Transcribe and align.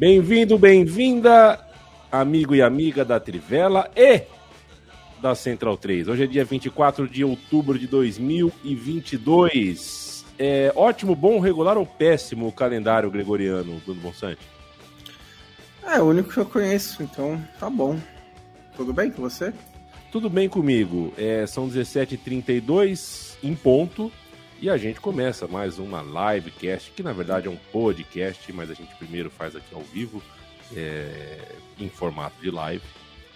Bem-vindo, 0.00 0.58
bem-vinda, 0.58 1.60
amigo 2.10 2.54
e 2.54 2.62
amiga 2.62 3.04
da 3.04 3.20
Trivela 3.20 3.90
e 3.94 4.22
da 5.20 5.34
Central 5.34 5.76
3. 5.76 6.08
Hoje 6.08 6.24
é 6.24 6.26
dia 6.26 6.42
24 6.42 7.06
de 7.06 7.22
outubro 7.22 7.78
de 7.78 7.86
2022. 7.86 10.24
É 10.38 10.72
ótimo, 10.74 11.14
bom, 11.14 11.38
regular 11.38 11.76
ou 11.76 11.84
péssimo 11.84 12.48
o 12.48 12.52
calendário 12.52 13.10
gregoriano, 13.10 13.78
Bruno 13.84 14.00
Bonsante? 14.00 14.40
É, 15.82 16.00
o 16.00 16.06
único 16.06 16.32
que 16.32 16.38
eu 16.38 16.46
conheço, 16.46 17.02
então 17.02 17.38
tá 17.58 17.68
bom. 17.68 17.98
Tudo 18.74 18.94
bem 18.94 19.10
com 19.10 19.20
você? 19.20 19.52
Tudo 20.10 20.30
bem 20.30 20.48
comigo. 20.48 21.12
É, 21.18 21.46
são 21.46 21.68
17h32 21.68 23.36
em 23.42 23.54
ponto. 23.54 24.10
E 24.62 24.68
a 24.68 24.76
gente 24.76 25.00
começa 25.00 25.48
mais 25.48 25.78
uma 25.78 26.02
livecast, 26.02 26.90
que 26.90 27.02
na 27.02 27.14
verdade 27.14 27.48
é 27.48 27.50
um 27.50 27.56
podcast, 27.72 28.52
mas 28.52 28.70
a 28.70 28.74
gente 28.74 28.94
primeiro 28.96 29.30
faz 29.30 29.56
aqui 29.56 29.74
ao 29.74 29.80
vivo, 29.80 30.22
é, 30.76 31.38
em 31.78 31.88
formato 31.88 32.38
de 32.42 32.50
live, 32.50 32.84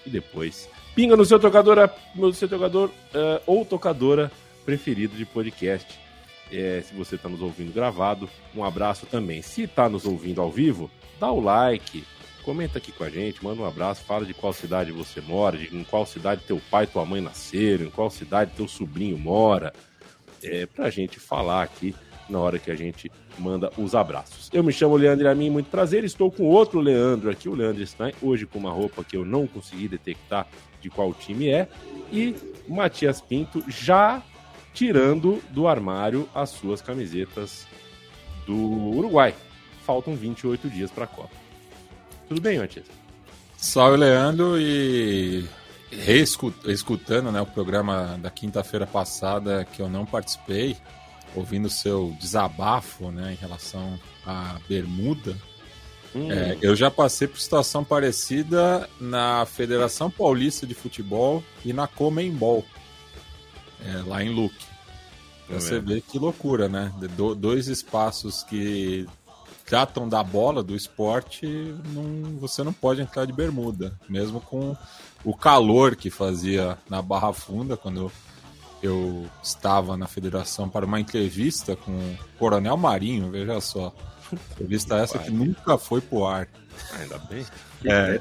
e 0.04 0.10
depois 0.10 0.68
pinga 0.94 1.16
no 1.16 1.24
seu 1.24 1.38
tocador, 1.38 1.88
no 2.14 2.30
seu 2.34 2.46
tocador 2.46 2.90
uh, 2.90 3.40
ou 3.46 3.64
tocadora 3.64 4.30
preferido 4.66 5.16
de 5.16 5.24
podcast. 5.24 5.98
É, 6.52 6.82
se 6.86 6.94
você 6.94 7.14
está 7.14 7.26
nos 7.26 7.40
ouvindo 7.40 7.72
gravado, 7.72 8.28
um 8.54 8.62
abraço 8.62 9.06
também. 9.06 9.40
Se 9.40 9.62
está 9.62 9.88
nos 9.88 10.04
ouvindo 10.04 10.42
ao 10.42 10.50
vivo, 10.50 10.90
dá 11.18 11.32
o 11.32 11.40
like, 11.40 12.04
comenta 12.42 12.76
aqui 12.76 12.92
com 12.92 13.02
a 13.02 13.08
gente, 13.08 13.42
manda 13.42 13.62
um 13.62 13.66
abraço, 13.66 14.04
fala 14.04 14.26
de 14.26 14.34
qual 14.34 14.52
cidade 14.52 14.92
você 14.92 15.22
mora, 15.22 15.56
de 15.56 15.74
em 15.74 15.84
qual 15.84 16.04
cidade 16.04 16.42
teu 16.46 16.60
pai 16.70 16.84
e 16.84 16.88
tua 16.88 17.06
mãe 17.06 17.22
nasceram, 17.22 17.86
em 17.86 17.90
qual 17.90 18.10
cidade 18.10 18.52
teu 18.54 18.68
sobrinho 18.68 19.16
mora 19.16 19.72
é, 20.44 20.66
para 20.66 20.86
a 20.86 20.90
gente 20.90 21.18
falar 21.18 21.62
aqui 21.62 21.94
na 22.28 22.38
hora 22.38 22.58
que 22.58 22.70
a 22.70 22.74
gente 22.74 23.10
manda 23.38 23.70
os 23.76 23.94
abraços. 23.94 24.48
Eu 24.52 24.62
me 24.62 24.72
chamo 24.72 24.96
Leandro 24.96 25.28
Amin, 25.28 25.50
muito 25.50 25.70
prazer. 25.70 26.04
Estou 26.04 26.30
com 26.30 26.44
outro 26.44 26.80
Leandro 26.80 27.30
aqui, 27.30 27.48
o 27.48 27.54
Leandro 27.54 27.86
Stein, 27.86 28.14
hoje 28.22 28.46
com 28.46 28.58
uma 28.58 28.70
roupa 28.70 29.04
que 29.04 29.16
eu 29.16 29.24
não 29.24 29.46
consegui 29.46 29.88
detectar 29.88 30.46
de 30.80 30.88
qual 30.90 31.12
time 31.14 31.48
é, 31.48 31.68
e 32.12 32.34
Matias 32.68 33.20
Pinto 33.20 33.64
já 33.68 34.22
tirando 34.72 35.42
do 35.50 35.66
armário 35.66 36.28
as 36.34 36.50
suas 36.50 36.82
camisetas 36.82 37.66
do 38.46 38.54
Uruguai. 38.54 39.34
Faltam 39.84 40.14
28 40.14 40.68
dias 40.68 40.90
para 40.90 41.04
a 41.04 41.06
Copa. 41.06 41.34
Tudo 42.28 42.40
bem, 42.40 42.58
Matias? 42.58 42.86
Salve, 43.56 43.96
Leandro, 43.96 44.58
e 44.58 45.44
reescutando 46.00 47.30
né, 47.30 47.40
o 47.40 47.46
programa 47.46 48.18
da 48.20 48.30
quinta-feira 48.30 48.86
passada 48.86 49.64
que 49.64 49.80
eu 49.80 49.88
não 49.88 50.04
participei, 50.04 50.76
ouvindo 51.34 51.66
o 51.66 51.70
seu 51.70 52.16
desabafo 52.20 53.10
né, 53.10 53.32
em 53.32 53.36
relação 53.36 53.98
à 54.26 54.56
bermuda, 54.68 55.36
hum. 56.14 56.30
é, 56.30 56.56
eu 56.60 56.76
já 56.76 56.90
passei 56.90 57.26
por 57.26 57.38
situação 57.38 57.84
parecida 57.84 58.88
na 59.00 59.44
Federação 59.46 60.10
Paulista 60.10 60.66
de 60.66 60.74
Futebol 60.74 61.42
e 61.64 61.72
na 61.72 61.86
Comembol, 61.86 62.64
é, 63.84 64.02
lá 64.06 64.22
em 64.22 64.30
Luque. 64.30 64.66
Pra 65.46 65.56
é 65.56 65.60
você 65.60 65.78
ver 65.78 66.00
que 66.00 66.18
loucura, 66.18 66.68
né? 66.68 66.92
Do, 67.16 67.34
dois 67.34 67.68
espaços 67.68 68.42
que 68.44 69.06
tratam 69.66 70.08
da 70.08 70.22
bola, 70.22 70.62
do 70.62 70.76
esporte, 70.76 71.46
não, 71.92 72.38
você 72.38 72.62
não 72.62 72.72
pode 72.72 73.00
entrar 73.00 73.24
de 73.24 73.32
bermuda, 73.32 73.98
mesmo 74.08 74.40
com 74.40 74.76
o 75.24 75.34
calor 75.34 75.96
que 75.96 76.10
fazia 76.10 76.78
na 76.88 77.00
Barra 77.00 77.32
Funda 77.32 77.76
quando 77.76 78.12
eu 78.82 79.26
estava 79.42 79.96
na 79.96 80.06
federação 80.06 80.68
para 80.68 80.84
uma 80.84 81.00
entrevista 81.00 81.74
com 81.74 81.92
o 81.92 82.18
Coronel 82.38 82.76
Marinho, 82.76 83.30
veja 83.30 83.60
só. 83.60 83.94
Entrevista 84.52 84.96
essa 84.96 85.18
que 85.18 85.30
nunca 85.30 85.78
foi 85.78 86.00
pro 86.00 86.26
ar. 86.26 86.48
Ainda 86.92 87.18
bem. 87.18 87.46
É, 87.84 88.20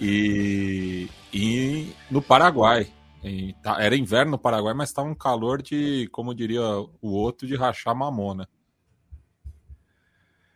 e, 0.00 1.08
e 1.32 1.92
no 2.10 2.22
Paraguai. 2.22 2.86
E, 3.24 3.54
tá, 3.62 3.82
era 3.82 3.96
inverno 3.96 4.32
no 4.32 4.38
Paraguai, 4.38 4.74
mas 4.74 4.90
estava 4.90 5.08
um 5.08 5.14
calor 5.14 5.62
de, 5.62 6.08
como 6.12 6.34
diria 6.34 6.62
o 6.62 7.08
outro, 7.08 7.46
de 7.46 7.56
rachar 7.56 7.94
mamona. 7.94 8.48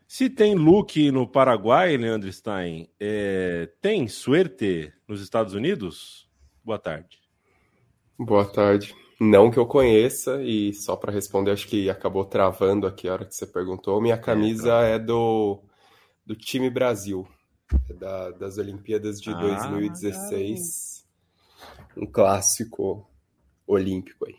Se 0.06 0.30
tem 0.30 0.54
look 0.54 1.10
no 1.10 1.26
Paraguai, 1.26 1.96
Leandro 1.96 2.32
Stein, 2.32 2.88
é... 3.00 3.68
tem 3.80 4.06
suerte 4.08 4.92
nos 5.08 5.22
Estados 5.22 5.54
Unidos? 5.54 6.28
Boa 6.62 6.78
tarde. 6.78 7.18
Boa 8.18 8.44
tarde. 8.44 8.94
Não 9.18 9.50
que 9.50 9.58
eu 9.58 9.66
conheça, 9.66 10.40
e 10.42 10.72
só 10.72 10.94
para 10.94 11.10
responder, 11.10 11.50
acho 11.50 11.66
que 11.66 11.90
acabou 11.90 12.24
travando 12.24 12.86
aqui 12.86 13.08
a 13.08 13.14
hora 13.14 13.24
que 13.24 13.34
você 13.34 13.46
perguntou. 13.46 14.00
Minha 14.00 14.18
camisa 14.18 14.82
é, 14.82 14.94
é 14.94 14.98
do, 14.98 15.60
do 16.24 16.36
time 16.36 16.70
Brasil, 16.70 17.26
é 17.88 17.94
da, 17.94 18.30
das 18.30 18.58
Olimpíadas 18.58 19.20
de 19.20 19.30
ah, 19.30 19.34
2016. 19.34 21.04
Um 21.96 22.06
clássico 22.06 23.10
olímpico 23.66 24.26
aí. 24.26 24.36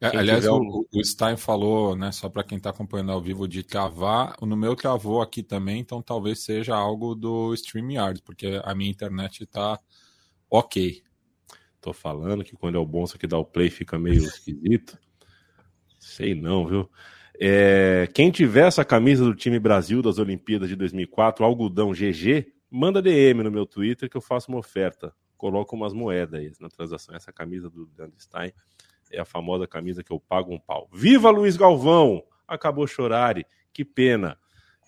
É, 0.00 0.16
aliás, 0.16 0.46
o, 0.46 0.86
o, 0.92 1.04
Stein 1.04 1.36
falou, 1.36 1.96
né, 1.96 2.12
só 2.12 2.28
para 2.28 2.44
quem 2.44 2.56
está 2.56 2.70
acompanhando 2.70 3.10
ao 3.10 3.20
vivo, 3.20 3.48
de 3.48 3.64
travar. 3.64 4.36
No 4.40 4.56
meu 4.56 4.76
travou 4.76 5.20
aqui 5.20 5.42
também, 5.42 5.80
então 5.80 6.00
talvez 6.00 6.40
seja 6.40 6.76
algo 6.76 7.16
do 7.16 7.52
StreamYard, 7.54 8.22
porque 8.22 8.60
a 8.62 8.74
minha 8.76 8.90
internet 8.90 9.42
está 9.42 9.78
ok. 10.48 11.02
Tô 11.80 11.92
falando 11.92 12.44
que 12.44 12.54
quando 12.54 12.76
é 12.76 12.78
o 12.78 12.86
bom, 12.86 13.06
só 13.06 13.18
que 13.18 13.26
dá 13.26 13.36
o 13.36 13.44
play 13.44 13.70
fica 13.70 13.98
meio 13.98 14.22
esquisito. 14.22 14.96
Sei 15.98 16.32
não, 16.32 16.64
viu? 16.64 16.88
É, 17.40 18.08
quem 18.14 18.30
tiver 18.30 18.66
essa 18.66 18.84
camisa 18.84 19.24
do 19.24 19.34
time 19.34 19.58
Brasil 19.58 20.00
das 20.00 20.18
Olimpíadas 20.18 20.68
de 20.68 20.76
2004, 20.76 21.44
algodão 21.44 21.92
GG, 21.92 22.52
manda 22.70 23.02
DM 23.02 23.42
no 23.42 23.50
meu 23.50 23.66
Twitter 23.66 24.08
que 24.08 24.16
eu 24.16 24.20
faço 24.20 24.48
uma 24.48 24.58
oferta. 24.58 25.12
Coloco 25.36 25.74
umas 25.74 25.92
moedas 25.92 26.40
aí 26.40 26.52
na 26.60 26.68
transação. 26.68 27.14
Essa 27.14 27.32
camisa 27.32 27.68
do 27.68 27.86
Dan 27.86 28.10
Stein 28.18 28.52
é 29.12 29.20
a 29.20 29.24
famosa 29.24 29.66
camisa 29.66 30.02
que 30.02 30.12
eu 30.12 30.20
pago 30.20 30.52
um 30.52 30.58
pau. 30.58 30.88
Viva 30.92 31.30
Luiz 31.30 31.56
Galvão! 31.56 32.22
Acabou 32.46 32.86
chorare, 32.86 33.46
que 33.72 33.84
pena. 33.84 34.38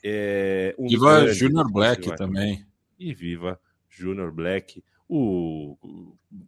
É, 0.03 0.75
um 0.79 0.89
viva 0.89 1.33
Junior 1.33 1.71
Black 1.71 2.17
também. 2.17 2.65
E 2.99 3.13
viva 3.13 3.61
Junior 3.89 4.33
Black, 4.33 4.83
o 5.09 5.77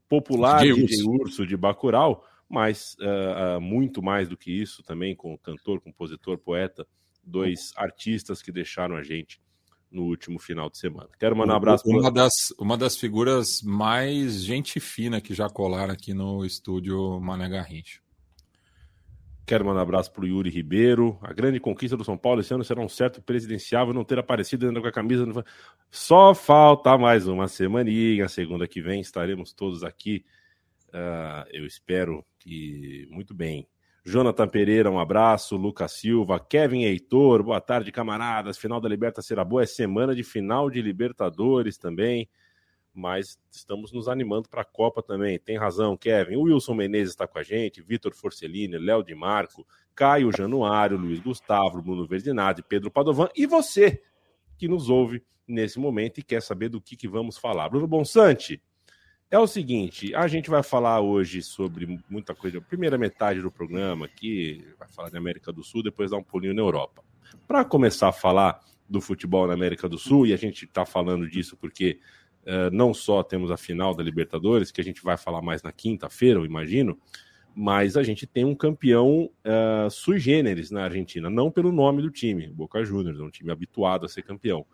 popular 0.09 0.63
DJ, 0.63 0.87
DJ 0.87 1.05
Urso 1.05 1.47
de 1.47 1.57
Bacurau, 1.57 2.25
mas 2.49 2.97
uh, 3.01 3.57
uh, 3.57 3.61
muito 3.61 4.03
mais 4.03 4.29
do 4.29 4.37
que 4.37 4.51
isso 4.51 4.83
também, 4.83 5.17
com 5.17 5.37
cantor, 5.39 5.81
compositor, 5.81 6.39
poeta, 6.39 6.87
dois 7.23 7.73
artistas 7.77 8.43
que 8.43 8.53
deixaram 8.53 8.97
a 8.97 9.03
gente 9.03 9.41
no 9.93 10.05
último 10.05 10.39
final 10.39 10.71
de 10.71 10.79
semana. 10.79 11.09
Quero 11.19 11.37
mandar 11.37 11.55
um 11.55 11.57
abraço 11.57 11.89
uma 11.89 12.01
pra... 12.01 12.11
das 12.11 12.33
uma 12.59 12.77
das 12.77 12.97
figuras 12.97 13.63
mais 13.63 14.43
gente 14.43 14.81
fina 14.81 15.21
que 15.21 15.35
já 15.35 15.49
colaram 15.49 15.93
aqui 15.93 16.15
no 16.15 16.45
estúdio 16.45 17.21
Mané 17.21 17.49
Garrincha. 17.49 18.01
Quero 19.45 19.65
mandar 19.65 19.81
um 19.81 19.83
abraço 19.83 20.13
para 20.13 20.23
o 20.23 20.27
Yuri 20.27 20.51
Ribeiro. 20.51 21.19
A 21.21 21.33
grande 21.33 21.59
conquista 21.59 21.97
do 21.97 22.05
São 22.05 22.17
Paulo 22.17 22.41
esse 22.41 22.55
ano 22.55 22.65
será 22.65 22.81
um 22.81 22.89
certo 22.89 23.21
presidenciável 23.21 23.93
não 23.93 24.05
ter 24.05 24.19
aparecido 24.19 24.67
dentro 24.67 24.81
com 24.81 24.89
a 24.89 24.93
camisa. 24.93 25.27
Só 25.91 26.33
falta 26.33 26.97
mais 26.97 27.27
uma 27.27 27.49
semaninha. 27.49 28.29
Segunda 28.29 28.69
que 28.69 28.81
vem 28.81 29.01
estaremos 29.01 29.53
todos 29.53 29.83
aqui. 29.83 30.25
Uh, 30.89 31.45
eu 31.51 31.67
espero 31.67 32.25
que 32.39 33.09
muito 33.11 33.35
bem. 33.35 33.67
Jonathan 34.05 34.49
Pereira, 34.49 34.91
um 34.91 34.99
abraço. 34.99 35.57
Lucas 35.57 35.93
Silva, 35.93 36.41
Kevin 36.41 36.83
Heitor, 36.83 37.43
boa 37.43 37.61
tarde, 37.61 37.93
camaradas. 37.93 38.59
Final 38.59 38.81
da 38.81 38.89
Liberta 38.89 39.23
será 39.23 39.45
boa. 39.45 39.63
É 39.63 39.67
semana 39.67 40.15
de 40.15 40.25
final 40.25 40.69
de 40.69 40.83
Libertadores 40.83 41.79
também. 41.79 42.29
Mas 42.93 43.39
estamos 43.51 43.93
nos 43.93 44.09
animando 44.09 44.49
para 44.49 44.63
a 44.63 44.65
Copa 44.65 45.03
também. 45.03 45.39
Tem 45.39 45.57
razão, 45.57 45.97
Kevin. 45.97 46.37
O 46.37 46.43
Wilson 46.43 46.75
Menezes 46.75 47.11
está 47.11 47.27
com 47.27 47.39
a 47.39 47.43
gente, 47.43 47.81
Vitor 47.81 48.13
Forcellini, 48.13 48.77
Léo 48.77 49.05
Di 49.05 49.15
Marco, 49.15 49.67
Caio 49.95 50.31
Januário, 50.37 50.99
Luiz 50.99 51.21
Gustavo, 51.21 51.81
Bruno 51.81 52.07
Verdinati, 52.07 52.63
Pedro 52.63 52.91
Padovan 52.91 53.29
e 53.37 53.47
você 53.47 54.03
que 54.59 54.67
nos 54.69 54.91
ouve 54.91 55.25
nesse 55.47 55.79
momento 55.79 56.19
e 56.19 56.23
quer 56.23 56.43
saber 56.43 56.69
do 56.69 56.81
que, 56.81 56.97
que 56.97 57.09
vamos 57.09 57.39
falar. 57.39 57.69
Bruno 57.69 57.87
Bonsante, 57.87 58.61
É 59.33 59.39
o 59.39 59.47
seguinte, 59.47 60.15
a 60.15 60.29
gente 60.29 60.51
vai 60.51 60.63
falar 60.63 61.01
hoje 61.01 61.43
sobre 61.43 61.99
muita 62.11 62.35
coisa. 62.35 62.61
Primeira 62.61 62.99
metade 62.99 63.41
do 63.41 63.51
programa 63.51 64.05
aqui 64.05 64.63
vai 64.79 64.87
falar 64.87 65.09
da 65.09 65.17
América 65.17 65.51
do 65.51 65.65
Sul, 65.65 65.83
depois 65.83 66.11
dar 66.11 66.19
um 66.19 66.23
pulinho 66.23 66.53
na 66.53 66.61
Europa. 66.61 67.03
Para 67.49 67.65
começar 67.65 68.11
a 68.11 68.13
falar 68.13 68.61
do 68.87 69.01
futebol 69.01 69.47
na 69.47 69.55
América 69.55 69.89
do 69.89 69.97
Sul, 69.97 70.27
e 70.27 70.35
a 70.35 70.37
gente 70.37 70.67
está 70.67 70.85
falando 70.85 71.27
disso 71.27 71.57
porque 71.57 71.99
uh, 72.43 72.71
não 72.77 72.93
só 72.93 73.23
temos 73.23 73.51
a 73.51 73.57
final 73.57 73.95
da 73.95 74.03
Libertadores, 74.03 74.71
que 74.71 74.83
a 74.83 74.85
gente 74.85 75.03
vai 75.03 75.17
falar 75.17 75.41
mais 75.41 75.63
na 75.63 75.73
quinta-feira, 75.73 76.39
eu 76.39 76.45
imagino, 76.45 77.01
mas 77.55 77.97
a 77.97 78.03
gente 78.03 78.27
tem 78.27 78.45
um 78.45 78.55
campeão 78.55 79.31
uh, 79.47 79.91
sui 79.91 80.19
generis 80.19 80.71
na 80.71 80.85
Argentina, 80.85 81.31
não 81.31 81.51
pelo 81.51 81.73
nome 81.73 82.03
do 82.03 82.11
time, 82.11 82.49
Boca 82.49 82.85
Juniors, 82.85 83.19
é 83.19 83.23
um 83.23 83.31
time 83.31 83.51
habituado 83.51 84.05
a 84.05 84.11
ser 84.11 84.25
campeão, 84.25 84.67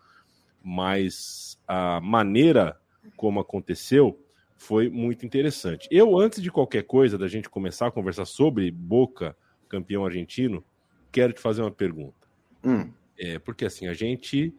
mas 0.61 1.57
a 1.65 2.01
maneira 2.01 2.77
como 3.15 3.39
aconteceu 3.39 4.19
foi 4.59 4.89
muito 4.89 5.25
interessante. 5.25 5.87
Eu, 5.89 6.19
antes 6.19 6.43
de 6.43 6.51
qualquer 6.51 6.83
coisa, 6.83 7.17
da 7.17 7.29
gente 7.29 7.49
começar 7.49 7.87
a 7.87 7.91
conversar 7.91 8.25
sobre 8.25 8.69
Boca, 8.69 9.35
campeão 9.69 10.05
argentino, 10.05 10.63
quero 11.11 11.31
te 11.31 11.39
fazer 11.39 11.61
uma 11.61 11.71
pergunta. 11.71 12.27
Hum. 12.63 12.91
É, 13.17 13.39
porque 13.39 13.65
assim, 13.65 13.87
a 13.87 13.93
gente 13.93 14.53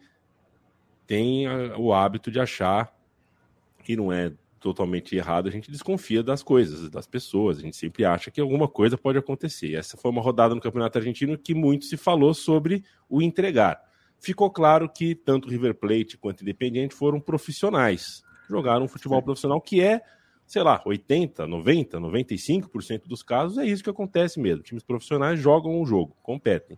tem 1.05 1.45
a, 1.45 1.77
o 1.77 1.93
hábito 1.93 2.31
de 2.31 2.39
achar 2.39 2.91
que 3.83 3.95
não 3.95 4.11
é 4.11 4.33
totalmente 4.59 5.15
errado, 5.15 5.47
a 5.47 5.51
gente 5.51 5.69
desconfia 5.69 6.23
das 6.23 6.41
coisas, 6.41 6.89
das 6.89 7.05
pessoas, 7.05 7.59
a 7.59 7.61
gente 7.61 7.77
sempre 7.77 8.03
acha 8.03 8.31
que 8.31 8.41
alguma 8.41 8.67
coisa 8.67 8.97
pode 8.97 9.19
acontecer. 9.19 9.75
Essa 9.75 9.97
foi 9.97 10.09
uma 10.09 10.21
rodada 10.21 10.55
no 10.55 10.61
Campeonato 10.61 10.97
Argentino 10.97 11.37
que 11.37 11.53
muito 11.53 11.85
se 11.85 11.95
falou 11.95 12.33
sobre 12.33 12.83
o 13.07 13.21
entregar. 13.21 13.79
Ficou 14.19 14.49
claro 14.49 14.89
que 14.89 15.13
tanto 15.13 15.47
River 15.47 15.75
Plate 15.75 16.17
quanto 16.17 16.41
Independiente 16.41 16.95
foram 16.95 17.19
profissionais 17.19 18.23
jogaram 18.51 18.85
um 18.85 18.87
futebol 18.87 19.19
Sim. 19.19 19.25
profissional 19.25 19.61
que 19.61 19.81
é, 19.81 20.01
sei 20.45 20.61
lá, 20.61 20.81
80, 20.85 21.47
90, 21.47 21.99
95% 21.99 23.07
dos 23.07 23.23
casos 23.23 23.57
é 23.57 23.65
isso 23.65 23.83
que 23.83 23.89
acontece 23.89 24.39
mesmo. 24.39 24.63
Times 24.63 24.83
profissionais 24.83 25.39
jogam 25.39 25.81
um 25.81 25.85
jogo, 25.85 26.15
competem. 26.21 26.77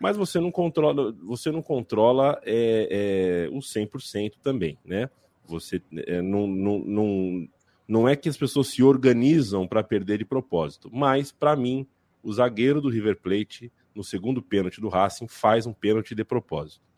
Mas 0.00 0.16
você 0.16 0.38
não 0.40 0.50
controla, 0.50 1.12
você 1.22 1.50
não 1.50 1.62
controla 1.62 2.40
é, 2.44 3.48
é, 3.50 3.54
o 3.54 3.58
100% 3.58 4.34
também, 4.42 4.78
né? 4.84 5.10
Você 5.46 5.82
é, 6.06 6.22
não, 6.22 6.46
não, 6.46 6.78
não, 6.78 7.48
não 7.88 8.08
é 8.08 8.16
que 8.16 8.28
as 8.28 8.36
pessoas 8.36 8.68
se 8.68 8.82
organizam 8.82 9.66
para 9.66 9.82
perder 9.82 10.18
de 10.18 10.24
propósito, 10.24 10.88
mas 10.92 11.32
para 11.32 11.56
mim, 11.56 11.86
o 12.22 12.32
zagueiro 12.32 12.80
do 12.80 12.88
River 12.88 13.20
Plate, 13.20 13.72
no 13.94 14.04
segundo 14.04 14.40
pênalti 14.40 14.80
do 14.80 14.88
Racing, 14.88 15.26
faz 15.26 15.66
um 15.66 15.72
pênalti 15.72 16.14
de 16.14 16.24
propósito. 16.24 16.89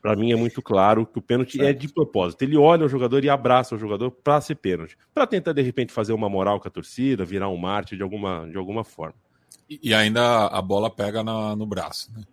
Para 0.00 0.16
mim 0.16 0.32
é 0.32 0.36
muito 0.36 0.62
claro 0.62 1.06
que 1.06 1.18
o 1.18 1.22
pênalti 1.22 1.56
certo. 1.56 1.68
é 1.68 1.72
de 1.72 1.88
propósito. 1.88 2.42
Ele 2.42 2.56
olha 2.56 2.86
o 2.86 2.88
jogador 2.88 3.24
e 3.24 3.28
abraça 3.28 3.74
o 3.74 3.78
jogador 3.78 4.10
para 4.10 4.40
ser 4.40 4.54
pênalti. 4.56 4.96
Para 5.12 5.26
tentar, 5.26 5.52
de 5.52 5.62
repente, 5.62 5.92
fazer 5.92 6.12
uma 6.12 6.28
moral 6.28 6.60
com 6.60 6.68
a 6.68 6.70
torcida, 6.70 7.24
virar 7.24 7.48
um 7.48 7.56
mártir 7.56 7.96
de 7.96 8.02
alguma, 8.02 8.48
de 8.48 8.56
alguma 8.56 8.84
forma. 8.84 9.14
E, 9.68 9.80
e 9.82 9.94
ainda 9.94 10.46
a 10.46 10.62
bola 10.62 10.90
pega 10.90 11.22
na, 11.22 11.54
no 11.54 11.66
braço. 11.66 12.12
Né? 12.12 12.24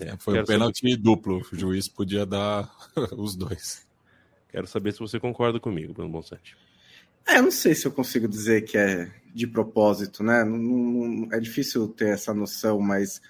É, 0.00 0.16
Foi 0.18 0.40
um 0.40 0.44
pênalti 0.44 0.80
saber... 0.80 0.96
duplo. 0.96 1.42
O 1.52 1.56
juiz 1.56 1.88
podia 1.88 2.24
dar 2.24 2.70
os 3.16 3.34
dois. 3.34 3.86
Quero 4.48 4.66
saber 4.66 4.92
se 4.92 5.00
você 5.00 5.18
concorda 5.18 5.60
comigo, 5.60 5.92
Bruno 5.92 6.10
Bonsante. 6.10 6.56
É, 7.26 7.38
eu 7.38 7.42
não 7.42 7.50
sei 7.50 7.74
se 7.74 7.86
eu 7.86 7.92
consigo 7.92 8.28
dizer 8.28 8.62
que 8.62 8.78
é 8.78 9.10
de 9.34 9.46
propósito, 9.46 10.22
né? 10.22 10.44
Não, 10.44 10.56
não, 10.56 11.32
é 11.32 11.40
difícil 11.40 11.88
ter 11.88 12.08
essa 12.08 12.32
noção, 12.32 12.80
mas 12.80 13.20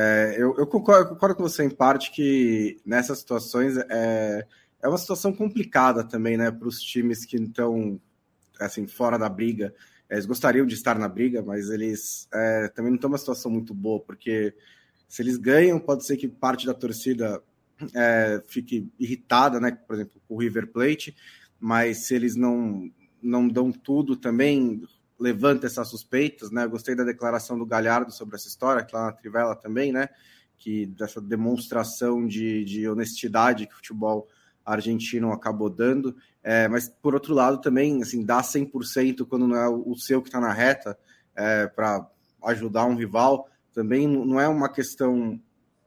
é, 0.00 0.36
eu, 0.38 0.54
eu, 0.56 0.64
concordo, 0.64 1.06
eu, 1.06 1.08
concordo, 1.08 1.34
com 1.34 1.42
você 1.42 1.64
em 1.64 1.70
parte 1.70 2.12
que 2.12 2.80
nessas 2.86 3.18
situações 3.18 3.76
é, 3.76 4.46
é 4.80 4.88
uma 4.88 4.96
situação 4.96 5.32
complicada 5.32 6.04
também, 6.04 6.36
né, 6.36 6.52
para 6.52 6.68
os 6.68 6.80
times 6.80 7.24
que 7.24 7.36
estão 7.36 8.00
assim 8.60 8.86
fora 8.86 9.18
da 9.18 9.28
briga. 9.28 9.74
Eles 10.08 10.24
gostariam 10.24 10.64
de 10.64 10.74
estar 10.74 10.96
na 11.00 11.08
briga, 11.08 11.42
mas 11.42 11.68
eles 11.68 12.28
é, 12.32 12.68
também 12.68 12.92
não 12.92 12.96
estão 12.96 13.10
numa 13.10 13.18
situação 13.18 13.50
muito 13.50 13.74
boa, 13.74 13.98
porque 13.98 14.54
se 15.08 15.20
eles 15.20 15.36
ganham, 15.36 15.80
pode 15.80 16.06
ser 16.06 16.16
que 16.16 16.28
parte 16.28 16.64
da 16.64 16.74
torcida 16.74 17.42
é, 17.92 18.40
fique 18.46 18.88
irritada, 19.00 19.58
né, 19.58 19.72
por 19.72 19.96
exemplo, 19.96 20.22
com 20.28 20.36
o 20.36 20.38
River 20.38 20.68
Plate, 20.68 21.16
mas 21.58 22.06
se 22.06 22.14
eles 22.14 22.36
não 22.36 22.88
não 23.20 23.48
dão 23.48 23.72
tudo 23.72 24.14
também, 24.14 24.80
levanta 25.18 25.66
essas 25.66 25.88
suspeitas, 25.88 26.50
né? 26.50 26.64
Eu 26.64 26.70
gostei 26.70 26.94
da 26.94 27.04
declaração 27.04 27.58
do 27.58 27.66
Galhardo 27.66 28.12
sobre 28.12 28.36
essa 28.36 28.48
história, 28.48 28.84
que 28.84 28.94
lá 28.94 29.06
na 29.06 29.12
Trivela 29.12 29.56
também, 29.56 29.92
né? 29.92 30.08
Que 30.56 30.86
dessa 30.86 31.20
demonstração 31.20 32.26
de, 32.26 32.64
de 32.64 32.88
honestidade 32.88 33.66
que 33.66 33.72
o 33.72 33.76
futebol 33.76 34.28
argentino 34.64 35.32
acabou 35.32 35.68
dando. 35.68 36.14
É, 36.42 36.68
mas, 36.68 36.88
por 36.88 37.14
outro 37.14 37.34
lado, 37.34 37.60
também, 37.60 38.02
assim, 38.02 38.24
dá 38.24 38.40
100% 38.40 39.26
quando 39.26 39.46
não 39.48 39.56
é 39.56 39.68
o 39.68 39.94
seu 39.96 40.22
que 40.22 40.28
está 40.28 40.40
na 40.40 40.52
reta 40.52 40.98
é, 41.34 41.66
para 41.66 42.08
ajudar 42.44 42.84
um 42.84 42.94
rival, 42.94 43.48
também 43.72 44.06
não 44.06 44.40
é 44.40 44.46
uma 44.46 44.68
questão, 44.68 45.40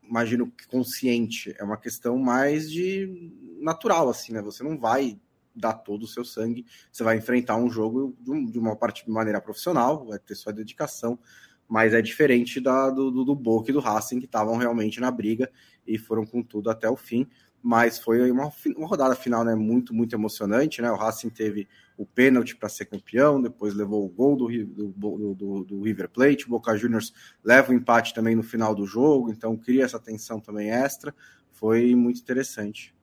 imagino, 0.03 0.51
consciente, 0.69 1.55
é 1.57 1.63
uma 1.63 1.77
questão 1.77 2.17
mais 2.17 2.69
de 2.69 3.31
natural, 3.59 4.09
assim, 4.09 4.33
né? 4.33 4.41
Você 4.41 4.63
não 4.63 4.77
vai 4.77 5.19
dar 5.55 5.73
todo 5.73 6.03
o 6.03 6.07
seu 6.07 6.23
sangue. 6.23 6.65
Você 6.91 7.03
vai 7.03 7.17
enfrentar 7.17 7.57
um 7.57 7.69
jogo 7.69 8.15
de 8.49 8.59
uma 8.59 8.75
parte 8.75 9.05
de 9.05 9.11
maneira 9.11 9.41
profissional, 9.41 10.05
vai 10.05 10.19
ter 10.19 10.35
sua 10.35 10.53
dedicação, 10.53 11.19
mas 11.67 11.93
é 11.93 12.01
diferente 12.01 12.59
da, 12.59 12.89
do, 12.89 13.09
do, 13.09 13.23
do 13.23 13.35
Boca 13.35 13.71
e 13.71 13.73
do 13.73 13.79
Racing, 13.79 14.19
que 14.19 14.25
estavam 14.25 14.57
realmente 14.57 14.99
na 14.99 15.09
briga 15.09 15.49
e 15.87 15.97
foram 15.97 16.25
com 16.25 16.43
tudo 16.43 16.69
até 16.69 16.89
o 16.89 16.97
fim. 16.97 17.25
Mas 17.63 17.99
foi 17.99 18.29
uma, 18.31 18.51
uma 18.75 18.87
rodada 18.87 19.15
final 19.15 19.45
né, 19.45 19.53
muito, 19.55 19.93
muito 19.93 20.13
emocionante. 20.13 20.81
Né? 20.81 20.91
O 20.91 20.97
Racing 20.97 21.29
teve 21.29 21.67
o 21.95 22.05
pênalti 22.05 22.55
para 22.55 22.67
ser 22.67 22.85
campeão, 22.85 23.41
depois 23.41 23.73
levou 23.73 24.03
o 24.03 24.09
gol 24.09 24.35
do, 24.35 24.47
do, 24.47 25.33
do, 25.35 25.63
do 25.63 25.81
River 25.81 26.09
Plate. 26.09 26.45
O 26.45 26.49
Boca 26.49 26.75
Juniors 26.75 27.13
leva 27.43 27.71
o 27.71 27.75
empate 27.75 28.13
também 28.13 28.35
no 28.35 28.43
final 28.43 28.73
do 28.73 28.85
jogo, 28.85 29.29
então 29.29 29.55
cria 29.55 29.85
essa 29.85 29.99
tensão 29.99 30.39
também 30.39 30.71
extra. 30.71 31.15
Foi 31.51 31.95
muito 31.95 32.19
interessante. 32.19 32.93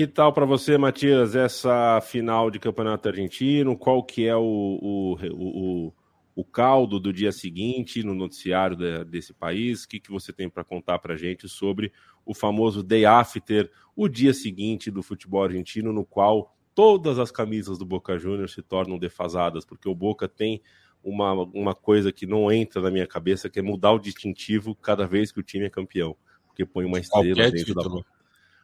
Que 0.00 0.06
tal 0.06 0.32
para 0.32 0.46
você, 0.46 0.78
Matias, 0.78 1.34
essa 1.34 2.00
final 2.00 2.50
de 2.50 2.58
campeonato 2.58 3.06
argentino? 3.06 3.76
Qual 3.76 4.02
que 4.02 4.26
é 4.26 4.34
o, 4.34 4.40
o, 4.80 5.18
o, 5.30 5.92
o 6.36 6.42
caldo 6.42 6.98
do 6.98 7.12
dia 7.12 7.30
seguinte 7.30 8.02
no 8.02 8.14
noticiário 8.14 8.74
de, 8.74 9.04
desse 9.04 9.34
país? 9.34 9.84
O 9.84 9.88
que, 9.90 10.00
que 10.00 10.10
você 10.10 10.32
tem 10.32 10.48
para 10.48 10.64
contar 10.64 11.00
para 11.00 11.18
gente 11.18 11.46
sobre 11.50 11.92
o 12.24 12.32
famoso 12.32 12.82
day 12.82 13.04
after, 13.04 13.70
o 13.94 14.08
dia 14.08 14.32
seguinte 14.32 14.90
do 14.90 15.02
futebol 15.02 15.44
argentino, 15.44 15.92
no 15.92 16.06
qual 16.06 16.56
todas 16.74 17.18
as 17.18 17.30
camisas 17.30 17.76
do 17.76 17.84
Boca 17.84 18.18
Juniors 18.18 18.54
se 18.54 18.62
tornam 18.62 18.96
defasadas, 18.96 19.66
porque 19.66 19.86
o 19.86 19.94
Boca 19.94 20.26
tem 20.26 20.62
uma, 21.04 21.34
uma 21.34 21.74
coisa 21.74 22.10
que 22.10 22.24
não 22.24 22.50
entra 22.50 22.80
na 22.80 22.90
minha 22.90 23.06
cabeça, 23.06 23.50
que 23.50 23.58
é 23.58 23.62
mudar 23.62 23.92
o 23.92 23.98
distintivo 23.98 24.74
cada 24.74 25.06
vez 25.06 25.30
que 25.30 25.40
o 25.40 25.42
time 25.42 25.66
é 25.66 25.70
campeão, 25.70 26.16
porque 26.46 26.64
põe 26.64 26.86
uma 26.86 26.98
estrela 26.98 27.26
Qualquer 27.26 27.50
dentro 27.52 27.74
título. 27.74 28.02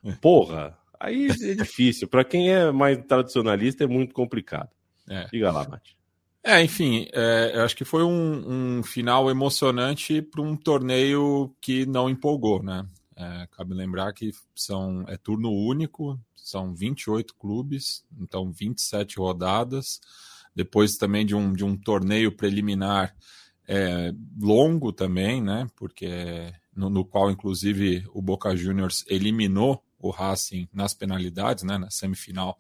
da 0.03 0.17
Porra! 0.17 0.79
Aí 1.01 1.29
é 1.29 1.55
difícil. 1.55 2.09
Para 2.09 2.25
quem 2.25 2.51
é 2.51 2.71
mais 2.71 2.99
tradicionalista, 3.07 3.85
é 3.85 3.87
muito 3.87 4.15
complicado. 4.15 4.71
É. 5.09 5.27
Diga 5.33 5.51
lá, 5.51 5.69
Mati. 5.69 5.97
É, 6.43 6.63
enfim, 6.63 7.09
é, 7.13 7.53
eu 7.55 7.63
acho 7.65 7.75
que 7.75 7.85
foi 7.85 8.05
um, 8.05 8.79
um 8.79 8.83
final 8.83 9.29
emocionante 9.29 10.23
para 10.23 10.41
um 10.41 10.57
torneio 10.57 11.53
que 11.61 11.85
não 11.87 12.09
empolgou, 12.09 12.63
né? 12.63 12.87
É, 13.17 13.49
cabe 13.51 13.75
lembrar 13.75 14.13
que 14.13 14.31
são, 14.55 15.05
é 15.09 15.17
turno 15.17 15.51
único, 15.51 16.21
são 16.37 16.73
28 16.73 17.35
clubes, 17.35 18.05
então 18.21 18.53
27 18.53 19.19
rodadas. 19.19 20.01
Depois 20.55 20.97
também 20.97 21.27
de 21.27 21.35
um, 21.35 21.53
de 21.53 21.65
um 21.65 21.77
torneio 21.77 22.31
preliminar 22.31 23.17
é, 23.67 24.15
longo 24.41 24.93
também, 24.93 25.43
né? 25.43 25.67
Porque 25.75 26.53
no, 26.75 26.89
no 26.89 27.05
qual, 27.05 27.31
inclusive, 27.31 28.07
o 28.15 28.23
Boca 28.23 28.55
Juniors 28.55 29.05
eliminou 29.09 29.83
o 29.99 30.11
Racing 30.11 30.69
nas 30.73 30.95
penalidades, 30.95 31.65
né, 31.65 31.79
na 31.79 31.91
semifinal 31.91 32.57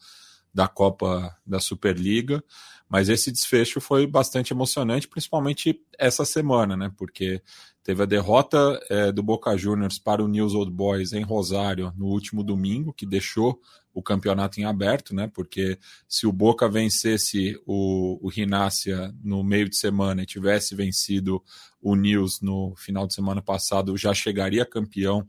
da 0.52 0.66
Copa 0.66 1.36
da 1.46 1.60
Superliga, 1.60 2.42
mas 2.88 3.10
esse 3.10 3.30
desfecho 3.30 3.78
foi 3.80 4.06
bastante 4.06 4.54
emocionante, 4.54 5.06
principalmente 5.06 5.82
essa 5.98 6.24
semana, 6.24 6.74
né, 6.76 6.90
porque 6.96 7.42
teve 7.82 8.02
a 8.02 8.06
derrota 8.06 8.80
é, 8.88 9.12
do 9.12 9.22
Boca 9.22 9.54
Juniors 9.56 9.98
para 9.98 10.24
o 10.24 10.28
News 10.28 10.54
Old 10.54 10.72
Boys 10.72 11.12
em 11.12 11.22
Rosário 11.22 11.92
no 11.96 12.06
último 12.06 12.42
domingo, 12.42 12.92
que 12.92 13.04
deixou 13.04 13.60
o 13.92 14.02
campeonato 14.02 14.58
em 14.58 14.64
aberto, 14.64 15.14
né, 15.14 15.30
porque 15.32 15.78
se 16.08 16.26
o 16.26 16.32
Boca 16.32 16.68
vencesse 16.68 17.60
o, 17.66 18.18
o 18.24 18.28
Rinácia 18.30 19.14
no 19.22 19.44
meio 19.44 19.68
de 19.68 19.78
semana 19.78 20.22
e 20.22 20.26
tivesse 20.26 20.74
vencido 20.74 21.42
o 21.82 21.94
News 21.94 22.40
no 22.40 22.74
final 22.76 23.06
de 23.06 23.14
semana 23.14 23.42
passado, 23.42 23.96
já 23.96 24.14
chegaria 24.14 24.64
campeão 24.64 25.26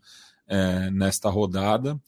é, 0.48 0.90
nesta 0.92 1.30
rodada. 1.30 2.00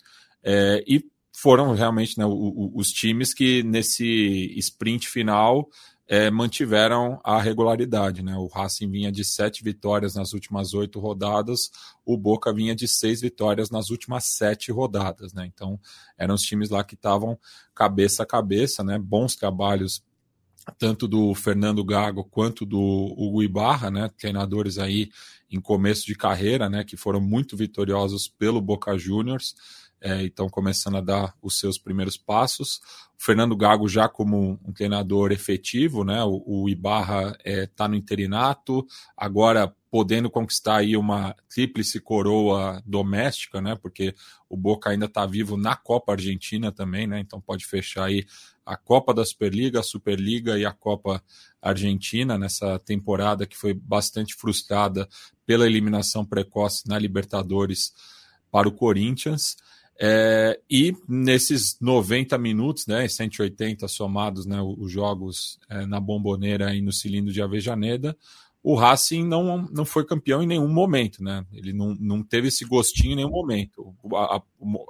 É, 0.44 0.84
e 0.88 1.06
foram 1.42 1.74
realmente 1.74 2.18
né, 2.18 2.26
o, 2.26 2.32
o, 2.32 2.72
os 2.76 2.88
times 2.88 3.34
que 3.34 3.64
nesse 3.64 4.54
sprint 4.58 5.08
final 5.08 5.70
é, 6.10 6.32
mantiveram 6.32 7.22
a 7.24 7.40
regularidade. 7.40 8.24
Né? 8.24 8.36
O 8.36 8.48
Racing 8.48 8.90
vinha 8.90 9.12
de 9.12 9.24
sete 9.24 9.64
vitórias 9.64 10.16
nas 10.16 10.34
últimas 10.34 10.74
oito 10.74 11.00
rodadas, 11.00 11.70
o 12.04 12.18
Boca 12.18 12.52
vinha 12.52 12.76
de 12.76 12.88
seis 12.88 13.22
vitórias 13.22 13.70
nas 13.70 13.92
últimas 13.92 14.36
sete 14.36 14.72
rodadas. 14.72 15.34
Né? 15.34 15.46
Então, 15.46 15.80
eram 16.18 16.34
os 16.34 16.42
times 16.42 16.70
lá 16.70 16.84
que 16.84 16.96
estavam 16.96 17.38
cabeça 17.76 18.24
a 18.24 18.26
cabeça, 18.26 18.84
né? 18.84 18.98
bons 18.98 19.36
trabalhos 19.36 20.04
tanto 20.78 21.08
do 21.08 21.34
Fernando 21.34 21.84
Gago 21.84 22.24
quanto 22.24 22.66
do 22.66 22.80
Hugo 22.80 23.42
Ibarra, 23.44 23.90
né, 23.90 24.10
treinadores 24.18 24.78
aí 24.78 25.10
em 25.50 25.60
começo 25.60 26.06
de 26.06 26.16
carreira, 26.16 26.70
né, 26.70 26.84
que 26.84 26.96
foram 26.96 27.20
muito 27.20 27.58
vitoriosos 27.58 28.28
pelo 28.28 28.62
Boca 28.62 28.98
Juniors, 28.98 29.56
é, 30.02 30.24
estão 30.24 30.48
começando 30.48 30.98
a 30.98 31.02
dar 31.02 31.36
os 31.42 31.60
seus 31.60 31.78
primeiros 31.78 32.16
passos. 32.16 32.78
O 33.20 33.24
Fernando 33.24 33.56
Gago 33.56 33.88
já 33.90 34.08
como 34.08 34.58
um 34.66 34.72
treinador 34.72 35.32
efetivo, 35.32 36.04
né, 36.04 36.24
o, 36.24 36.44
o 36.46 36.70
Ibarra 36.70 37.36
está 37.40 37.42
é, 37.44 37.66
tá 37.66 37.88
no 37.88 37.96
interinato, 37.96 38.86
agora 39.18 39.74
podendo 39.92 40.30
conquistar 40.30 40.78
aí 40.78 40.96
uma 40.96 41.36
tríplice 41.50 42.00
coroa 42.00 42.82
doméstica, 42.86 43.60
né, 43.60 43.76
porque 43.76 44.14
o 44.48 44.56
Boca 44.56 44.90
ainda 44.90 45.06
está 45.06 45.26
vivo 45.26 45.58
na 45.58 45.76
Copa 45.76 46.14
Argentina 46.14 46.72
também, 46.72 47.08
né, 47.08 47.20
então 47.20 47.42
pode 47.42 47.66
fechar 47.66 48.06
aí 48.06 48.26
a 48.70 48.78
Copa 48.78 49.16
da 49.16 49.26
Superliga, 49.26 49.80
a 49.80 49.84
Superliga 49.84 50.58
e 50.60 50.64
a 50.64 50.72
Copa 50.72 51.24
Argentina 51.60 52.38
nessa 52.38 52.78
temporada 52.78 53.48
que 53.48 53.58
foi 53.58 53.74
bastante 53.74 54.36
frustrada 54.36 55.10
pela 55.44 55.66
eliminação 55.66 56.24
precoce 56.24 56.88
na 56.88 57.00
Libertadores 57.00 57.92
para 58.52 58.70
o 58.70 58.72
Corinthians. 58.72 59.58
É, 60.00 60.60
e 60.70 60.96
nesses 61.08 61.78
90 61.82 62.38
minutos, 62.38 62.86
né, 62.86 63.08
180 63.08 63.88
somados, 63.88 64.46
né, 64.46 64.62
os 64.62 64.92
jogos 64.92 65.60
é, 65.68 65.88
na 65.88 66.00
Bomboneira 66.00 66.74
e 66.76 66.80
no 66.80 66.94
Cilindro 66.94 67.34
de 67.34 67.42
Avejaneda, 67.42 68.16
o 68.62 68.76
Racing 68.76 69.26
não, 69.26 69.68
não 69.72 69.84
foi 69.84 70.06
campeão 70.06 70.44
em 70.44 70.48
nenhum 70.48 70.68
momento, 70.68 71.24
né? 71.24 71.46
Ele 71.52 71.72
não, 71.72 71.96
não 72.00 72.22
teve 72.22 72.50
esse 72.50 72.66
gostinho 72.66 73.14
em 73.14 73.16
nenhum 73.16 73.30
momento. 73.30 73.96
A, 74.14 74.36
a, 74.36 74.42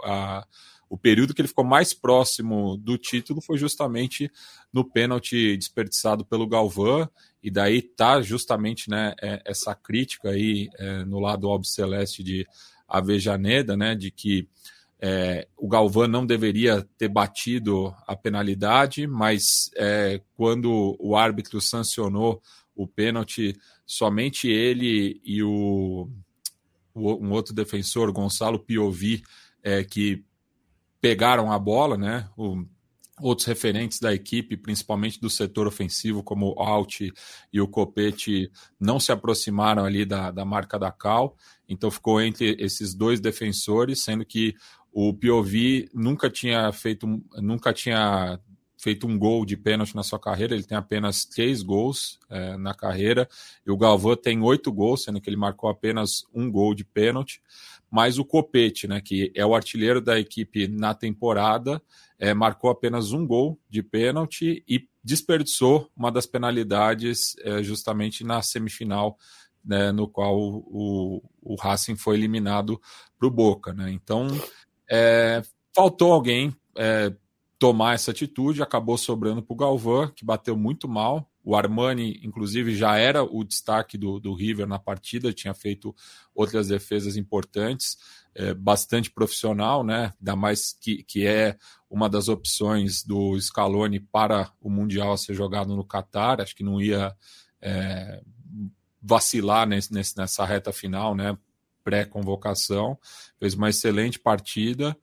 a, 0.04 0.48
o 0.90 0.98
período 0.98 1.34
que 1.34 1.42
ele 1.42 1.48
ficou 1.48 1.64
mais 1.64 1.94
próximo 1.94 2.76
do 2.78 2.98
título 2.98 3.42
foi 3.42 3.58
justamente 3.58 4.32
no 4.74 4.84
pênalti 4.84 5.56
desperdiçado 5.56 6.26
pelo 6.26 6.48
Galvão, 6.48 7.08
e 7.44 7.52
daí 7.52 7.82
tá 7.82 8.22
justamente 8.22 8.90
né, 8.90 9.14
é, 9.22 9.42
essa 9.46 9.76
crítica 9.76 10.30
aí 10.30 10.70
é, 10.78 11.06
no 11.06 11.20
lado 11.20 11.48
albiceleste 11.48 12.24
de 12.24 12.46
Avejaneda, 12.88 13.78
né, 13.78 13.94
de 13.96 14.10
que 14.10 14.48
é, 15.02 15.48
o 15.56 15.68
Galvão 15.68 16.08
não 16.08 16.26
deveria 16.26 16.86
ter 16.98 17.08
batido 17.08 17.96
a 18.06 18.16
penalidade, 18.16 19.08
mas 19.08 19.44
é, 19.78 20.20
quando 20.36 20.98
o 21.00 21.16
árbitro 21.16 21.62
sancionou 21.62 22.42
o 22.76 22.86
pênalti, 22.86 23.56
somente 23.86 24.50
ele 24.50 25.22
e 25.24 25.42
o, 25.44 26.10
o 26.94 27.26
um 27.26 27.32
outro 27.32 27.54
defensor, 27.54 28.12
Gonçalo 28.12 28.60
Piovi, 28.60 29.24
é, 29.64 29.84
que 29.84 30.24
pegaram 31.02 31.52
a 31.52 31.60
bola, 31.60 31.98
né? 31.98 32.30
O, 32.38 32.66
outros 33.22 33.48
referentes 33.48 34.00
da 34.00 34.14
equipe, 34.14 34.58
principalmente 34.58 35.20
do 35.20 35.30
setor 35.30 35.68
ofensivo, 35.68 36.24
como 36.24 36.54
o 36.54 36.62
Alt 36.62 37.02
e 37.52 37.62
o 37.62 37.68
Copete, 37.68 38.52
não 38.80 39.00
se 39.00 39.12
aproximaram 39.12 39.86
ali 39.86 40.06
da, 40.06 40.32
da 40.32 40.46
marca 40.46 40.80
da 40.80 40.92
Cal, 40.92 41.36
então 41.68 41.92
ficou 41.92 42.22
entre 42.22 42.56
esses 42.60 42.94
dois 42.94 43.20
defensores, 43.20 44.02
sendo 44.02 44.26
que 44.26 44.56
o 44.92 45.14
Piovi 45.14 45.90
nunca 45.94 46.30
tinha 46.30 46.72
feito, 46.72 47.06
nunca 47.36 47.74
tinha 47.74 48.40
feito 48.78 49.06
um 49.06 49.20
gol 49.20 49.46
de 49.46 49.58
pênalti 49.58 49.94
na 49.94 50.04
sua 50.04 50.18
carreira, 50.18 50.56
ele 50.56 50.64
tem 50.64 50.78
apenas 50.78 51.26
três 51.26 51.62
gols 51.62 52.18
é, 52.30 52.58
na 52.58 52.74
carreira, 52.74 53.28
e 53.66 53.70
o 53.70 53.78
Galvão 53.78 54.16
tem 54.16 54.42
oito 54.42 54.72
gols, 54.72 55.04
sendo 55.04 55.20
que 55.20 55.30
ele 55.30 55.36
marcou 55.36 55.70
apenas 55.70 56.24
um 56.34 56.50
gol 56.50 56.74
de 56.74 56.86
pênalti 56.86 57.42
mas 57.92 58.20
o 58.20 58.26
Copete, 58.26 58.88
né, 58.88 59.02
que 59.02 59.32
é 59.36 59.46
o 59.46 59.56
artilheiro 59.56 60.00
da 60.02 60.20
equipe 60.20 60.68
na 60.68 60.94
temporada, 60.94 61.82
é, 62.18 62.34
marcou 62.34 62.70
apenas 62.70 63.12
um 63.12 63.26
gol 63.26 63.60
de 63.70 63.82
pênalti 63.82 64.64
e 64.68 64.88
desperdiçou 65.04 65.90
uma 65.96 66.12
das 66.12 66.26
penalidades 66.26 67.36
é, 67.40 67.64
justamente 67.64 68.24
na 68.24 68.42
semifinal, 68.42 69.18
né, 69.64 69.92
no 69.92 70.08
qual 70.08 70.38
o, 70.38 71.24
o 71.42 71.56
Racing 71.56 71.96
foi 71.96 72.16
eliminado 72.16 72.80
para 73.18 73.28
o 73.28 73.32
Boca. 73.32 73.74
Né? 73.74 73.92
Então, 73.92 74.28
é, 74.90 75.42
faltou 75.74 76.12
alguém 76.12 76.56
é, 76.78 77.14
tomar 77.58 77.94
essa 77.96 78.12
atitude, 78.12 78.64
acabou 78.64 78.98
sobrando 78.98 79.42
para 79.42 79.54
o 79.54 79.58
Galvão, 79.58 80.12
que 80.16 80.26
bateu 80.26 80.56
muito 80.56 80.88
mal, 80.88 81.29
o 81.44 81.56
Armani, 81.56 82.20
inclusive, 82.24 82.76
já 82.76 82.98
era 82.98 83.24
o 83.24 83.44
destaque 83.44 83.98
do, 83.98 84.20
do 84.20 84.34
River 84.34 84.68
na 84.68 84.78
partida, 84.78 85.34
tinha 85.34 85.54
feito 85.54 85.96
outras 86.36 86.68
defesas 86.68 87.16
importantes, 87.16 87.98
é, 88.36 88.54
bastante 88.54 89.10
profissional, 89.10 89.84
né? 89.84 90.14
Ainda 90.20 90.36
mais 90.36 90.74
que, 90.74 91.04
que 91.04 91.26
é 91.26 91.58
uma 91.90 92.10
das 92.10 92.28
opções 92.28 93.04
do 93.04 93.40
Scaloni 93.40 94.00
para 94.00 94.52
o 94.62 94.70
Mundial 94.70 95.12
a 95.12 95.18
ser 95.18 95.34
jogado 95.34 95.76
no 95.76 95.84
Catar. 95.84 96.42
Acho 96.42 96.56
que 96.56 96.64
não 96.64 96.80
ia 96.80 97.16
é, 97.62 98.22
vacilar 99.02 99.68
nesse, 99.68 99.92
nessa 99.94 100.46
reta 100.46 100.72
final, 100.72 101.16
né? 101.16 101.38
Pré-convocação. 101.84 102.98
Fez 103.40 103.56
uma 103.56 103.70
excelente 103.70 104.20
partida. 104.20 104.96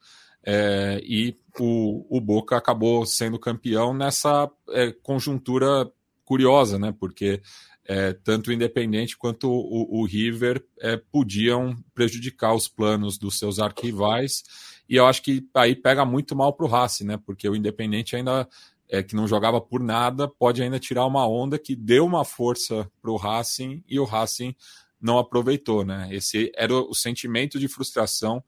É, 0.44 1.00
e 1.02 1.36
o, 1.58 2.06
o 2.08 2.20
Boca 2.20 2.56
acabou 2.56 3.04
sendo 3.04 3.38
campeão 3.38 3.92
nessa 3.92 4.48
é, 4.70 4.92
conjuntura 4.92 5.90
curiosa, 6.26 6.78
né? 6.78 6.92
Porque 6.98 7.40
é, 7.86 8.12
tanto 8.12 8.50
o 8.50 8.52
Independente 8.52 9.16
quanto 9.16 9.48
o, 9.48 10.00
o 10.00 10.04
River 10.04 10.62
é, 10.80 10.96
podiam 10.96 11.74
prejudicar 11.94 12.52
os 12.52 12.68
planos 12.68 13.16
dos 13.16 13.38
seus 13.38 13.58
arquivais. 13.58 14.42
E 14.88 14.96
eu 14.96 15.06
acho 15.06 15.22
que 15.22 15.48
aí 15.54 15.74
pega 15.74 16.04
muito 16.04 16.36
mal 16.36 16.52
para 16.52 16.66
o 16.66 16.68
Racing, 16.68 17.04
né? 17.04 17.16
Porque 17.24 17.48
o 17.48 17.56
Independente 17.56 18.16
ainda 18.16 18.46
é, 18.88 19.02
que 19.02 19.16
não 19.16 19.26
jogava 19.26 19.60
por 19.60 19.80
nada, 19.80 20.28
pode 20.28 20.62
ainda 20.62 20.78
tirar 20.78 21.06
uma 21.06 21.26
onda 21.26 21.58
que 21.58 21.74
deu 21.74 22.04
uma 22.04 22.24
força 22.24 22.90
para 23.00 23.10
o 23.10 23.16
Racing 23.16 23.82
e 23.88 23.98
o 23.98 24.04
Racing 24.04 24.54
não 25.00 25.18
aproveitou, 25.18 25.84
né? 25.84 26.08
Esse 26.10 26.50
era 26.56 26.74
o 26.74 26.94
sentimento 26.94 27.58
de 27.58 27.68
frustração 27.68 28.42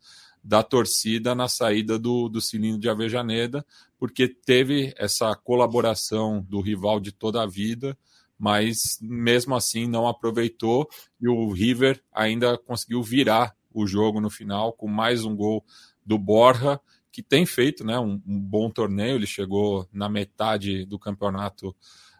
da 0.48 0.62
torcida 0.62 1.34
na 1.34 1.46
saída 1.46 1.98
do, 1.98 2.26
do 2.26 2.40
cilindro 2.40 2.80
de 2.80 2.88
Avejaneda, 2.88 3.66
porque 3.98 4.26
teve 4.26 4.94
essa 4.96 5.36
colaboração 5.36 6.40
do 6.48 6.62
rival 6.62 6.98
de 7.00 7.12
toda 7.12 7.42
a 7.42 7.46
vida, 7.46 7.94
mas 8.38 8.98
mesmo 9.02 9.54
assim 9.54 9.86
não 9.86 10.08
aproveitou 10.08 10.88
e 11.20 11.28
o 11.28 11.52
River 11.52 12.02
ainda 12.10 12.56
conseguiu 12.56 13.02
virar 13.02 13.54
o 13.70 13.86
jogo 13.86 14.22
no 14.22 14.30
final 14.30 14.72
com 14.72 14.88
mais 14.88 15.22
um 15.22 15.36
gol 15.36 15.62
do 16.02 16.18
Borja, 16.18 16.80
que 17.12 17.22
tem 17.22 17.44
feito 17.44 17.84
né, 17.84 17.98
um, 17.98 18.18
um 18.26 18.40
bom 18.40 18.70
torneio, 18.70 19.16
ele 19.16 19.26
chegou 19.26 19.86
na 19.92 20.08
metade 20.08 20.86
do 20.86 20.98
campeonato 20.98 21.76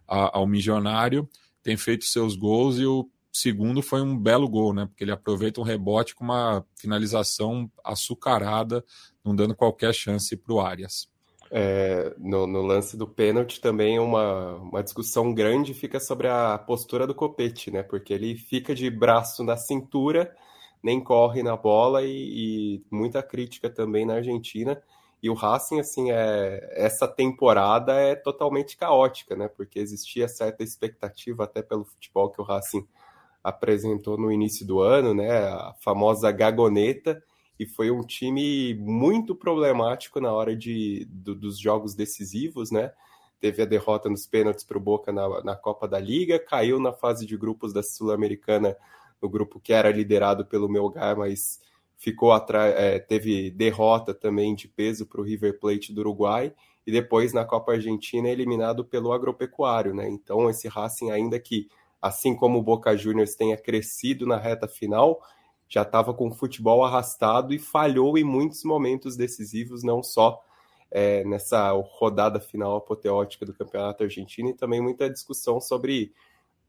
a, 0.07 0.37
ao 0.37 0.47
Milionário, 0.47 1.27
tem 1.63 1.79
feito 1.79 2.05
seus 2.05 2.37
gols 2.37 2.79
e 2.79 2.85
o 2.85 3.09
segundo 3.33 3.83
foi 3.83 4.03
um 4.03 4.17
belo 4.17 4.49
gol, 4.49 4.73
né? 4.73 4.87
Porque 4.87 5.05
ele 5.05 5.13
aproveita 5.13 5.61
um 5.61 5.65
rebote 5.65 6.15
com 6.15 6.25
uma 6.25 6.65
finalização 6.77 7.71
açucarada, 7.85 8.85
não 9.25 9.35
dando 9.35 9.55
qualquer 9.55 9.95
chance 9.95 10.37
para 10.37 10.55
o 10.55 10.61
Arias. 10.61 11.09
É, 11.51 12.15
no, 12.19 12.47
no, 12.47 12.61
lance 12.61 12.95
do 12.95 13.09
pênalti 13.09 13.59
também 13.59 13.99
uma, 13.99 14.57
uma 14.57 14.83
discussão 14.83 15.33
grande 15.33 15.73
fica 15.73 15.99
sobre 15.99 16.29
a 16.29 16.59
postura 16.59 17.07
do 17.07 17.15
Copete, 17.15 17.71
né? 17.71 17.83
Porque 17.83 18.13
ele 18.13 18.37
fica 18.37 18.75
de 18.75 18.91
braço 18.91 19.43
na 19.43 19.57
cintura, 19.57 20.35
nem 20.83 21.03
corre 21.03 21.43
na 21.43 21.57
bola 21.57 22.03
e, 22.03 22.81
e 22.81 22.85
muita 22.91 23.23
crítica 23.23 23.71
também 23.71 24.05
na 24.05 24.15
Argentina. 24.15 24.81
E 25.23 25.29
o 25.29 25.35
Racing, 25.35 25.81
assim, 25.81 26.13
é, 26.13 26.75
essa 26.77 27.09
temporada 27.09 27.93
é 27.95 28.15
totalmente 28.15 28.77
caótica, 28.77 29.35
né? 29.35 29.49
Porque 29.49 29.79
existia 29.79 30.29
certa 30.29 30.63
expectativa 30.63 31.45
até 31.45 31.63
pelo 31.63 31.85
futebol 31.85 32.31
que 32.31 32.41
o 32.41 32.45
Racing 32.45 32.87
apresentou 33.49 34.17
no 34.19 34.31
início 34.31 34.67
do 34.67 34.81
ano, 34.81 35.15
né? 35.15 35.31
A 35.31 35.75
famosa 35.81 36.31
gagoneta 36.31 37.23
e 37.59 37.67
foi 37.67 37.91
um 37.91 38.03
time 38.03 38.75
muito 38.75 39.35
problemático 39.35 40.21
na 40.21 40.33
hora 40.33 40.55
de, 40.55 41.07
do, 41.11 41.35
dos 41.35 41.59
jogos 41.59 41.95
decisivos, 41.95 42.71
né? 42.71 42.93
Teve 43.41 43.63
a 43.63 43.67
derrota 43.67 44.09
nos 44.09 44.27
pênaltis 44.27 44.65
para 44.65 44.79
o 44.79 44.81
Boca 44.81 45.13
na, 45.13 45.43
na 45.43 45.57
Copa 45.57 45.89
da 45.89 45.99
Liga, 45.99 46.39
caiu 46.39 46.79
na 46.79 46.93
fase 46.93 47.27
de 47.27 47.37
grupos 47.37 47.73
da 47.73 47.83
Sul-Americana, 47.83 48.77
no 49.21 49.29
grupo 49.29 49.61
que 49.61 49.73
era 49.73 49.91
liderado 49.91 50.45
pelo 50.45 50.69
Melgar, 50.69 51.17
mas 51.17 51.61
ficou 51.97 52.33
atrás, 52.33 52.75
é, 52.77 52.99
teve 53.01 53.51
derrota 53.51 54.15
também 54.15 54.55
de 54.55 54.69
peso 54.69 55.05
para 55.05 55.21
o 55.21 55.25
River 55.25 55.59
Plate 55.59 55.93
do 55.93 56.01
Uruguai, 56.01 56.53
e 56.87 56.93
depois 56.93 57.33
na 57.33 57.45
Copa 57.45 57.73
Argentina 57.73 58.29
eliminado 58.29 58.85
pelo 58.85 59.13
Agropecuário, 59.13 59.93
né? 59.93 60.09
Então 60.09 60.49
esse 60.49 60.69
Racing 60.69 61.11
ainda 61.11 61.39
que, 61.39 61.69
assim 62.01 62.35
como 62.35 62.59
o 62.59 62.63
Boca 62.63 62.97
Juniors 62.97 63.35
tenha 63.35 63.57
crescido 63.57 64.27
na 64.27 64.37
reta 64.37 64.69
final, 64.69 65.21
já 65.69 65.83
estava 65.83 66.15
com 66.15 66.29
o 66.29 66.35
futebol 66.35 66.85
arrastado 66.85 67.53
e 67.53 67.59
falhou 67.59 68.17
em 68.17 68.25
muitos 68.25 68.65
momentos 68.65 69.17
decisivos, 69.17 69.83
não 69.83 70.03
só 70.03 70.43
é, 70.91 71.23
nessa 71.25 71.71
rodada 71.73 72.41
final 72.41 72.77
apoteótica 72.77 73.45
do 73.45 73.53
Campeonato 73.53 74.03
Argentino 74.03 74.51
e 74.51 74.55
também 74.55 74.81
muita 74.81 75.11
discussão 75.11 75.61
sobre 75.61 76.13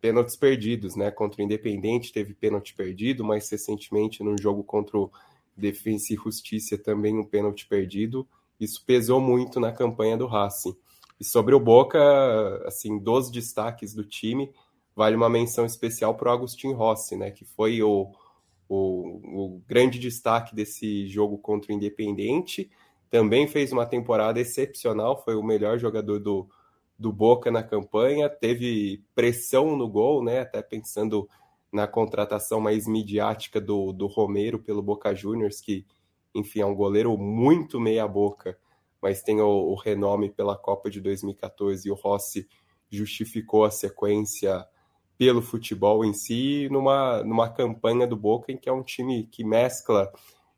pênaltis 0.01 0.35
perdidos, 0.35 0.95
né? 0.95 1.11
Contra 1.11 1.41
o 1.41 1.45
Independente 1.45 2.11
teve 2.11 2.33
pênalti 2.33 2.73
perdido, 2.73 3.23
mais 3.23 3.49
recentemente 3.49 4.23
no 4.23 4.37
jogo 4.37 4.63
contra 4.63 4.97
o 4.97 5.11
Defensa 5.55 6.13
e 6.13 6.17
Justiça 6.17 6.77
também 6.77 7.17
um 7.17 7.25
pênalti 7.25 7.67
perdido. 7.67 8.27
Isso 8.59 8.83
pesou 8.85 9.21
muito 9.21 9.59
na 9.59 9.71
campanha 9.71 10.17
do 10.17 10.27
Racing. 10.27 10.75
E 11.19 11.23
sobre 11.23 11.53
o 11.53 11.59
Boca, 11.59 11.99
assim, 12.65 12.97
dos 12.97 13.29
destaques 13.29 13.93
do 13.93 14.05
time, 14.05 14.51
vale 14.99 15.15
uma 15.15 15.29
menção 15.29 15.65
especial 15.65 16.13
para 16.13 16.29
o 16.29 16.33
Agustin 16.33 16.73
Rossi, 16.73 17.15
né? 17.15 17.31
Que 17.31 17.45
foi 17.45 17.81
o, 17.81 18.11
o, 18.67 19.45
o 19.45 19.61
grande 19.65 19.97
destaque 19.97 20.53
desse 20.53 21.07
jogo 21.07 21.37
contra 21.37 21.71
o 21.71 21.73
Independente. 21.73 22.69
Também 23.09 23.47
fez 23.47 23.71
uma 23.71 23.85
temporada 23.85 24.41
excepcional, 24.41 25.23
foi 25.23 25.37
o 25.37 25.41
melhor 25.41 25.79
jogador 25.79 26.19
do, 26.19 26.49
do 26.97 27.13
Boca 27.13 27.49
na 27.49 27.63
campanha, 27.63 28.29
teve 28.29 29.01
pressão 29.15 29.77
no 29.77 29.87
gol, 29.87 30.21
né? 30.21 30.41
Até 30.41 30.61
pensando 30.61 31.29
na 31.71 31.87
contratação 31.87 32.59
mais 32.59 32.85
midiática 32.85 33.61
do, 33.61 33.93
do 33.93 34.05
Romero 34.05 34.59
pelo 34.59 34.81
Boca 34.81 35.15
Juniors, 35.15 35.61
que, 35.61 35.85
enfim, 36.35 36.59
é 36.59 36.65
um 36.65 36.75
goleiro 36.75 37.17
muito 37.17 37.79
meia-boca, 37.79 38.59
mas 39.01 39.23
tem 39.23 39.39
o, 39.39 39.47
o, 39.47 39.75
renome 39.75 40.29
pela 40.29 40.57
Copa 40.57 40.89
de 40.89 40.99
2014 40.99 41.87
e 41.87 41.91
o 41.91 41.95
Rossi 41.95 42.49
justificou 42.91 43.63
a 43.63 43.71
sequência 43.71 44.67
pelo 45.19 45.41
futebol 45.41 46.05
em 46.05 46.13
si, 46.13 46.69
numa, 46.71 47.21
numa 47.25 47.49
campanha 47.49 48.07
do 48.07 48.15
Boca 48.15 48.53
em 48.53 48.57
que 48.57 48.69
é 48.69 48.71
um 48.71 48.81
time 48.81 49.27
que 49.29 49.43
mescla 49.43 50.09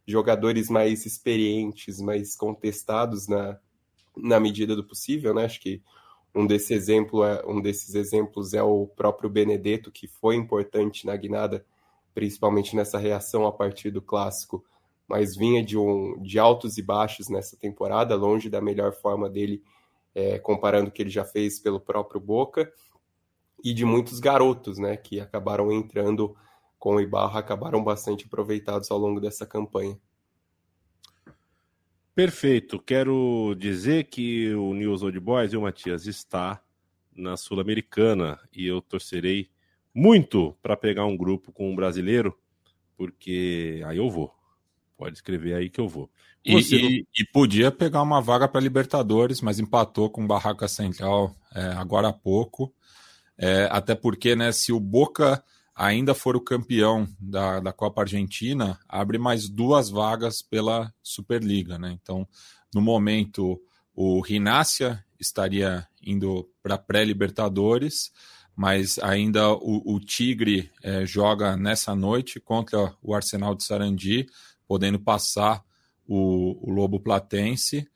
jogadores 0.06 0.70
mais 0.70 1.04
experientes, 1.04 2.00
mais 2.00 2.36
contestados 2.36 3.28
na, 3.28 3.58
na 4.16 4.40
medida 4.40 4.76
do 4.76 4.84
possível, 4.84 5.34
né? 5.34 5.46
Acho 5.46 5.60
que 5.60 5.82
um, 6.36 6.46
desse 6.46 6.76
exemplo 6.76 7.24
é, 7.24 7.44
um 7.44 7.60
desses 7.60 7.96
exemplos 7.96 8.54
é 8.54 8.62
o 8.62 8.86
próprio 8.86 9.32
Benedetto, 9.32 9.92
que 9.92 10.08
foi 10.08 10.36
importante 10.36 11.08
na 11.08 11.16
guinada, 11.16 11.66
principalmente 12.14 12.76
nessa 12.76 13.00
reação 13.00 13.48
a 13.48 13.52
partir 13.52 13.90
do 13.90 14.02
clássico, 14.02 14.64
mas 15.08 15.36
vinha 15.36 15.64
de, 15.64 15.76
um, 15.76 16.22
de 16.22 16.38
altos 16.38 16.78
e 16.78 16.84
baixos 16.84 17.30
nessa 17.30 17.58
temporada, 17.58 18.16
longe 18.16 18.48
da 18.48 18.62
melhor 18.62 18.94
forma 18.94 19.28
dele, 19.28 19.64
é, 20.14 20.38
comparando 20.38 20.90
o 20.90 20.92
que 20.92 21.02
ele 21.02 21.10
já 21.10 21.26
fez 21.26 21.58
pelo 21.58 21.80
próprio 21.80 22.22
Boca, 22.22 22.72
e 23.64 23.74
de 23.74 23.86
muitos 23.86 24.20
garotos, 24.20 24.78
né, 24.78 24.98
que 24.98 25.20
acabaram 25.20 25.72
entrando 25.72 26.36
com 26.80 26.96
o 26.96 27.02
Ibarra, 27.02 27.40
acabaram 27.40 27.84
bastante 27.84 28.26
aproveitados 28.26 28.90
ao 28.90 28.98
longo 28.98 29.20
dessa 29.20 29.46
campanha. 29.46 29.98
Perfeito. 32.14 32.80
Quero 32.80 33.56
dizer 33.58 34.06
que 34.06 34.54
o 34.54 34.74
News 34.74 35.02
Old 35.02 35.20
Boys 35.20 35.54
e 35.54 35.58
o 35.58 35.62
Matias 35.62 36.06
está 36.06 36.62
na 37.16 37.38
Sul-Americana 37.38 38.40
e 38.54 38.66
eu 38.66 38.82
torcerei 38.82 39.50
muito 39.94 40.58
para 40.62 40.76
pegar 40.76 41.06
um 41.06 41.16
grupo 41.16 41.52
com 41.52 41.72
um 41.72 41.76
brasileiro, 41.76 42.38
porque 42.98 43.82
aí 43.86 43.98
eu 43.98 44.10
vou. 44.10 44.34
Pode 44.98 45.16
escrever 45.16 45.56
aí 45.56 45.70
que 45.70 45.80
eu 45.80 45.88
vou. 45.88 46.10
E, 46.44 46.58
e, 46.58 47.06
e, 47.20 47.26
podia 47.32 47.72
pegar 47.72 48.02
uma 48.02 48.20
vaga 48.20 48.48
para 48.48 48.62
Libertadores, 48.62 49.42
mas 49.42 49.60
empatou 49.60 50.10
com 50.10 50.26
Barraca 50.26 50.68
Central 50.68 51.36
é, 51.54 51.62
agora 51.74 52.08
há 52.08 52.14
pouco. 52.14 52.74
É, 53.44 53.68
até 53.72 53.96
porque, 53.96 54.36
né, 54.36 54.52
se 54.52 54.72
o 54.72 54.80
Boca 54.80 55.44
ainda 55.76 56.14
for 56.14 56.36
o 56.36 56.42
campeão 56.42 57.08
da, 57.20 57.60
da 57.60 57.74
Copa 57.74 58.02
Argentina, 58.02 58.80
abre 58.88 59.18
mais 59.18 59.50
duas 59.50 59.90
vagas 59.90 60.44
pela 60.44 60.94
Superliga, 61.02 61.80
né? 61.80 61.98
Então, 62.00 62.28
no 62.72 62.80
momento, 62.80 63.60
o 63.96 64.22
Rinácia 64.22 65.04
estaria 65.20 65.88
indo 66.06 66.48
para 66.62 66.78
pré-Libertadores, 66.78 68.12
mas 68.56 69.00
ainda 69.00 69.52
o, 69.54 69.96
o 69.96 70.00
Tigre 70.00 70.70
é, 70.84 71.04
joga 71.04 71.58
nessa 71.58 71.96
noite 71.96 72.40
contra 72.40 72.94
o 73.02 73.16
Arsenal 73.16 73.56
de 73.56 73.64
Sarandi, 73.64 74.28
podendo 74.68 75.00
passar 75.00 75.64
o, 76.08 76.70
o 76.70 76.72
Lobo 76.72 77.00
Platense 77.00 77.88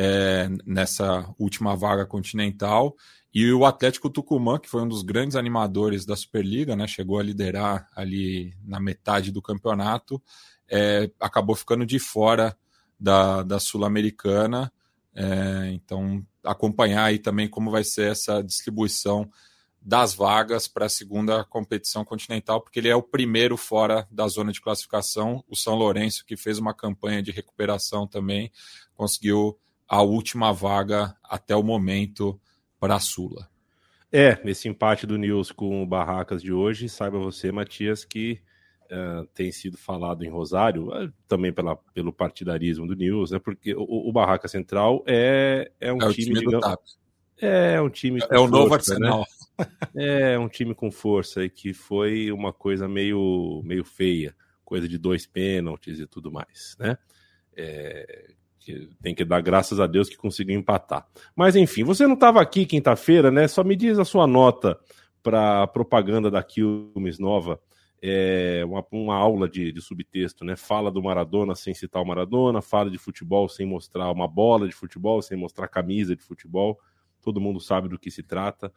é, 0.00 0.48
nessa 0.64 1.28
última 1.36 1.74
vaga 1.74 2.06
continental. 2.06 2.94
E 3.34 3.52
o 3.52 3.66
Atlético 3.66 4.08
Tucumã, 4.08 4.56
que 4.56 4.68
foi 4.68 4.82
um 4.82 4.88
dos 4.88 5.02
grandes 5.02 5.34
animadores 5.34 6.06
da 6.06 6.14
Superliga, 6.14 6.76
né, 6.76 6.86
chegou 6.86 7.18
a 7.18 7.22
liderar 7.22 7.88
ali 7.96 8.54
na 8.64 8.78
metade 8.78 9.32
do 9.32 9.42
campeonato, 9.42 10.22
é, 10.70 11.10
acabou 11.18 11.56
ficando 11.56 11.84
de 11.84 11.98
fora 11.98 12.56
da, 12.98 13.42
da 13.42 13.58
Sul-Americana. 13.58 14.72
É, 15.12 15.70
então, 15.72 16.24
acompanhar 16.44 17.06
aí 17.06 17.18
também 17.18 17.48
como 17.48 17.68
vai 17.68 17.82
ser 17.82 18.12
essa 18.12 18.40
distribuição 18.40 19.28
das 19.82 20.14
vagas 20.14 20.68
para 20.68 20.86
a 20.86 20.88
segunda 20.88 21.44
competição 21.44 22.04
continental, 22.04 22.60
porque 22.60 22.78
ele 22.78 22.88
é 22.88 22.94
o 22.94 23.02
primeiro 23.02 23.56
fora 23.56 24.06
da 24.12 24.28
zona 24.28 24.52
de 24.52 24.60
classificação. 24.60 25.42
O 25.48 25.56
São 25.56 25.74
Lourenço, 25.74 26.24
que 26.24 26.36
fez 26.36 26.58
uma 26.58 26.74
campanha 26.74 27.20
de 27.20 27.32
recuperação 27.32 28.06
também, 28.06 28.52
conseguiu 28.94 29.58
a 29.88 30.02
última 30.02 30.52
vaga 30.52 31.16
até 31.24 31.56
o 31.56 31.62
momento 31.62 32.38
para 32.78 32.96
a 32.96 33.00
Sula. 33.00 33.48
É, 34.12 34.42
nesse 34.44 34.68
empate 34.68 35.06
do 35.06 35.18
Nils 35.18 35.50
com 35.50 35.82
o 35.82 35.86
Barracas 35.86 36.42
de 36.42 36.52
hoje, 36.52 36.88
saiba 36.88 37.18
você, 37.18 37.52
Matias, 37.52 38.04
que 38.04 38.40
uh, 38.90 39.26
tem 39.34 39.52
sido 39.52 39.76
falado 39.76 40.24
em 40.24 40.28
Rosário, 40.28 40.88
uh, 40.88 41.12
também 41.26 41.52
pela, 41.52 41.76
pelo 41.94 42.12
partidarismo 42.12 42.86
do 42.86 42.94
Nils, 42.94 43.30
né? 43.30 43.38
Porque 43.38 43.74
o, 43.74 44.08
o 44.08 44.12
Barraca 44.12 44.48
Central 44.48 45.04
é, 45.06 45.70
é 45.80 45.92
um 45.92 46.02
é 46.02 46.12
time, 46.12 46.34
time 46.34 46.40
digamos, 46.40 46.98
é 47.40 47.80
um 47.80 47.88
time 47.88 48.20
é 48.30 48.38
o 48.38 48.48
novo? 48.48 48.74
Arsenal. 48.74 49.20
Né? 49.20 50.32
É 50.32 50.38
um 50.38 50.48
time 50.48 50.74
com 50.74 50.90
força 50.90 51.44
e 51.44 51.50
que 51.50 51.72
foi 51.72 52.30
uma 52.30 52.52
coisa 52.52 52.88
meio 52.88 53.60
meio 53.64 53.84
feia, 53.84 54.34
coisa 54.64 54.88
de 54.88 54.96
dois 54.96 55.26
pênaltis 55.26 55.98
e 55.98 56.06
tudo 56.06 56.30
mais, 56.30 56.76
né? 56.78 56.96
É, 57.56 58.30
que 58.68 58.90
tem 59.00 59.14
que 59.14 59.24
dar 59.24 59.40
graças 59.40 59.80
a 59.80 59.86
Deus 59.86 60.10
que 60.10 60.16
conseguiu 60.16 60.58
empatar. 60.58 61.06
Mas 61.34 61.56
enfim, 61.56 61.84
você 61.84 62.06
não 62.06 62.14
estava 62.14 62.40
aqui 62.42 62.66
quinta-feira, 62.66 63.30
né? 63.30 63.48
Só 63.48 63.64
me 63.64 63.74
diz 63.74 63.98
a 63.98 64.04
sua 64.04 64.26
nota 64.26 64.78
para 65.22 65.66
propaganda 65.68 66.30
da 66.30 66.42
Quilmes 66.42 67.18
nova. 67.18 67.58
É 68.00 68.62
uma, 68.66 68.84
uma 68.92 69.16
aula 69.16 69.48
de, 69.48 69.72
de, 69.72 69.80
subtexto, 69.80 70.44
né? 70.44 70.54
Fala 70.54 70.90
do 70.90 71.02
Maradona 71.02 71.54
sem 71.54 71.72
citar 71.72 72.02
o 72.02 72.06
Maradona, 72.06 72.60
fala 72.60 72.90
de 72.90 72.98
futebol 72.98 73.48
sem 73.48 73.66
mostrar 73.66 74.12
uma 74.12 74.28
bola 74.28 74.68
de 74.68 74.74
futebol, 74.74 75.22
sem 75.22 75.36
mostrar 75.36 75.66
camisa 75.66 76.14
de 76.14 76.22
futebol. 76.22 76.78
Todo 77.22 77.40
mundo 77.40 77.60
sabe 77.60 77.88
do 77.88 77.98
que 77.98 78.10
se 78.10 78.22
trata 78.22 78.70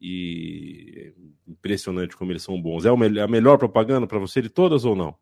e 0.00 1.12
impressionante 1.48 2.16
como 2.16 2.30
eles 2.30 2.42
são 2.42 2.60
bons. 2.60 2.84
É 2.84 2.90
a 2.90 3.26
melhor 3.26 3.56
propaganda 3.56 4.06
para 4.06 4.18
você 4.18 4.42
de 4.42 4.50
todas 4.50 4.84
ou 4.84 4.94
não? 4.94 5.16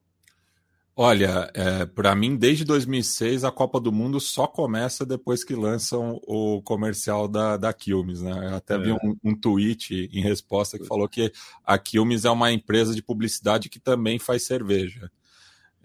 Olha, 0.98 1.50
é, 1.52 1.84
para 1.84 2.14
mim, 2.14 2.36
desde 2.36 2.64
2006, 2.64 3.44
a 3.44 3.50
Copa 3.50 3.78
do 3.78 3.92
Mundo 3.92 4.18
só 4.18 4.46
começa 4.46 5.04
depois 5.04 5.44
que 5.44 5.54
lançam 5.54 6.18
o 6.26 6.62
comercial 6.62 7.28
da, 7.28 7.58
da 7.58 7.70
Quilmes, 7.70 8.22
né? 8.22 8.32
Eu 8.32 8.56
até 8.56 8.76
é. 8.76 8.78
vi 8.78 8.92
um, 8.92 9.14
um, 9.22 9.34
tweet 9.38 10.08
em 10.10 10.22
resposta 10.22 10.78
que 10.78 10.86
falou 10.86 11.06
que 11.06 11.30
a 11.62 11.76
Quilmes 11.76 12.24
é 12.24 12.30
uma 12.30 12.50
empresa 12.50 12.94
de 12.94 13.02
publicidade 13.02 13.68
que 13.68 13.78
também 13.78 14.18
faz 14.18 14.46
cerveja. 14.46 15.10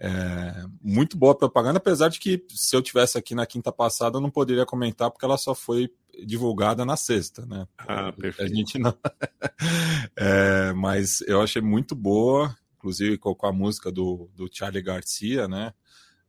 É, 0.00 0.64
muito 0.82 1.18
boa 1.18 1.36
propaganda, 1.36 1.76
apesar 1.76 2.08
de 2.08 2.18
que 2.18 2.42
se 2.48 2.74
eu 2.74 2.80
tivesse 2.80 3.18
aqui 3.18 3.34
na 3.34 3.44
quinta 3.44 3.70
passada 3.70 4.16
eu 4.16 4.20
não 4.22 4.30
poderia 4.30 4.64
comentar 4.64 5.10
porque 5.10 5.26
ela 5.26 5.36
só 5.36 5.54
foi 5.54 5.90
divulgada 6.24 6.86
na 6.86 6.96
sexta, 6.96 7.44
né? 7.44 7.66
Ah, 7.76 8.10
perfeito. 8.12 8.50
A 8.50 8.56
gente 8.56 8.78
não. 8.78 8.96
é, 10.16 10.72
mas 10.72 11.20
eu 11.26 11.42
achei 11.42 11.60
muito 11.60 11.94
boa 11.94 12.56
inclusive 12.82 13.16
com, 13.16 13.36
a 13.46 13.52
música 13.52 13.92
do, 13.92 14.28
do 14.34 14.48
Charlie 14.52 14.82
Garcia, 14.82 15.46
né? 15.46 15.72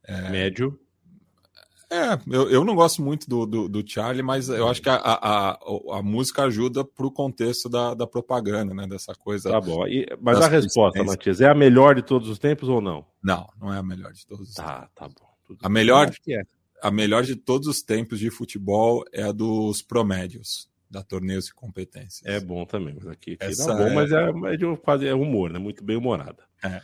É, 0.04 0.30
Médio. 0.30 0.78
É, 1.90 2.18
eu, 2.28 2.48
eu 2.50 2.64
não 2.64 2.74
gosto 2.74 3.02
muito 3.02 3.28
do, 3.28 3.44
do, 3.44 3.68
do 3.68 3.84
Charlie, 3.88 4.22
mas 4.22 4.48
eu 4.48 4.68
acho 4.68 4.80
que 4.80 4.88
a, 4.88 4.94
a, 4.94 5.50
a, 5.50 5.58
a 5.98 6.02
música 6.02 6.44
ajuda 6.44 6.84
para 6.84 7.06
o 7.06 7.10
contexto 7.10 7.68
da, 7.68 7.94
da 7.94 8.06
propaganda, 8.06 8.72
né? 8.72 8.86
Dessa 8.86 9.14
coisa. 9.14 9.50
Tá 9.50 9.60
bom. 9.60 9.86
E, 9.86 10.06
mas 10.20 10.40
a 10.40 10.48
resposta, 10.48 11.02
Matias, 11.02 11.40
é 11.40 11.48
a 11.48 11.54
melhor 11.54 11.94
de 11.96 12.02
todos 12.02 12.28
os 12.28 12.38
tempos 12.38 12.68
ou 12.68 12.80
não? 12.80 13.04
Não, 13.22 13.46
não 13.60 13.72
é 13.72 13.78
a 13.78 13.82
melhor 13.82 14.12
de 14.12 14.26
todos 14.26 14.48
os 14.48 14.54
tá, 14.54 14.80
tempos. 14.80 14.94
Tá, 14.94 15.08
bom. 15.08 15.28
Tudo 15.46 15.58
a 15.62 15.68
melhor, 15.68 16.10
é. 16.28 16.42
a 16.82 16.90
melhor 16.90 17.22
de 17.22 17.36
todos 17.36 17.68
os 17.68 17.82
tempos 17.82 18.18
de 18.18 18.30
futebol 18.30 19.04
é 19.12 19.24
a 19.24 19.32
dos 19.32 19.82
promédios 19.82 20.68
da 20.94 21.02
torneios 21.02 21.48
e 21.48 21.54
competências. 21.54 22.22
É 22.24 22.40
bom 22.40 22.64
também, 22.64 22.94
mas 22.94 23.06
aqui, 23.08 23.32
aqui 23.32 23.46
Essa 23.52 23.74
bom, 23.74 23.86
é... 23.86 23.94
mas 23.94 24.12
é, 24.12 24.54
é 24.54 24.56
de 24.56 24.76
quase 24.78 25.06
é 25.06 25.14
humor, 25.14 25.50
né? 25.50 25.58
Muito 25.58 25.84
bem 25.84 25.96
humorada. 25.96 26.44
É. 26.62 26.80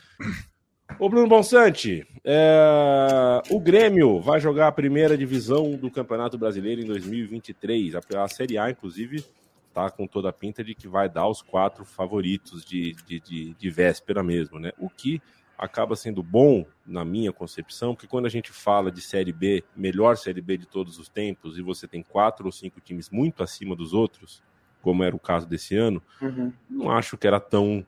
Ô 0.99 1.09
Bruno 1.09 1.29
Bonsante, 1.29 2.05
é... 2.25 3.41
o 3.49 3.61
Grêmio 3.61 4.21
vai 4.21 4.41
jogar 4.41 4.67
a 4.67 4.73
primeira 4.73 5.17
divisão 5.17 5.77
do 5.77 5.91
Campeonato 5.91 6.37
Brasileiro 6.37 6.83
em 6.83 6.87
2023. 6.87 7.95
A, 7.95 8.01
a 8.25 8.29
Série 8.29 8.59
A, 8.59 8.71
inclusive, 8.71 9.25
tá 9.73 9.89
com 9.89 10.07
toda 10.07 10.29
a 10.29 10.33
pinta 10.33 10.65
de 10.65 10.75
que 10.75 10.89
vai 10.89 11.09
dar 11.09 11.29
os 11.29 11.41
quatro 11.41 11.85
favoritos 11.85 12.65
de, 12.65 12.95
de, 13.07 13.21
de, 13.21 13.55
de 13.55 13.71
véspera 13.71 14.23
mesmo, 14.23 14.59
né? 14.59 14.73
O 14.79 14.91
que 14.91 15.23
acaba 15.61 15.95
sendo 15.95 16.23
bom, 16.23 16.65
na 16.87 17.05
minha 17.05 17.33
concepção, 17.33 17.95
porque 17.95 18.07
quando 18.07 18.25
a 18.25 18.31
gente 18.31 18.51
fala 18.51 18.91
de 18.91 19.03
Série 19.03 19.31
B, 19.31 19.63
melhor 19.77 20.17
Série 20.17 20.41
B 20.41 20.57
de 20.57 20.67
todos 20.67 20.99
os 20.99 21.09
tempos, 21.09 21.59
e 21.59 21.63
você 21.63 21.87
tem 21.87 22.03
quatro 22.03 22.47
ou 22.47 22.53
cinco 22.53 22.81
times 22.81 23.11
muito 23.11 23.43
acima 23.43 23.77
dos 23.77 23.93
outros, 23.93 24.43
como 24.81 25.05
era 25.05 25.15
o 25.15 25.19
caso 25.19 25.47
desse 25.47 25.77
ano, 25.77 26.03
uhum. 26.23 26.51
não 26.69 26.91
acho 26.91 27.19
que 27.19 27.27
era 27.27 27.39
tão. 27.39 27.87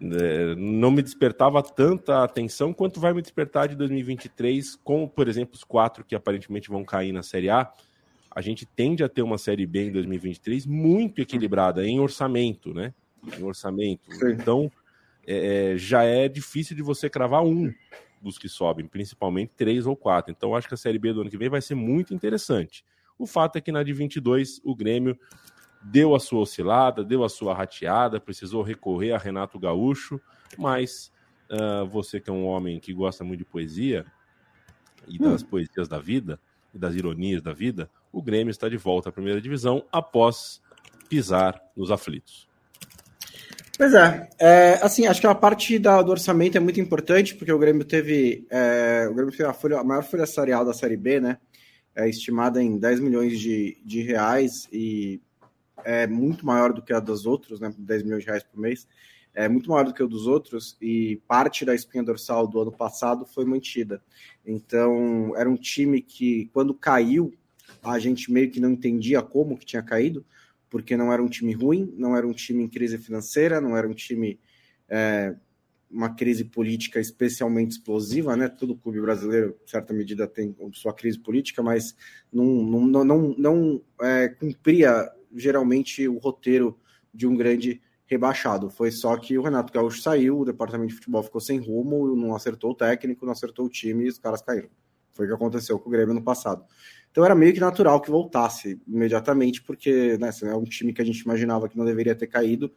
É, 0.00 0.54
não 0.56 0.90
me 0.90 1.02
despertava 1.02 1.62
tanta 1.62 2.22
atenção 2.22 2.72
quanto 2.72 3.00
vai 3.00 3.12
me 3.12 3.22
despertar 3.22 3.68
de 3.68 3.76
2023, 3.76 4.76
com, 4.82 5.08
por 5.08 5.28
exemplo, 5.28 5.54
os 5.54 5.64
quatro 5.64 6.04
que 6.04 6.16
aparentemente 6.16 6.68
vão 6.68 6.84
cair 6.84 7.12
na 7.12 7.22
Série 7.22 7.48
A. 7.48 7.72
A 8.34 8.40
gente 8.40 8.66
tende 8.66 9.04
a 9.04 9.08
ter 9.08 9.22
uma 9.22 9.38
Série 9.38 9.66
B 9.66 9.86
em 9.86 9.92
2023 9.92 10.66
muito 10.66 11.20
equilibrada 11.20 11.86
em 11.86 12.00
orçamento, 12.00 12.74
né? 12.74 12.92
Em 13.38 13.42
orçamento. 13.42 14.12
Sim. 14.12 14.32
Então, 14.32 14.70
é, 15.30 15.72
é, 15.72 15.76
já 15.76 16.04
é 16.04 16.26
difícil 16.26 16.74
de 16.74 16.82
você 16.82 17.10
cravar 17.10 17.44
um 17.44 17.70
dos 18.22 18.38
que 18.38 18.48
sobem, 18.48 18.86
principalmente 18.86 19.52
três 19.54 19.86
ou 19.86 19.94
quatro. 19.94 20.32
Então, 20.32 20.56
acho 20.56 20.66
que 20.66 20.72
a 20.72 20.76
Série 20.76 20.98
B 20.98 21.12
do 21.12 21.20
ano 21.20 21.28
que 21.28 21.36
vem 21.36 21.50
vai 21.50 21.60
ser 21.60 21.74
muito 21.74 22.14
interessante. 22.14 22.82
O 23.18 23.26
fato 23.26 23.56
é 23.56 23.60
que 23.60 23.70
na 23.70 23.82
de 23.82 23.92
22 23.92 24.58
o 24.64 24.74
Grêmio 24.74 25.18
deu 25.82 26.14
a 26.14 26.18
sua 26.18 26.40
oscilada, 26.40 27.04
deu 27.04 27.22
a 27.24 27.28
sua 27.28 27.54
rateada, 27.54 28.18
precisou 28.18 28.62
recorrer 28.62 29.12
a 29.12 29.18
Renato 29.18 29.58
Gaúcho, 29.58 30.18
mas 30.56 31.12
uh, 31.50 31.86
você 31.86 32.18
que 32.18 32.30
é 32.30 32.32
um 32.32 32.46
homem 32.46 32.80
que 32.80 32.94
gosta 32.94 33.22
muito 33.22 33.40
de 33.40 33.44
poesia 33.44 34.06
e 35.06 35.18
das 35.18 35.42
hum. 35.42 35.46
poesias 35.46 35.88
da 35.88 35.98
vida 35.98 36.40
e 36.72 36.78
das 36.78 36.94
ironias 36.94 37.42
da 37.42 37.52
vida, 37.52 37.90
o 38.10 38.22
Grêmio 38.22 38.50
está 38.50 38.66
de 38.66 38.78
volta 38.78 39.10
à 39.10 39.12
primeira 39.12 39.42
divisão 39.42 39.84
após 39.92 40.62
pisar 41.06 41.60
nos 41.76 41.90
aflitos. 41.90 42.47
Pois 43.78 43.94
é, 43.94 44.28
é, 44.40 44.72
assim, 44.82 45.06
acho 45.06 45.20
que 45.20 45.26
a 45.28 45.34
parte 45.36 45.78
da, 45.78 46.02
do 46.02 46.10
orçamento 46.10 46.56
é 46.56 46.60
muito 46.60 46.80
importante, 46.80 47.36
porque 47.36 47.52
o 47.52 47.58
Grêmio 47.60 47.84
teve, 47.84 48.44
é, 48.50 49.06
o 49.08 49.14
Grêmio 49.14 49.30
teve 49.30 49.48
a, 49.48 49.52
folha, 49.52 49.78
a, 49.78 49.84
maior 49.84 50.02
folha 50.02 50.26
salarial 50.26 50.64
da 50.64 50.74
Série 50.74 50.96
B, 50.96 51.20
né, 51.20 51.38
é 51.94 52.08
estimada 52.08 52.60
em 52.60 52.76
10 52.76 52.98
milhões 52.98 53.38
de, 53.38 53.80
de 53.84 54.02
reais 54.02 54.68
e 54.72 55.22
é 55.84 56.08
muito 56.08 56.44
maior 56.44 56.72
do 56.72 56.82
que 56.82 56.92
a 56.92 56.98
dos 56.98 57.24
outros, 57.24 57.60
né, 57.60 57.72
10 57.78 58.02
milhões 58.02 58.24
de 58.24 58.26
reais 58.28 58.42
por 58.42 58.58
mês, 58.58 58.88
é 59.32 59.48
muito 59.48 59.70
maior 59.70 59.84
do 59.84 59.94
que 59.94 60.02
o 60.02 60.08
dos 60.08 60.26
outros 60.26 60.76
e 60.82 61.22
parte 61.28 61.64
da 61.64 61.72
espinha 61.72 62.02
dorsal 62.02 62.48
do 62.48 62.60
ano 62.60 62.72
passado 62.72 63.24
foi 63.26 63.44
mantida. 63.44 64.02
Então, 64.44 65.36
era 65.36 65.48
um 65.48 65.54
time 65.54 66.02
que, 66.02 66.50
quando 66.52 66.74
caiu, 66.74 67.32
a 67.80 67.96
gente 68.00 68.32
meio 68.32 68.50
que 68.50 68.58
não 68.58 68.72
entendia 68.72 69.22
como 69.22 69.56
que 69.56 69.64
tinha 69.64 69.84
caído, 69.84 70.26
porque 70.70 70.96
não 70.96 71.12
era 71.12 71.22
um 71.22 71.28
time 71.28 71.52
ruim, 71.52 71.92
não 71.96 72.16
era 72.16 72.26
um 72.26 72.32
time 72.32 72.62
em 72.62 72.68
crise 72.68 72.98
financeira, 72.98 73.60
não 73.60 73.76
era 73.76 73.88
um 73.88 73.94
time 73.94 74.38
é, 74.88 75.34
uma 75.90 76.14
crise 76.14 76.44
política 76.44 77.00
especialmente 77.00 77.72
explosiva, 77.72 78.36
né? 78.36 78.48
Todo 78.48 78.76
clube 78.76 79.00
brasileiro, 79.00 79.56
em 79.64 79.68
certa 79.68 79.92
medida, 79.92 80.26
tem 80.26 80.54
sua 80.72 80.92
crise 80.92 81.18
política, 81.18 81.62
mas 81.62 81.96
não, 82.32 82.44
não, 82.44 83.04
não, 83.04 83.34
não 83.38 83.82
é, 84.02 84.28
cumpria 84.28 85.10
geralmente 85.34 86.06
o 86.06 86.18
roteiro 86.18 86.78
de 87.12 87.26
um 87.26 87.36
grande 87.36 87.80
rebaixado. 88.06 88.70
Foi 88.70 88.90
só 88.90 89.16
que 89.16 89.38
o 89.38 89.42
Renato 89.42 89.72
Gaúcho 89.72 90.00
saiu, 90.00 90.40
o 90.40 90.44
departamento 90.44 90.88
de 90.88 90.96
futebol 90.96 91.22
ficou 91.22 91.40
sem 91.40 91.58
rumo, 91.58 92.14
não 92.14 92.34
acertou 92.34 92.72
o 92.72 92.74
técnico, 92.74 93.24
não 93.24 93.32
acertou 93.32 93.66
o 93.66 93.68
time 93.68 94.04
e 94.04 94.08
os 94.08 94.18
caras 94.18 94.42
caíram. 94.42 94.68
Foi 95.12 95.26
o 95.26 95.28
que 95.28 95.34
aconteceu 95.34 95.78
com 95.78 95.88
o 95.88 95.92
Grêmio 95.92 96.14
no 96.14 96.22
passado. 96.22 96.64
Então 97.18 97.24
era 97.24 97.34
meio 97.34 97.52
que 97.52 97.58
natural 97.58 98.00
que 98.00 98.12
voltasse 98.12 98.80
imediatamente, 98.86 99.60
porque 99.60 100.16
né, 100.18 100.30
é 100.40 100.54
um 100.54 100.62
time 100.62 100.92
que 100.92 101.02
a 101.02 101.04
gente 101.04 101.18
imaginava 101.18 101.68
que 101.68 101.76
não 101.76 101.84
deveria 101.84 102.14
ter 102.14 102.28
caído 102.28 102.70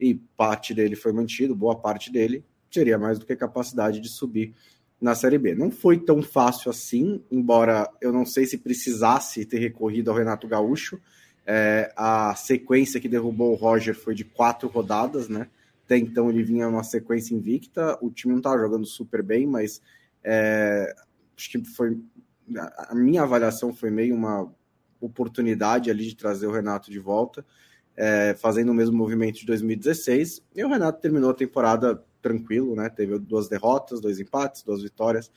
e 0.00 0.12
parte 0.36 0.74
dele 0.74 0.96
foi 0.96 1.12
mantido, 1.12 1.54
boa 1.54 1.76
parte 1.76 2.10
dele 2.10 2.44
teria 2.68 2.98
mais 2.98 3.16
do 3.16 3.24
que 3.24 3.36
capacidade 3.36 4.00
de 4.00 4.08
subir 4.08 4.52
na 5.00 5.14
Série 5.14 5.38
B. 5.38 5.54
Não 5.54 5.70
foi 5.70 6.00
tão 6.00 6.20
fácil 6.20 6.68
assim, 6.68 7.22
embora 7.30 7.88
eu 8.00 8.12
não 8.12 8.26
sei 8.26 8.44
se 8.44 8.58
precisasse 8.58 9.44
ter 9.44 9.60
recorrido 9.60 10.10
ao 10.10 10.16
Renato 10.16 10.48
Gaúcho. 10.48 11.00
É, 11.46 11.92
a 11.96 12.34
sequência 12.34 12.98
que 12.98 13.08
derrubou 13.08 13.52
o 13.52 13.54
Roger 13.54 13.94
foi 13.94 14.16
de 14.16 14.24
quatro 14.24 14.66
rodadas, 14.66 15.28
né? 15.28 15.46
Até 15.84 15.96
então 15.96 16.28
ele 16.28 16.42
vinha 16.42 16.68
numa 16.68 16.82
sequência 16.82 17.36
invicta. 17.36 17.96
O 18.02 18.10
time 18.10 18.32
não 18.32 18.40
estava 18.40 18.58
jogando 18.58 18.84
super 18.84 19.22
bem, 19.22 19.46
mas 19.46 19.80
é, 20.24 20.92
acho 21.36 21.48
que 21.48 21.64
foi 21.64 21.96
a 22.54 22.94
minha 22.94 23.22
avaliação 23.22 23.74
foi 23.74 23.90
meio 23.90 24.14
uma 24.14 24.52
oportunidade 25.00 25.90
ali 25.90 26.06
de 26.06 26.16
trazer 26.16 26.46
o 26.46 26.52
Renato 26.52 26.90
de 26.90 26.98
volta, 26.98 27.44
é, 27.96 28.34
fazendo 28.38 28.70
o 28.70 28.74
mesmo 28.74 28.96
movimento 28.96 29.40
de 29.40 29.46
2016. 29.46 30.42
E 30.54 30.64
o 30.64 30.68
Renato 30.68 31.00
terminou 31.00 31.30
a 31.30 31.34
temporada 31.34 32.02
tranquilo, 32.20 32.74
né? 32.74 32.88
Teve 32.88 33.18
duas 33.18 33.48
derrotas, 33.48 34.00
dois 34.00 34.18
empates, 34.20 34.62
duas 34.62 34.82
vitórias, 34.82 35.30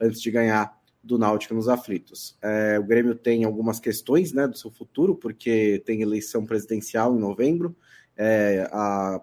antes 0.00 0.20
de 0.20 0.30
ganhar 0.30 0.76
do 1.02 1.18
Náutico 1.18 1.54
nos 1.54 1.68
aflitos. 1.68 2.36
É, 2.40 2.78
o 2.78 2.84
Grêmio 2.84 3.14
tem 3.14 3.44
algumas 3.44 3.80
questões 3.80 4.32
né, 4.32 4.46
do 4.46 4.56
seu 4.56 4.70
futuro, 4.70 5.16
porque 5.16 5.82
tem 5.84 6.00
eleição 6.00 6.46
presidencial 6.46 7.16
em 7.16 7.18
novembro. 7.18 7.74
É, 8.16 8.68
a, 8.70 9.20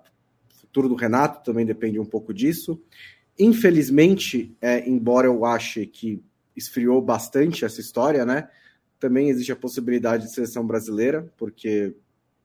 o 0.52 0.60
futuro 0.60 0.90
do 0.90 0.96
Renato 0.96 1.44
também 1.44 1.66
depende 1.66 2.00
um 2.00 2.06
pouco 2.06 2.34
disso. 2.34 2.82
Infelizmente, 3.38 4.56
é, 4.62 4.88
embora 4.90 5.28
eu 5.28 5.46
ache 5.46 5.86
que 5.86 6.22
esfriou 6.60 7.02
bastante 7.02 7.66
essa 7.66 7.82
história, 7.82 8.26
né? 8.26 8.50
Também 9.00 9.30
existe 9.30 9.52
a 9.52 9.56
possibilidade 9.56 10.26
de 10.26 10.34
seleção 10.34 10.66
brasileira, 10.68 11.32
porque, 11.38 11.96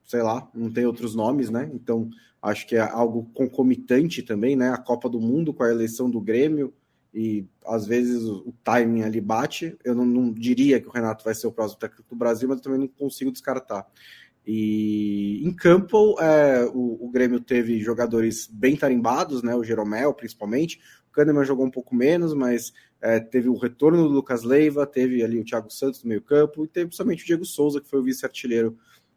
sei 0.05 0.23
lá, 0.23 0.49
não 0.55 0.73
tem 0.73 0.87
outros 0.87 1.15
nomes, 1.15 1.51
né? 1.51 1.71
Então, 1.75 2.09
acho 2.41 2.67
que 2.67 2.77
é 2.77 2.81
algo 2.81 3.29
concomitante 3.35 4.23
também, 4.23 4.57
né? 4.57 4.71
A 4.71 4.79
Copa 4.79 5.09
do 5.09 5.21
Mundo 5.21 5.53
com 5.53 5.65
a 5.65 5.71
eleição 5.71 6.09
do 6.09 6.21
Grêmio, 6.21 6.73
e 7.15 7.47
às 7.65 7.87
vezes 7.87 8.25
o, 8.25 8.53
timing 8.65 9.03
ali 9.03 9.21
bate. 9.21 9.77
Eu 9.85 9.95
não, 9.95 10.05
não, 10.05 10.33
diria 10.33 10.81
que 10.81 10.89
o 10.89 10.91
Renato 10.91 11.25
vai 11.25 11.35
ser 11.35 11.47
o 11.47 11.53
próximo 11.53 11.79
técnico 11.79 12.09
do 12.11 12.17
Brasil, 12.17 12.49
mas 12.49 12.61
também 12.61 12.81
não 12.81 12.89
consigo 12.89 13.31
descartar. 13.31 13.87
E 14.45 15.41
em 15.43 15.53
campo, 15.55 16.21
é, 16.21 16.65
o, 16.67 17.07
o, 17.07 17.11
Grêmio 17.11 17.41
teve 17.41 17.79
jogadores 17.81 18.47
bem 18.47 18.77
tarimbados, 18.77 19.43
né? 19.43 19.55
O 19.55 19.63
Jeromel, 19.63 20.13
principalmente. 20.13 20.81
Kahneman 21.15 21.45
jogou 21.45 21.65
um 21.65 21.71
pouco 21.71 21.95
menos, 21.95 22.35
mas 22.35 22.73
é, 23.01 23.21
teve 23.21 23.49
o 23.49 23.57
retorno 23.57 24.03
do 24.03 24.09
Lucas 24.09 24.43
Leiva, 24.43 24.87
teve 24.87 25.23
ali 25.23 25.39
o 25.39 25.45
Thiago 25.45 25.71
Santos 25.71 26.03
no 26.03 26.09
meio-campo, 26.09 26.65
e 26.65 26.69
teve 26.69 26.95
somente 26.95 27.23
o 27.23 27.27
Diego 27.27 27.45
Souza, 27.45 27.81
que 27.81 27.89
foi 27.89 28.01
o 28.01 28.03
vice-artilheiro 28.03 28.77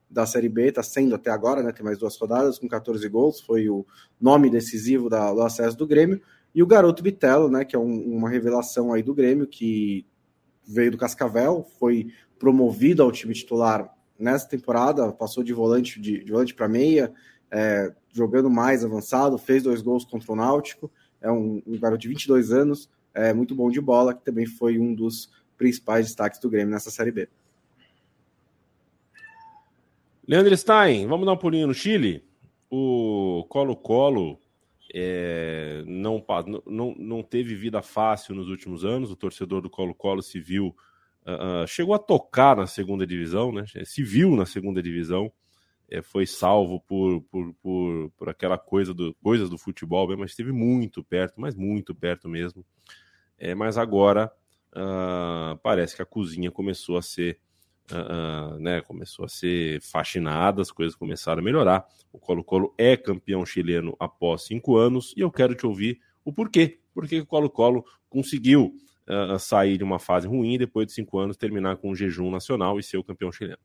da 0.10 0.26
Série 0.26 0.48
B, 0.48 0.68
está 0.68 0.82
sendo 0.82 1.16
até 1.16 1.30
agora, 1.30 1.62
né? 1.62 1.72
Tem 1.72 1.84
mais 1.84 1.98
duas 1.98 2.18
rodadas, 2.18 2.58
com 2.60 2.68
14 2.68 3.08
gols, 3.10 3.42
foi 3.42 3.70
o 3.70 3.86
nome 4.20 4.50
decisivo 4.50 5.10
da, 5.10 5.34
do 5.34 5.42
acesso 5.42 5.78
do 5.78 5.88
Grêmio. 5.88 6.22
E 6.56 6.64
o 6.64 6.68
garoto 6.68 7.04
Bitelo, 7.04 7.50
né? 7.50 7.66
Que 7.66 7.76
é 7.76 7.80
um, 7.80 8.16
uma 8.16 8.30
revelação 8.30 8.94
aí 8.94 9.04
do 9.04 9.14
Grêmio, 9.14 9.48
que 9.48 10.06
veio 10.66 10.92
do 10.92 10.98
Cascavel, 10.98 11.66
foi 11.80 12.08
promovido 12.40 13.04
ao 13.04 13.12
time 13.12 13.34
titular 13.34 13.94
nessa 14.18 14.48
temporada, 14.48 15.12
passou 15.12 15.44
de 15.44 15.54
volante 15.54 16.00
de, 16.00 16.24
de 16.24 16.32
volante 16.32 16.54
para 16.54 16.68
meia, 16.68 17.14
é, 17.52 17.94
jogando 18.12 18.50
mais 18.50 18.84
avançado, 18.84 19.38
fez 19.38 19.64
dois 19.64 19.82
gols 19.82 20.06
contra 20.06 20.32
o 20.32 20.36
Náutico. 20.36 20.92
É 21.22 21.32
um, 21.32 21.62
um 21.66 21.80
garoto 21.80 22.02
de 22.02 22.08
22 22.08 22.52
anos, 22.52 22.90
é, 23.14 23.34
muito 23.34 23.56
bom 23.56 23.70
de 23.70 23.82
bola, 23.82 24.14
que 24.14 24.24
também 24.24 24.46
foi 24.46 24.78
um 24.78 24.94
dos 24.94 25.32
principais 25.58 26.06
destaques 26.06 26.40
do 26.40 26.50
Grêmio 26.50 26.72
nessa 26.72 26.92
Série 26.92 27.12
B. 27.12 27.28
Leandro 30.28 30.56
Stein, 30.56 31.08
vamos 31.08 31.26
dar 31.26 31.34
um 31.34 31.38
pulinho 31.38 31.68
no 31.68 31.74
Chile? 31.74 32.24
O 32.70 33.46
Colo-Colo 33.50 34.40
é, 34.94 35.84
não, 35.86 36.24
não, 36.66 36.96
não 36.98 37.24
teve 37.24 37.56
vida 37.56 37.82
fácil 37.82 38.36
nos 38.36 38.50
últimos 38.50 38.84
anos, 38.84 39.12
o 39.12 39.16
torcedor 39.16 39.62
do 39.62 39.70
Colo-Colo 39.70 40.22
se 40.22 40.40
viu, 40.40 40.76
uh, 41.26 41.66
chegou 41.68 41.96
a 41.96 42.00
tocar 42.00 42.58
na 42.58 42.68
segunda 42.68 43.08
divisão, 43.08 43.52
né? 43.52 43.64
se 43.86 44.04
viu 44.04 44.36
na 44.36 44.46
segunda 44.46 44.82
divisão, 44.82 45.32
é, 45.90 46.02
foi 46.02 46.26
salvo 46.26 46.82
por, 46.82 47.22
por, 47.24 47.54
por, 47.56 48.12
por 48.18 48.30
aquela 48.30 48.58
coisa 48.58 48.94
do, 48.94 49.14
coisas 49.16 49.50
do 49.50 49.58
futebol, 49.58 50.08
mas 50.18 50.32
esteve 50.32 50.52
muito 50.52 51.04
perto, 51.04 51.40
mas 51.40 51.56
muito 51.56 51.96
perto 51.96 52.28
mesmo. 52.28 52.66
É, 53.38 53.56
mas 53.56 53.78
agora 53.78 54.32
uh, 54.74 55.58
parece 55.64 55.96
que 55.96 56.02
a 56.02 56.06
cozinha 56.06 56.52
começou 56.52 56.98
a 56.98 57.02
ser 57.02 57.40
uh, 57.92 58.56
uh, 58.56 58.60
né, 58.60 58.82
começou 58.82 59.24
a 59.24 59.30
ser 59.30 59.82
faxinada, 59.82 60.62
as 60.62 60.72
coisas 60.72 60.96
começaram 60.96 61.42
a 61.42 61.46
melhorar. 61.46 61.88
O 62.12 62.20
Colo-Colo 62.20 62.74
é 62.78 62.98
campeão 62.98 63.46
chileno 63.46 63.96
após 64.00 64.44
cinco 64.44 64.76
anos 64.76 65.14
e 65.16 65.22
eu 65.22 65.32
quero 65.32 65.56
te 65.56 65.66
ouvir 65.66 66.00
o 66.26 66.34
porquê. 66.34 66.80
Por 66.94 67.08
que 67.08 67.20
o 67.20 67.26
Colo-Colo 67.26 67.86
conseguiu 68.10 68.76
sair 69.40 69.78
de 69.78 69.86
uma 69.86 70.00
fase 70.00 70.28
ruim 70.28 70.58
depois 70.58 70.88
de 70.88 70.92
cinco 70.92 71.18
anos 71.18 71.38
terminar 71.38 71.78
com 71.78 71.92
um 71.92 71.96
jejum 71.96 72.30
nacional 72.30 72.78
e 72.78 72.84
ser 72.84 72.98
o 72.98 73.04
campeão 73.04 73.32
chileno? 73.32 73.60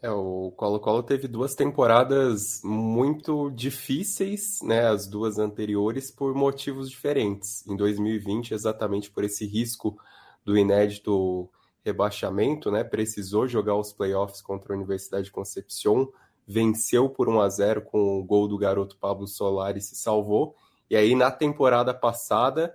É, 0.00 0.10
o 0.10 0.52
Colo-Colo 0.56 1.02
teve 1.02 1.26
duas 1.26 1.56
temporadas 1.56 2.60
muito 2.62 3.50
difíceis, 3.50 4.60
né, 4.62 4.86
as 4.86 5.08
duas 5.08 5.38
anteriores, 5.38 6.10
por 6.10 6.34
motivos 6.34 6.88
diferentes. 6.88 7.66
Em 7.66 7.76
2020, 7.76 8.54
exatamente 8.54 9.10
por 9.10 9.24
esse 9.24 9.44
risco 9.44 9.98
do 10.44 10.56
inédito 10.56 11.50
rebaixamento, 11.84 12.70
né, 12.70 12.84
precisou 12.84 13.48
jogar 13.48 13.74
os 13.74 13.92
playoffs 13.92 14.40
contra 14.40 14.72
a 14.72 14.76
Universidade 14.76 15.24
de 15.24 15.32
Concepción, 15.32 16.08
venceu 16.46 17.08
por 17.08 17.28
1 17.28 17.40
a 17.40 17.48
0 17.48 17.82
com 17.82 18.20
o 18.20 18.24
gol 18.24 18.46
do 18.46 18.56
garoto 18.56 18.96
Pablo 18.96 19.26
Solar 19.26 19.76
e 19.76 19.80
se 19.80 19.96
salvou. 19.96 20.54
E 20.88 20.96
aí, 20.96 21.14
na 21.14 21.30
temporada 21.30 21.92
passada, 21.92 22.74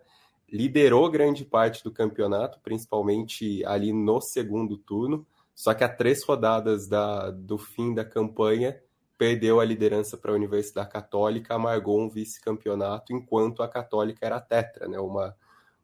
liderou 0.51 1.09
grande 1.09 1.45
parte 1.45 1.83
do 1.83 1.91
campeonato, 1.91 2.59
principalmente 2.62 3.65
ali 3.65 3.93
no 3.93 4.19
segundo 4.19 4.77
turno. 4.77 5.25
Só 5.55 5.73
que 5.73 5.83
a 5.83 5.89
três 5.89 6.23
rodadas 6.23 6.87
da, 6.87 7.31
do 7.31 7.57
fim 7.57 7.93
da 7.93 8.03
campanha, 8.03 8.79
perdeu 9.17 9.59
a 9.59 9.65
liderança 9.65 10.17
para 10.17 10.31
a 10.31 10.35
Universidade 10.35 10.89
Católica, 10.89 11.55
amargou 11.55 11.99
um 11.99 12.09
vice-campeonato, 12.09 13.13
enquanto 13.13 13.63
a 13.63 13.67
Católica 13.67 14.25
era 14.25 14.41
tetra, 14.41 14.87
né? 14.87 14.99
uma, 14.99 15.35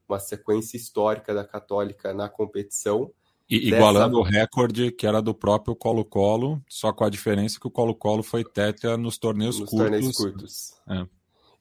uma 0.07 0.19
sequência 0.19 0.75
histórica 0.75 1.33
da 1.33 1.45
Católica 1.45 2.13
na 2.13 2.27
competição. 2.27 3.11
E, 3.49 3.69
igualando 3.69 4.17
Dessa... 4.17 4.29
o 4.29 4.31
recorde 4.31 4.91
que 4.91 5.07
era 5.07 5.21
do 5.21 5.33
próprio 5.33 5.75
Colo-Colo, 5.75 6.61
só 6.67 6.91
com 6.91 7.03
a 7.03 7.09
diferença 7.09 7.59
que 7.59 7.67
o 7.67 7.71
Colo-Colo 7.71 8.23
foi 8.23 8.43
tetra 8.43 8.97
nos 8.97 9.17
torneios 9.17 9.59
nos 9.59 9.69
curtos. 9.69 9.89
Torneios 9.89 10.17
curtos. 10.17 10.73
É. 10.87 11.07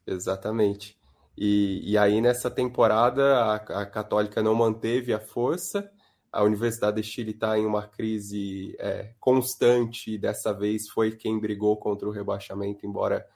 Exatamente. 0.06 0.98
E, 1.36 1.92
e 1.92 1.96
aí, 1.96 2.20
nessa 2.20 2.50
temporada, 2.50 3.36
a, 3.36 3.54
a 3.54 3.86
Católica 3.86 4.42
não 4.42 4.54
manteve 4.54 5.12
a 5.12 5.20
força. 5.20 5.88
A 6.30 6.42
Universidade 6.42 7.00
de 7.00 7.06
Chile 7.06 7.30
está 7.30 7.58
em 7.58 7.64
uma 7.64 7.86
crise 7.86 8.76
é, 8.78 9.14
constante 9.18 10.18
dessa 10.18 10.52
vez 10.52 10.88
foi 10.88 11.12
quem 11.12 11.38
brigou 11.38 11.76
contra 11.76 12.08
o 12.08 12.12
rebaixamento, 12.12 12.86
embora 12.86 13.26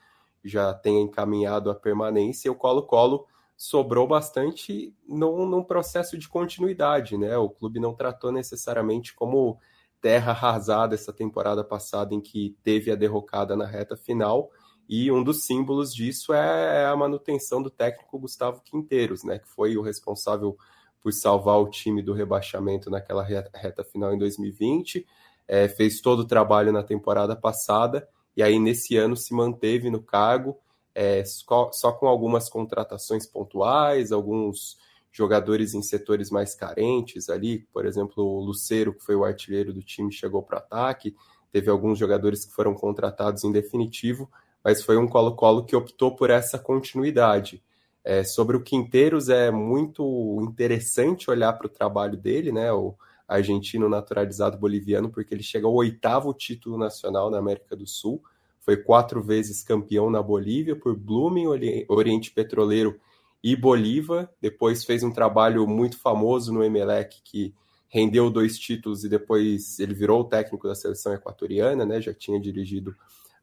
já 0.44 0.74
tenha 0.74 1.00
encaminhado 1.00 1.70
a 1.70 1.74
permanência. 1.74 2.48
E 2.48 2.50
o 2.50 2.54
Colo-Colo 2.54 3.26
sobrou 3.56 4.06
bastante 4.06 4.94
num, 5.06 5.46
num, 5.46 5.62
processo 5.62 6.18
de 6.18 6.28
continuidade, 6.28 7.16
né? 7.16 7.36
O 7.36 7.48
clube 7.48 7.78
não 7.78 7.94
tratou 7.94 8.32
necessariamente 8.32 9.14
como 9.14 9.58
terra 10.00 10.32
arrasada 10.32 10.94
essa 10.94 11.12
temporada 11.12 11.62
passada, 11.62 12.12
em 12.12 12.20
que 12.20 12.56
teve 12.62 12.90
a 12.90 12.96
derrocada 12.96 13.56
na 13.56 13.64
reta 13.64 13.96
final, 13.96 14.50
e 14.88 15.10
um 15.12 15.22
dos 15.22 15.44
símbolos 15.46 15.94
disso 15.94 16.34
é 16.34 16.84
a 16.86 16.96
manutenção 16.96 17.62
do 17.62 17.70
técnico 17.70 18.18
Gustavo 18.18 18.60
Quinteiros, 18.62 19.22
né, 19.22 19.38
que 19.38 19.48
foi 19.48 19.76
o 19.76 19.82
responsável 19.82 20.56
por 21.02 21.12
salvar 21.12 21.58
o 21.58 21.68
time 21.68 22.02
do 22.02 22.12
rebaixamento 22.12 22.88
naquela 22.88 23.22
reta 23.22 23.82
final 23.84 24.14
em 24.14 24.18
2020, 24.18 25.06
é, 25.48 25.68
fez 25.68 26.00
todo 26.00 26.20
o 26.20 26.26
trabalho 26.26 26.72
na 26.72 26.82
temporada 26.82 27.34
passada 27.34 28.08
e 28.36 28.42
aí 28.42 28.58
nesse 28.58 28.96
ano 28.96 29.16
se 29.16 29.34
manteve 29.34 29.90
no 29.90 30.02
cargo, 30.02 30.58
é, 30.94 31.22
só, 31.24 31.92
com 31.92 32.06
algumas 32.06 32.48
contratações 32.48 33.26
pontuais, 33.26 34.12
alguns 34.12 34.78
jogadores 35.10 35.74
em 35.74 35.82
setores 35.82 36.30
mais 36.30 36.54
carentes 36.54 37.28
ali, 37.28 37.66
por 37.72 37.84
exemplo, 37.84 38.24
o 38.24 38.40
Luceiro, 38.40 38.94
que 38.94 39.04
foi 39.04 39.14
o 39.14 39.24
artilheiro 39.24 39.72
do 39.72 39.82
time, 39.82 40.10
chegou 40.10 40.42
para 40.42 40.58
ataque, 40.58 41.14
teve 41.50 41.68
alguns 41.68 41.98
jogadores 41.98 42.46
que 42.46 42.52
foram 42.52 42.74
contratados 42.74 43.44
em 43.44 43.52
definitivo, 43.52 44.30
mas 44.64 44.82
foi 44.82 44.96
um 44.96 45.06
Colo-Colo 45.06 45.64
que 45.64 45.76
optou 45.76 46.16
por 46.16 46.30
essa 46.30 46.58
continuidade. 46.58 47.62
É, 48.04 48.24
sobre 48.24 48.56
o 48.56 48.62
Quinteiros, 48.62 49.28
é 49.28 49.50
muito 49.50 50.38
interessante 50.42 51.30
olhar 51.30 51.52
para 51.52 51.66
o 51.66 51.70
trabalho 51.70 52.16
dele, 52.16 52.50
né? 52.50 52.72
O 52.72 52.94
argentino 53.28 53.88
naturalizado 53.88 54.58
boliviano, 54.58 55.08
porque 55.10 55.32
ele 55.32 55.42
chega 55.42 55.66
ao 55.66 55.74
oitavo 55.74 56.34
título 56.34 56.76
nacional 56.76 57.30
na 57.30 57.38
América 57.38 57.76
do 57.76 57.86
Sul, 57.86 58.22
foi 58.60 58.76
quatro 58.76 59.22
vezes 59.22 59.62
campeão 59.62 60.10
na 60.10 60.22
Bolívia 60.22 60.76
por 60.76 60.96
Blooming, 60.96 61.46
Oriente 61.88 62.30
Petroleiro 62.30 62.98
e 63.42 63.56
Bolívar. 63.56 64.30
Depois 64.40 64.84
fez 64.84 65.02
um 65.02 65.12
trabalho 65.12 65.66
muito 65.66 65.98
famoso 65.98 66.52
no 66.52 66.62
Emelec, 66.62 67.20
que 67.24 67.54
rendeu 67.88 68.30
dois 68.30 68.58
títulos 68.58 69.04
e 69.04 69.08
depois 69.08 69.78
ele 69.80 69.94
virou 69.94 70.20
o 70.20 70.24
técnico 70.24 70.68
da 70.68 70.74
seleção 70.74 71.12
equatoriana, 71.12 71.84
né? 71.84 72.00
Já 72.00 72.14
tinha 72.14 72.40
dirigido 72.40 72.94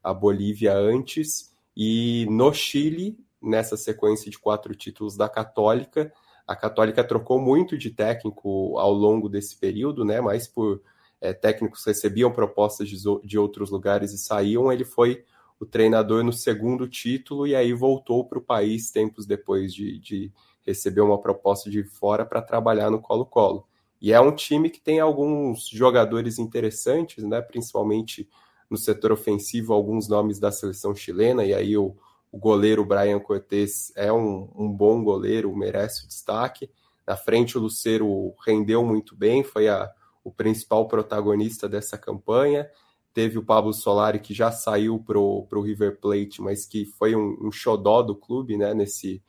a 0.02 0.14
Bolívia 0.14 0.74
antes, 0.74 1.54
e 1.76 2.26
no 2.30 2.52
Chile, 2.52 3.18
nessa 3.42 3.76
sequência 3.76 4.30
de 4.30 4.38
quatro 4.38 4.74
títulos 4.74 5.16
da 5.16 5.28
Católica, 5.28 6.12
a 6.46 6.56
Católica 6.56 7.04
trocou 7.04 7.40
muito 7.40 7.78
de 7.78 7.90
técnico 7.90 8.76
ao 8.78 8.92
longo 8.92 9.28
desse 9.28 9.56
período, 9.56 10.04
né? 10.04 10.20
Mas 10.20 10.48
por 10.48 10.82
é, 11.20 11.32
técnicos 11.32 11.84
recebiam 11.84 12.32
propostas 12.32 12.88
de, 12.88 12.96
de 13.24 13.38
outros 13.38 13.70
lugares 13.70 14.12
e 14.12 14.18
saíam, 14.18 14.72
ele 14.72 14.84
foi 14.84 15.24
o 15.60 15.66
treinador 15.66 16.24
no 16.24 16.32
segundo 16.32 16.88
título 16.88 17.46
e 17.46 17.54
aí 17.54 17.72
voltou 17.72 18.26
para 18.26 18.38
o 18.38 18.42
país 18.42 18.90
tempos 18.90 19.26
depois 19.26 19.72
de, 19.72 19.98
de 19.98 20.32
receber 20.66 21.02
uma 21.02 21.20
proposta 21.20 21.70
de 21.70 21.84
fora 21.84 22.24
para 22.24 22.40
trabalhar 22.42 22.90
no 22.90 23.00
Colo-Colo. 23.00 23.66
E 24.00 24.12
é 24.12 24.20
um 24.20 24.34
time 24.34 24.70
que 24.70 24.80
tem 24.80 24.98
alguns 24.98 25.68
jogadores 25.68 26.38
interessantes, 26.38 27.22
né? 27.22 27.42
principalmente 27.42 28.28
no 28.70 28.76
setor 28.78 29.12
ofensivo 29.12 29.74
alguns 29.74 30.08
nomes 30.08 30.38
da 30.38 30.50
seleção 30.50 30.94
chilena, 30.94 31.44
e 31.44 31.52
aí 31.52 31.76
o, 31.76 31.94
o 32.32 32.38
goleiro 32.38 32.84
Brian 32.84 33.18
Cortes 33.18 33.92
é 33.96 34.12
um, 34.12 34.48
um, 34.54 34.68
bom 34.68 35.02
goleiro, 35.02 35.54
merece 35.56 36.04
o 36.04 36.08
destaque. 36.08 36.70
Na 37.06 37.16
frente, 37.16 37.58
o 37.58 37.60
Luceiro 37.60 38.34
rendeu 38.46 38.84
muito 38.84 39.16
bem, 39.16 39.42
foi 39.42 39.68
a, 39.68 39.90
o 40.22 40.30
principal 40.30 40.86
protagonista 40.86 41.68
dessa 41.68 41.98
campanha. 41.98 42.70
Teve 43.12 43.36
o 43.36 43.44
Pablo 43.44 43.72
Solari, 43.72 44.20
que 44.20 44.32
já 44.32 44.52
saiu 44.52 45.00
para 45.00 45.18
o 45.18 45.62
River 45.62 45.98
Plate, 46.00 46.40
mas 46.40 46.64
que 46.64 46.84
foi 46.84 47.16
um, 47.16 47.36
um 47.40 47.50
xodó 47.50 48.00
do 48.02 48.14
clube, 48.14 48.56
né, 48.56 48.72
nesse 48.72 49.20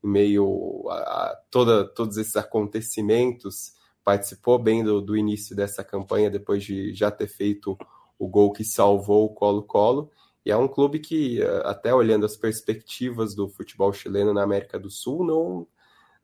meio 0.00 0.84
a, 0.88 0.94
a 0.94 1.36
toda, 1.50 1.84
todos 1.84 2.16
esses 2.16 2.36
acontecimentos. 2.36 3.72
Participou 4.04 4.58
bem 4.58 4.84
do, 4.84 5.00
do 5.00 5.16
início 5.16 5.56
dessa 5.56 5.82
campanha, 5.82 6.30
depois 6.30 6.62
de 6.62 6.94
já 6.94 7.10
ter 7.10 7.26
feito 7.26 7.76
o 8.16 8.28
gol 8.28 8.52
que 8.52 8.62
salvou 8.62 9.24
o 9.24 9.34
Colo-Colo. 9.34 10.10
E 10.44 10.50
é 10.50 10.56
um 10.56 10.68
clube 10.68 10.98
que, 10.98 11.40
eh, 11.40 11.62
até 11.64 11.94
olhando 11.94 12.26
as 12.26 12.36
perspectivas 12.36 13.34
do 13.34 13.48
futebol 13.48 13.92
chileno 13.92 14.34
na 14.34 14.42
América 14.42 14.78
do 14.78 14.90
Sul, 14.90 15.24
não, 15.24 15.66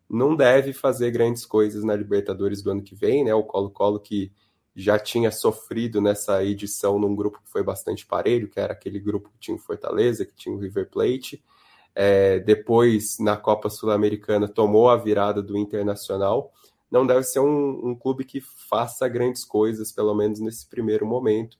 não 0.08 0.36
deve 0.36 0.72
fazer 0.72 1.10
grandes 1.10 1.46
coisas 1.46 1.82
na 1.82 1.96
Libertadores 1.96 2.62
do 2.62 2.70
ano 2.70 2.82
que 2.82 2.94
vem, 2.94 3.24
né? 3.24 3.34
O 3.34 3.42
Colo-Colo 3.42 3.98
que 3.98 4.30
já 4.76 4.98
tinha 4.98 5.30
sofrido 5.30 6.00
nessa 6.00 6.44
edição 6.44 6.98
num 6.98 7.16
grupo 7.16 7.40
que 7.42 7.50
foi 7.50 7.62
bastante 7.62 8.06
parelho, 8.06 8.48
que 8.48 8.60
era 8.60 8.72
aquele 8.72 9.00
grupo 9.00 9.30
que 9.30 9.38
tinha 9.38 9.56
o 9.56 9.60
Fortaleza, 9.60 10.24
que 10.26 10.34
tinha 10.34 10.54
o 10.54 10.58
River 10.58 10.90
Plate. 10.90 11.42
É, 11.94 12.38
depois, 12.40 13.18
na 13.18 13.36
Copa 13.36 13.70
Sul-Americana, 13.70 14.46
tomou 14.46 14.90
a 14.90 14.96
virada 14.96 15.42
do 15.42 15.56
Internacional. 15.56 16.52
Não 16.90 17.06
deve 17.06 17.24
ser 17.24 17.40
um, 17.40 17.90
um 17.90 17.94
clube 17.94 18.24
que 18.24 18.40
faça 18.40 19.08
grandes 19.08 19.44
coisas, 19.44 19.90
pelo 19.92 20.14
menos 20.14 20.40
nesse 20.40 20.68
primeiro 20.68 21.06
momento 21.06 21.58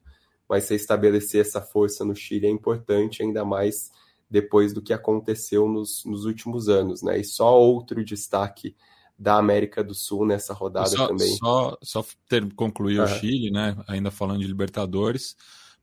mas 0.51 0.65
se 0.65 0.75
estabelecer 0.75 1.43
essa 1.43 1.63
força 1.63 2.05
no 2.05 2.17
Chile 2.17 2.49
é 2.49 2.51
importante, 2.51 3.23
ainda 3.23 3.45
mais 3.45 3.93
depois 4.29 4.73
do 4.73 4.83
que 4.83 4.93
aconteceu 4.93 5.69
nos, 5.69 6.05
nos 6.05 6.25
últimos 6.25 6.69
anos, 6.69 7.03
né? 7.03 7.21
E 7.21 7.25
só 7.25 7.57
outro 7.57 8.05
destaque 8.05 8.75
da 9.17 9.37
América 9.37 9.85
do 9.85 9.95
Sul 9.95 10.27
nessa 10.27 10.53
rodada 10.53 10.89
só, 10.89 11.07
também. 11.07 11.37
Só, 11.37 11.79
só 11.81 12.05
ter, 12.29 12.53
concluir 12.55 12.99
o 12.99 13.07
Chile, 13.07 13.53
né? 13.53 13.77
Ainda 13.87 14.11
falando 14.11 14.41
de 14.41 14.49
Libertadores, 14.49 15.37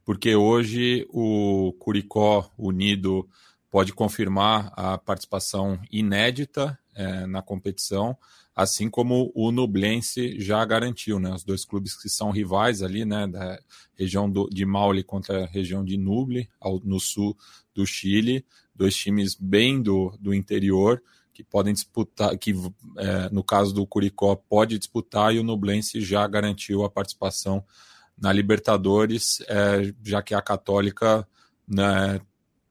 porque 0.03 0.35
hoje 0.35 1.07
o 1.11 1.73
Curicó 1.79 2.51
Unido 2.57 3.25
pode 3.71 3.93
confirmar 3.93 4.73
a 4.75 4.97
participação 4.97 5.79
inédita 5.89 6.77
é, 6.93 7.25
na 7.25 7.41
competição 7.41 8.17
assim 8.57 8.89
como 8.89 9.31
o 9.35 9.51
Nublense 9.51 10.39
já 10.39 10.65
garantiu, 10.65 11.19
né? 11.19 11.31
Os 11.31 11.43
dois 11.43 11.63
clubes 11.63 11.95
que 11.95 12.09
são 12.09 12.31
rivais 12.31 12.81
ali, 12.81 13.05
né? 13.05 13.27
Da 13.27 13.59
região 13.93 14.27
do, 14.27 14.49
de 14.49 14.65
Maule 14.65 15.03
contra 15.03 15.43
a 15.43 15.45
região 15.45 15.85
de 15.85 15.95
Nuble, 15.95 16.49
ao, 16.59 16.79
no 16.79 16.99
sul 16.99 17.37
do 17.71 17.85
Chile, 17.85 18.43
dois 18.73 18.95
times 18.95 19.35
bem 19.39 19.79
do, 19.79 20.11
do 20.19 20.33
interior 20.33 21.03
que 21.31 21.43
podem 21.43 21.71
disputar, 21.71 22.35
que 22.35 22.51
é, 22.97 23.29
no 23.29 23.43
caso 23.43 23.71
do 23.75 23.85
Curicó 23.85 24.35
pode 24.35 24.79
disputar 24.79 25.35
e 25.35 25.37
o 25.37 25.43
Nublense 25.43 26.01
já 26.01 26.25
garantiu 26.25 26.83
a 26.83 26.89
participação 26.89 27.63
na 28.17 28.33
Libertadores, 28.33 29.39
é, 29.47 29.93
já 30.03 30.23
que 30.23 30.33
a 30.33 30.41
Católica 30.41 31.27
né, 31.67 32.19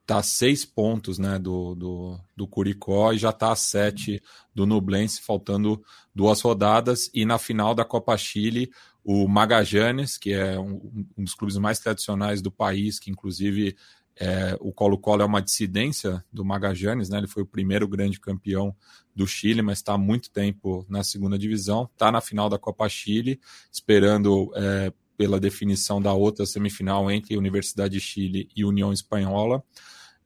está 0.06 0.18
a 0.18 0.22
seis 0.22 0.64
pontos 0.64 1.18
né, 1.18 1.36
do, 1.36 1.74
do, 1.74 2.20
do 2.36 2.46
Curicó 2.46 3.12
e 3.12 3.18
já 3.18 3.30
está 3.30 3.50
a 3.50 3.56
sete 3.56 4.22
do 4.54 4.64
Nublense, 4.64 5.20
faltando 5.20 5.82
duas 6.14 6.40
rodadas. 6.40 7.10
E 7.12 7.24
na 7.24 7.38
final 7.38 7.74
da 7.74 7.84
Copa 7.84 8.16
Chile, 8.16 8.70
o 9.04 9.26
Magajanes, 9.26 10.16
que 10.16 10.32
é 10.32 10.58
um, 10.58 10.80
um 11.18 11.24
dos 11.24 11.34
clubes 11.34 11.56
mais 11.56 11.80
tradicionais 11.80 12.40
do 12.40 12.52
país, 12.52 13.00
que 13.00 13.10
inclusive 13.10 13.76
é, 14.18 14.56
o 14.60 14.72
Colo-Colo 14.72 15.22
é 15.22 15.24
uma 15.24 15.42
dissidência 15.42 16.24
do 16.32 16.44
Magajanes, 16.44 17.08
né? 17.08 17.18
ele 17.18 17.26
foi 17.26 17.42
o 17.42 17.46
primeiro 17.46 17.88
grande 17.88 18.20
campeão 18.20 18.74
do 19.14 19.26
Chile, 19.26 19.60
mas 19.60 19.78
está 19.78 19.94
há 19.94 19.98
muito 19.98 20.30
tempo 20.30 20.86
na 20.88 21.02
segunda 21.02 21.36
divisão, 21.36 21.90
está 21.92 22.12
na 22.12 22.20
final 22.20 22.48
da 22.48 22.58
Copa 22.58 22.88
Chile, 22.88 23.40
esperando 23.72 24.52
é, 24.54 24.92
pela 25.16 25.40
definição 25.40 26.00
da 26.00 26.12
outra 26.12 26.46
semifinal 26.46 27.10
entre 27.10 27.36
Universidade 27.36 27.94
de 27.94 28.00
Chile 28.00 28.48
e 28.54 28.64
União 28.64 28.92
Espanhola 28.92 29.64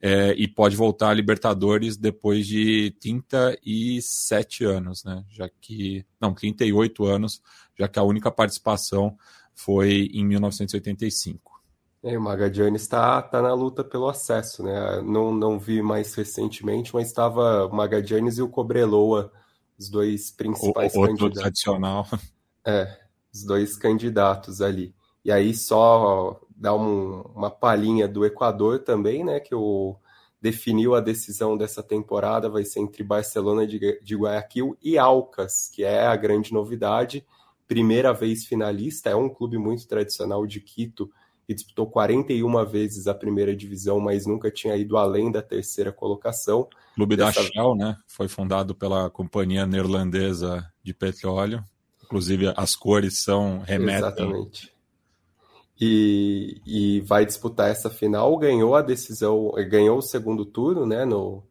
é, 0.01 0.33
e 0.33 0.49
pode 0.49 0.77
voltar 0.77 1.11
a 1.11 1.15
Libertadores 1.15 1.97
depois 1.97 2.47
de 2.47 2.97
37 3.01 4.65
anos, 4.65 5.05
né? 5.05 5.25
Já 5.29 5.49
que. 5.61 6.05
Não, 6.21 6.33
38 6.33 7.05
anos, 7.05 7.43
já 7.79 7.87
que 7.87 7.99
a 7.99 8.03
única 8.03 8.31
participação 8.31 9.17
foi 9.55 10.09
em 10.13 10.25
1985. 10.25 11.51
É, 12.03 12.17
o 12.17 12.21
Magallanes 12.23 12.81
está 12.81 13.21
tá 13.21 13.43
na 13.43 13.53
luta 13.53 13.85
pelo 13.85 14.09
acesso, 14.09 14.63
né? 14.63 15.03
Não, 15.03 15.35
não 15.35 15.59
vi 15.59 15.83
mais 15.83 16.15
recentemente, 16.15 16.95
mas 16.95 17.09
estava 17.09 17.67
o 17.67 17.75
Magallanes 17.75 18.39
e 18.39 18.43
o 18.43 18.49
Cobreloa, 18.49 19.31
os 19.79 19.91
dois 19.91 20.31
principais 20.31 20.95
o, 20.95 21.01
outro 21.01 21.17
candidatos. 21.17 21.41
tradicional. 21.41 22.07
É, 22.67 22.99
os 23.33 23.45
dois 23.45 23.77
candidatos 23.77 24.63
ali. 24.63 24.95
E 25.23 25.31
aí 25.31 25.55
só 25.55 26.41
dá 26.61 26.75
um, 26.75 27.23
uma 27.35 27.51
palhinha 27.51 28.07
do 28.07 28.25
Equador 28.25 28.81
também, 28.81 29.25
né? 29.25 29.41
Que 29.41 29.55
o 29.55 29.97
definiu 30.41 30.95
a 30.95 31.01
decisão 31.01 31.57
dessa 31.57 31.83
temporada 31.83 32.49
vai 32.49 32.65
ser 32.65 32.81
entre 32.81 33.03
Barcelona 33.03 33.67
de, 33.67 34.01
de 34.03 34.17
Guayaquil 34.17 34.77
e 34.83 34.97
Alcas, 34.99 35.71
que 35.73 35.83
é 35.83 36.07
a 36.07 36.17
grande 36.17 36.53
novidade. 36.53 37.27
Primeira 37.67 38.13
vez 38.13 38.45
finalista, 38.45 39.11
é 39.11 39.15
um 39.15 39.29
clube 39.29 39.59
muito 39.59 39.87
tradicional 39.87 40.47
de 40.47 40.61
Quito 40.61 41.11
que 41.47 41.55
disputou 41.55 41.87
41 41.87 42.65
vezes 42.65 43.07
a 43.07 43.15
primeira 43.15 43.57
divisão, 43.57 43.99
mas 43.99 44.25
nunca 44.25 44.51
tinha 44.51 44.77
ido 44.77 44.97
além 44.97 45.33
da 45.33 45.43
terceira 45.43 45.91
colocação. 45.91 46.69
Clube 46.95 47.17
Dessa... 47.17 47.43
da 47.43 47.49
Shell, 47.49 47.75
né? 47.75 47.97
Foi 48.07 48.29
fundado 48.29 48.75
pela 48.75 49.11
companhia 49.11 49.67
neerlandesa 49.67 50.65
de 50.83 50.95
petróleo. 50.95 51.65
Inclusive 52.05 52.53
as 52.57 52.77
cores 52.77 53.23
são 53.23 53.61
remetem. 53.61 53.99
Exatamente. 53.99 54.80
E, 55.81 56.61
e 56.67 57.01
vai 57.01 57.25
disputar 57.25 57.71
essa 57.71 57.89
final. 57.89 58.37
Ganhou 58.37 58.75
a 58.75 58.83
decisão, 58.83 59.53
ganhou 59.69 59.99
o 59.99 60.03
segundo 60.03 60.45
turno, 60.45 60.85
né? 60.85 61.05
No, 61.05 61.43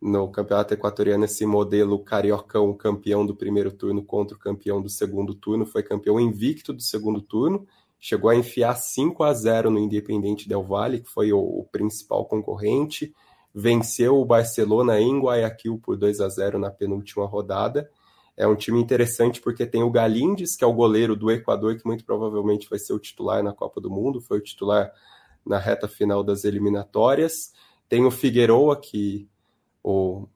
no 0.00 0.28
campeonato 0.28 0.74
equatoriano 0.74 1.24
esse 1.24 1.46
modelo 1.46 1.98
cariocão, 2.00 2.74
campeão 2.74 3.24
do 3.24 3.36
primeiro 3.36 3.70
turno 3.70 4.02
contra 4.02 4.36
o 4.36 4.40
campeão 4.40 4.82
do 4.82 4.88
segundo 4.88 5.34
turno, 5.34 5.64
foi 5.64 5.82
campeão 5.82 6.18
invicto 6.18 6.72
do 6.72 6.82
segundo 6.82 7.20
turno 7.20 7.66
chegou 8.02 8.28
a 8.28 8.34
enfiar 8.34 8.74
5 8.74 9.22
a 9.22 9.32
0 9.32 9.70
no 9.70 9.78
Independente 9.78 10.48
Del 10.48 10.64
Valle, 10.64 11.00
que 11.00 11.08
foi 11.08 11.32
o, 11.32 11.38
o 11.38 11.64
principal 11.70 12.24
concorrente, 12.24 13.14
venceu 13.54 14.20
o 14.20 14.24
Barcelona 14.24 15.00
em 15.00 15.20
Guayaquil 15.20 15.78
por 15.78 15.96
2 15.96 16.20
a 16.20 16.28
0 16.28 16.58
na 16.58 16.68
penúltima 16.68 17.24
rodada. 17.24 17.88
É 18.36 18.46
um 18.46 18.56
time 18.56 18.80
interessante 18.80 19.40
porque 19.40 19.66
tem 19.66 19.82
o 19.82 19.90
Galindes, 19.90 20.56
que 20.56 20.64
é 20.64 20.66
o 20.66 20.72
goleiro 20.72 21.14
do 21.14 21.30
Equador, 21.30 21.76
que 21.76 21.86
muito 21.86 22.04
provavelmente 22.04 22.68
vai 22.68 22.78
ser 22.78 22.92
o 22.92 22.98
titular 22.98 23.42
na 23.42 23.52
Copa 23.52 23.80
do 23.80 23.90
Mundo, 23.90 24.20
foi 24.20 24.38
o 24.38 24.42
titular 24.42 24.90
na 25.44 25.58
reta 25.58 25.86
final 25.86 26.24
das 26.24 26.44
eliminatórias. 26.44 27.52
Tem 27.88 28.04
o 28.04 28.10
Figueroa, 28.10 28.80
que 28.80 29.28
o 29.82 30.26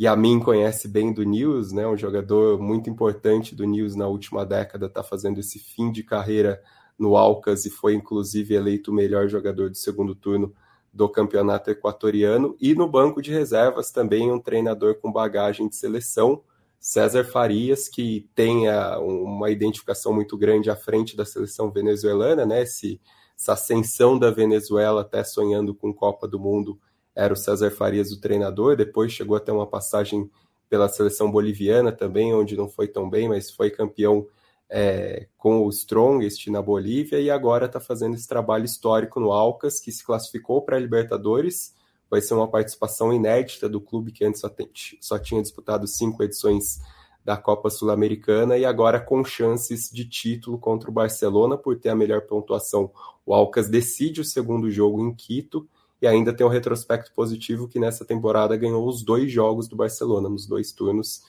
Yamin 0.00 0.40
conhece 0.40 0.88
bem 0.88 1.12
do 1.12 1.22
News, 1.22 1.70
né? 1.70 1.86
um 1.86 1.96
jogador 1.96 2.60
muito 2.60 2.90
importante 2.90 3.54
do 3.54 3.64
News 3.64 3.94
na 3.94 4.08
última 4.08 4.44
década, 4.44 4.86
está 4.86 5.02
fazendo 5.04 5.38
esse 5.38 5.58
fim 5.58 5.92
de 5.92 6.02
carreira 6.02 6.60
no 6.98 7.16
Alcas 7.16 7.64
e 7.64 7.70
foi 7.70 7.94
inclusive 7.94 8.54
eleito 8.54 8.90
o 8.90 8.94
melhor 8.94 9.28
jogador 9.28 9.70
do 9.70 9.76
segundo 9.76 10.14
turno 10.14 10.52
do 10.92 11.08
campeonato 11.08 11.70
equatoriano. 11.70 12.56
E 12.60 12.74
no 12.74 12.88
banco 12.88 13.20
de 13.22 13.30
reservas 13.30 13.90
também 13.90 14.30
um 14.30 14.40
treinador 14.40 14.96
com 14.96 15.12
bagagem 15.12 15.68
de 15.68 15.76
seleção, 15.76 16.42
César 16.84 17.24
Farias, 17.24 17.88
que 17.88 18.28
tem 18.34 18.68
uma 19.00 19.50
identificação 19.50 20.12
muito 20.12 20.36
grande 20.36 20.68
à 20.68 20.76
frente 20.76 21.16
da 21.16 21.24
seleção 21.24 21.70
venezuelana, 21.70 22.44
né? 22.44 22.60
Esse, 22.60 23.00
essa 23.34 23.54
ascensão 23.54 24.18
da 24.18 24.30
Venezuela 24.30 25.00
até 25.00 25.24
sonhando 25.24 25.74
com 25.74 25.94
Copa 25.94 26.28
do 26.28 26.38
Mundo 26.38 26.78
era 27.16 27.32
o 27.32 27.36
César 27.36 27.70
Farias 27.70 28.12
o 28.12 28.20
treinador, 28.20 28.76
depois 28.76 29.10
chegou 29.10 29.34
até 29.34 29.50
uma 29.50 29.66
passagem 29.66 30.30
pela 30.68 30.86
seleção 30.86 31.30
boliviana 31.30 31.90
também, 31.90 32.34
onde 32.34 32.54
não 32.54 32.68
foi 32.68 32.86
tão 32.86 33.08
bem, 33.08 33.30
mas 33.30 33.50
foi 33.50 33.70
campeão 33.70 34.26
é, 34.68 35.26
com 35.38 35.64
o 35.64 35.70
Strongest 35.70 36.48
na 36.48 36.60
Bolívia 36.60 37.18
e 37.18 37.30
agora 37.30 37.64
está 37.64 37.80
fazendo 37.80 38.14
esse 38.14 38.28
trabalho 38.28 38.66
histórico 38.66 39.18
no 39.18 39.32
Alcas, 39.32 39.80
que 39.80 39.90
se 39.90 40.04
classificou 40.04 40.60
para 40.60 40.76
a 40.76 40.80
Libertadores. 40.80 41.74
Vai 42.14 42.22
ser 42.22 42.34
uma 42.34 42.48
participação 42.48 43.12
inédita 43.12 43.68
do 43.68 43.80
clube 43.80 44.12
que 44.12 44.24
antes 44.24 44.40
só, 44.40 44.48
tem, 44.48 44.68
só 45.00 45.18
tinha 45.18 45.42
disputado 45.42 45.86
cinco 45.86 46.22
edições 46.22 46.80
da 47.24 47.36
Copa 47.36 47.70
Sul-Americana 47.70 48.56
e 48.58 48.64
agora 48.64 49.00
com 49.00 49.24
chances 49.24 49.90
de 49.90 50.08
título 50.08 50.58
contra 50.58 50.90
o 50.90 50.92
Barcelona 50.92 51.56
por 51.56 51.78
ter 51.78 51.88
a 51.88 51.96
melhor 51.96 52.22
pontuação. 52.22 52.90
O 53.24 53.34
Alcas 53.34 53.68
decide 53.68 54.20
o 54.20 54.24
segundo 54.24 54.70
jogo 54.70 55.00
em 55.00 55.14
Quito 55.14 55.66
e 56.02 56.06
ainda 56.06 56.34
tem 56.34 56.46
um 56.46 56.50
retrospecto 56.50 57.12
positivo 57.14 57.66
que 57.66 57.80
nessa 57.80 58.04
temporada 58.04 58.56
ganhou 58.56 58.86
os 58.86 59.02
dois 59.02 59.32
jogos 59.32 59.66
do 59.68 59.76
Barcelona, 59.76 60.28
nos 60.28 60.46
dois 60.46 60.72
turnos 60.72 61.22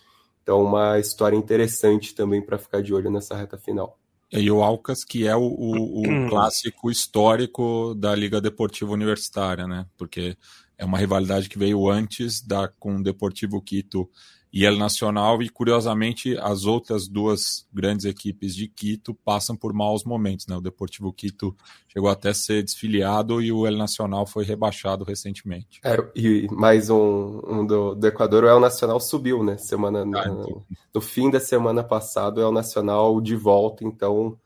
então, 0.46 0.62
uma 0.62 1.00
história 1.00 1.36
interessante 1.36 2.14
também 2.14 2.40
para 2.40 2.60
ficar 2.60 2.84
de 2.84 2.94
olho 2.94 3.10
nessa 3.10 3.36
reta 3.36 3.58
final. 3.58 3.98
E 4.32 4.52
o 4.52 4.62
Alcas, 4.62 5.04
que 5.04 5.28
é 5.28 5.36
o, 5.36 5.42
o, 5.42 6.02
o 6.02 6.04
clássico 6.30 6.92
histórico 6.92 7.96
da 7.96 8.14
Liga 8.14 8.40
Deportiva 8.40 8.92
Universitária, 8.92 9.68
né? 9.68 9.88
Porque 9.98 10.38
é 10.78 10.86
uma 10.86 10.98
rivalidade 10.98 11.50
que 11.50 11.58
veio 11.58 11.90
antes 11.90 12.42
da 12.42 12.68
com 12.68 12.98
o 12.98 13.04
Deportivo 13.04 13.62
Quito 13.62 14.10
e 14.56 14.64
El 14.64 14.78
Nacional, 14.78 15.44
e 15.44 15.50
curiosamente 15.50 16.38
as 16.38 16.64
outras 16.64 17.10
duas 17.10 17.68
grandes 17.74 18.06
equipes 18.06 18.56
de 18.56 18.70
Quito 18.70 19.14
passam 19.14 19.54
por 19.54 19.74
maus 19.74 20.06
momentos. 20.06 20.48
Né? 20.48 20.56
O 20.56 20.62
Deportivo 20.62 21.12
Quito 21.12 21.54
chegou 21.90 22.10
até 22.10 22.30
a 22.30 22.34
ser 22.34 22.64
desfiliado 22.64 23.42
e 23.42 23.52
o 23.52 23.68
El 23.68 23.76
Nacional 23.76 24.26
foi 24.26 24.46
rebaixado 24.46 25.04
recentemente. 25.04 25.82
É, 25.84 25.98
e 26.16 26.48
mais 26.50 26.90
um, 26.90 27.42
um 27.46 27.66
do, 27.66 27.96
do, 27.96 28.08
Equador, 28.08 28.46
o 28.46 28.48
El 28.48 28.62
Nacional 28.62 28.98
subiu, 29.02 29.44
né? 29.44 29.58
Semana, 29.58 30.04
ah, 30.04 30.06
no, 30.06 30.18
então. 30.18 30.66
no 30.94 31.02
fim 31.02 31.30
da 31.30 31.42
semana 31.42 31.84
passada, 31.84 32.40
o 32.40 32.44
El 32.44 32.54
Nacional 32.54 33.20
de 33.20 33.36
volta, 33.36 33.84
então 33.84 34.40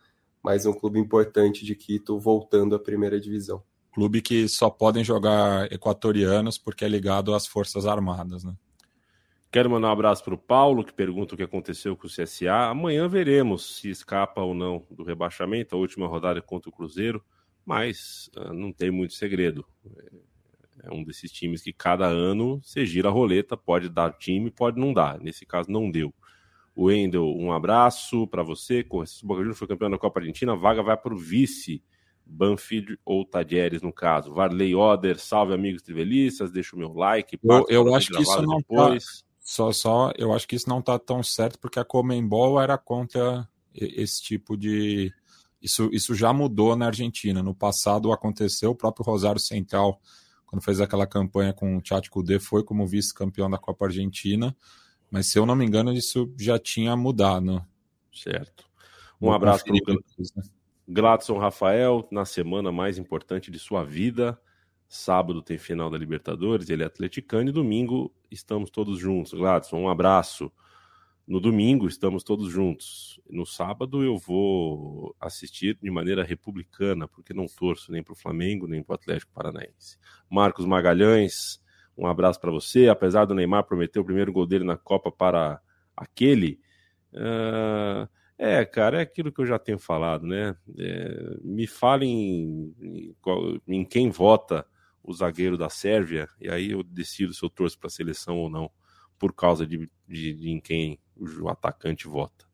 mais 0.43 0.65
um 0.65 0.73
clube 0.73 0.99
importante 0.99 1.63
de 1.63 1.75
Quito 1.75 2.17
voltando 2.17 2.73
à 2.73 2.79
primeira 2.79 3.19
divisão. 3.19 3.61
Clube 3.99 4.21
que 4.21 4.47
só 4.47 4.69
podem 4.69 5.03
jogar 5.03 5.69
equatorianos 5.73 6.57
porque 6.57 6.85
é 6.85 6.87
ligado 6.87 7.35
às 7.35 7.45
Forças 7.45 7.85
Armadas, 7.85 8.45
né? 8.45 8.55
Quero 9.51 9.69
mandar 9.69 9.89
um 9.89 9.91
abraço 9.91 10.23
para 10.23 10.33
o 10.33 10.37
Paulo, 10.37 10.85
que 10.85 10.93
pergunta 10.93 11.33
o 11.33 11.37
que 11.37 11.43
aconteceu 11.43 11.97
com 11.97 12.07
o 12.07 12.09
CSA. 12.09 12.69
Amanhã 12.69 13.09
veremos 13.09 13.75
se 13.75 13.89
escapa 13.89 14.39
ou 14.39 14.53
não 14.53 14.85
do 14.89 15.03
rebaixamento, 15.03 15.75
a 15.75 15.77
última 15.77 16.07
rodada 16.07 16.41
contra 16.41 16.69
o 16.69 16.71
Cruzeiro, 16.71 17.21
mas 17.65 18.29
uh, 18.37 18.53
não 18.53 18.71
tem 18.71 18.89
muito 18.89 19.15
segredo. 19.15 19.65
É 20.81 20.93
um 20.93 21.03
desses 21.03 21.29
times 21.29 21.61
que 21.61 21.73
cada 21.73 22.05
ano 22.05 22.61
você 22.63 22.85
gira 22.85 23.09
a 23.09 23.11
roleta, 23.11 23.57
pode 23.57 23.89
dar 23.89 24.13
time, 24.13 24.49
pode 24.49 24.79
não 24.79 24.93
dar. 24.93 25.19
Nesse 25.19 25.45
caso, 25.45 25.69
não 25.69 25.91
deu. 25.91 26.13
O 26.73 26.85
Wendel, 26.85 27.35
um 27.35 27.51
abraço 27.51 28.25
para 28.27 28.43
você. 28.43 28.79
O 28.89 29.03
Boca 29.27 29.41
Juniors 29.41 29.59
foi 29.59 29.67
campeão 29.67 29.89
da 29.89 29.97
Copa 29.97 30.21
Argentina, 30.21 30.55
vaga 30.55 30.81
vai 30.81 30.95
para 30.95 31.13
o 31.13 31.17
vice. 31.17 31.83
Banfield 32.29 32.99
ou 33.03 33.25
Tadieres, 33.25 33.81
no 33.81 33.91
caso. 33.91 34.33
Varley 34.33 34.75
Oder, 34.75 35.17
salve 35.17 35.53
amigos 35.53 35.81
trivelistas, 35.81 36.51
deixa 36.51 36.75
o 36.75 36.79
meu 36.79 36.93
like. 36.93 37.39
Eu, 37.43 37.65
eu 37.69 37.95
acho 37.95 38.11
que 38.11 38.21
isso 38.21 38.41
não 38.41 38.61
tá 38.61 38.67
depois. 38.69 39.03
Tá 39.03 39.29
só, 39.39 39.71
só, 39.71 40.13
eu 40.17 40.31
acho 40.33 40.47
que 40.47 40.55
isso 40.55 40.69
não 40.69 40.79
está 40.79 40.99
tão 40.99 41.23
certo 41.23 41.57
porque 41.59 41.79
a 41.79 41.85
Comembol 41.85 42.61
era 42.61 42.77
contra 42.77 43.47
esse 43.73 44.21
tipo 44.21 44.55
de. 44.55 45.11
Isso, 45.61 45.89
isso 45.91 46.13
já 46.13 46.31
mudou 46.31 46.75
na 46.75 46.85
Argentina. 46.85 47.43
No 47.43 47.53
passado 47.53 48.11
aconteceu, 48.11 48.71
o 48.71 48.75
próprio 48.75 49.05
Rosário 49.05 49.41
Central, 49.41 49.99
quando 50.45 50.61
fez 50.61 50.79
aquela 50.79 51.05
campanha 51.05 51.51
com 51.51 51.75
o 51.75 51.81
Tchati 51.81 52.09
Kudê, 52.09 52.39
foi 52.39 52.63
como 52.63 52.87
vice-campeão 52.87 53.49
da 53.49 53.57
Copa 53.57 53.85
Argentina. 53.85 54.55
Mas 55.11 55.27
se 55.27 55.39
eu 55.39 55.45
não 55.45 55.55
me 55.55 55.65
engano, 55.65 55.91
isso 55.91 56.31
já 56.37 56.57
tinha 56.59 56.95
mudado. 56.95 57.65
Certo. 58.13 58.69
Um 59.19 59.31
abraço 59.31 59.65
para 59.65 59.73
o? 59.73 60.58
Gladson 60.91 61.37
Rafael, 61.37 62.07
na 62.11 62.25
semana 62.25 62.71
mais 62.71 62.97
importante 62.97 63.51
de 63.51 63.59
sua 63.59 63.83
vida. 63.83 64.41
Sábado 64.87 65.39
tem 65.39 65.55
final 65.55 65.87
da 65.87 65.99
Libertadores, 65.99 66.67
ele 66.67 66.81
é 66.81 66.87
atleticano, 66.87 67.49
e 67.49 67.51
domingo 67.51 68.11
estamos 68.31 68.71
todos 68.71 68.97
juntos. 68.97 69.31
Gladson, 69.33 69.77
um 69.77 69.87
abraço. 69.87 70.51
No 71.27 71.39
domingo 71.39 71.87
estamos 71.87 72.23
todos 72.23 72.49
juntos. 72.51 73.21
No 73.29 73.45
sábado 73.45 74.03
eu 74.03 74.17
vou 74.17 75.15
assistir 75.19 75.77
de 75.79 75.91
maneira 75.91 76.23
republicana, 76.23 77.07
porque 77.07 77.35
não 77.35 77.45
torço 77.45 77.91
nem 77.91 78.01
para 78.01 78.13
o 78.13 78.17
Flamengo, 78.17 78.65
nem 78.65 78.81
para 78.81 78.93
o 78.93 78.95
Atlético 78.95 79.31
Paranaense. 79.31 79.99
Marcos 80.27 80.65
Magalhães, 80.65 81.61
um 81.95 82.07
abraço 82.07 82.41
para 82.41 82.49
você. 82.49 82.89
Apesar 82.89 83.25
do 83.25 83.35
Neymar 83.35 83.63
prometer 83.63 83.99
o 83.99 84.05
primeiro 84.05 84.33
gol 84.33 84.47
dele 84.47 84.63
na 84.63 84.75
Copa 84.75 85.11
para 85.11 85.61
aquele. 85.95 86.59
Cara, 88.65 88.99
é 88.99 89.01
aquilo 89.01 89.31
que 89.31 89.41
eu 89.41 89.45
já 89.45 89.59
tenho 89.59 89.79
falado, 89.79 90.25
né? 90.25 90.55
É, 90.77 91.37
me 91.43 91.67
falem 91.67 92.73
em, 92.81 93.15
em 93.67 93.85
quem 93.85 94.09
vota 94.09 94.65
o 95.03 95.13
zagueiro 95.13 95.57
da 95.57 95.69
Sérvia, 95.69 96.27
e 96.39 96.49
aí 96.49 96.71
eu 96.71 96.83
decido 96.83 97.33
se 97.33 97.43
eu 97.43 97.49
torço 97.49 97.77
para 97.79 97.87
a 97.87 97.91
seleção 97.91 98.37
ou 98.37 98.49
não, 98.49 98.69
por 99.17 99.33
causa 99.33 99.65
de, 99.65 99.89
de, 100.07 100.33
de 100.33 100.49
em 100.49 100.59
quem 100.59 100.99
o 101.17 101.49
atacante 101.49 102.07
vota. 102.07 102.45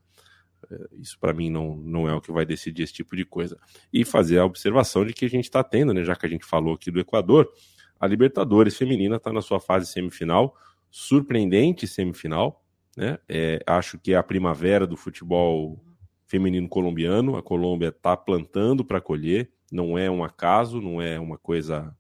É, 0.72 0.88
isso 0.94 1.20
para 1.20 1.34
mim 1.34 1.50
não, 1.50 1.76
não 1.76 2.10
é 2.10 2.14
o 2.14 2.22
que 2.22 2.32
vai 2.32 2.46
decidir 2.46 2.84
esse 2.84 2.94
tipo 2.94 3.16
de 3.16 3.26
coisa. 3.26 3.58
E 3.92 4.04
fazer 4.04 4.40
a 4.40 4.46
observação 4.46 5.06
de 5.06 5.14
que 5.14 5.26
a 5.26 5.30
gente 5.30 5.46
está 5.46 5.64
tendo, 5.64 5.94
né, 5.94 6.04
já 6.04 6.16
que 6.16 6.26
a 6.26 6.30
gente 6.30 6.46
falou 6.46 6.74
aqui 6.74 6.90
do 6.90 7.00
Equador, 7.00 7.52
a 8.00 8.08
Libertadores 8.08 8.76
feminina 8.76 9.18
está 9.18 9.32
na 9.32 9.42
sua 9.42 9.60
fase 9.60 9.86
semifinal, 9.86 10.56
surpreendente 10.90 11.88
semifinal. 11.88 12.64
Né? 12.96 13.18
É, 13.28 13.62
acho 13.68 14.00
que 14.00 14.14
é 14.14 14.16
a 14.16 14.24
primavera 14.24 14.88
do 14.88 14.96
futebol 14.96 15.80
feminino 16.26 16.68
colombiano. 16.68 17.38
A 17.38 17.44
Colômbia 17.44 17.90
está 17.90 18.16
plantando 18.16 18.84
para 18.84 19.02
colher 19.02 19.52
não 19.72 19.98
é 19.98 20.10
um 20.10 20.24
acaso, 20.24 20.80
não 20.80 21.02
é 21.02 21.20
uma 21.20 21.38
coisa 21.38 21.96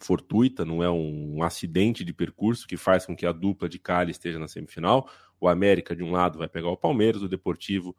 fortuita, 0.00 0.64
não 0.64 0.82
é 0.82 0.90
um, 0.90 1.42
acidente 1.42 2.04
de 2.04 2.12
percurso 2.12 2.66
que 2.66 2.76
faz 2.76 3.06
com 3.06 3.14
que 3.14 3.24
a 3.24 3.32
dupla 3.32 3.68
de 3.68 3.78
Cali 3.78 4.10
esteja 4.10 4.38
na 4.38 4.48
semifinal. 4.48 5.08
O 5.40 5.48
América, 5.48 5.94
de 5.94 6.02
um 6.02 6.10
lado, 6.10 6.38
vai 6.38 6.48
pegar 6.48 6.68
o 6.68 6.76
Palmeiras, 6.76 7.22
o 7.22 7.28
Deportivo 7.28 7.96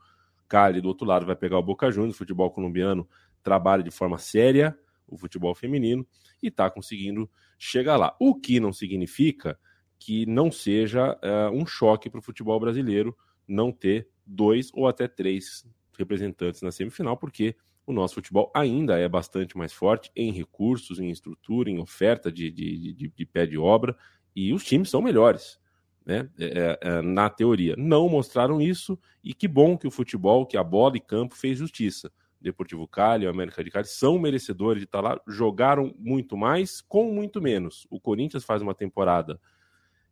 Cali, 0.48 0.82
do 0.82 0.88
outro 0.88 1.08
lado, 1.08 1.26
vai 1.26 1.36
pegar 1.36 1.58
o 1.58 1.64
Boca 1.64 1.90
Juniors. 1.90 2.16
O 2.16 2.18
futebol 2.18 2.52
colombiano 2.52 3.08
trabalha 3.42 3.82
de 3.82 3.92
forma 3.92 4.18
séria 4.18 4.78
o 5.08 5.18
futebol 5.18 5.54
feminino 5.54 6.06
e 6.42 6.48
está 6.48 6.70
conseguindo 6.70 7.30
chegar 7.58 7.96
lá. 7.96 8.16
O 8.20 8.36
que 8.36 8.60
não 8.60 8.74
significa 8.74 9.58
que 9.98 10.26
não 10.26 10.52
seja 10.52 11.14
uh, 11.14 11.52
um 11.52 11.66
choque 11.66 12.10
para 12.10 12.20
o 12.20 12.24
futebol 12.24 12.60
brasileiro 12.60 13.16
não 13.48 13.72
ter 13.72 14.10
dois 14.26 14.72
ou 14.74 14.88
até 14.88 15.08
três 15.08 15.66
representantes 15.98 16.62
na 16.62 16.72
semifinal, 16.72 17.18
porque 17.18 17.56
o 17.86 17.94
nosso 17.94 18.16
futebol 18.16 18.52
ainda 18.54 18.98
é 18.98 19.08
bastante 19.08 19.58
mais 19.58 19.72
forte 19.72 20.12
em 20.16 20.32
recursos, 20.32 21.00
em 21.00 21.10
estrutura, 21.10 21.70
em 21.70 21.80
oferta 21.80 22.32
de, 22.32 22.50
de, 22.50 22.94
de, 22.94 23.08
de 23.10 23.26
pé 23.26 23.46
de 23.46 23.58
obra, 23.58 23.96
e 24.36 24.52
os 24.54 24.64
times 24.64 24.90
são 24.90 25.02
melhores. 25.02 25.60
Né? 26.06 26.30
É, 26.38 26.46
é, 26.46 26.80
é, 26.82 27.02
na 27.02 27.30
teoria. 27.30 27.76
Não 27.78 28.08
mostraram 28.08 28.62
isso, 28.62 28.98
e 29.24 29.34
que 29.34 29.48
bom 29.48 29.78
que 29.78 29.88
o 29.88 29.92
futebol, 29.92 30.46
que 30.46 30.58
a 30.58 30.64
bola 30.64 30.98
e 30.98 31.00
campo 31.00 31.36
fez 31.36 31.58
justiça. 31.58 32.12
Deportivo 32.40 32.88
Cali, 32.88 33.26
América 33.26 33.64
de 33.64 33.72
Cali 33.72 33.88
são 33.88 34.20
merecedores 34.20 34.82
de 34.82 34.86
estar 34.86 35.02
lá, 35.02 35.20
jogaram 35.28 35.96
muito 35.98 36.38
mais 36.38 36.80
com 36.82 37.12
muito 37.12 37.42
menos. 37.42 37.88
O 37.90 38.00
Corinthians 38.00 38.44
faz 38.44 38.62
uma 38.62 38.76
temporada 38.76 39.40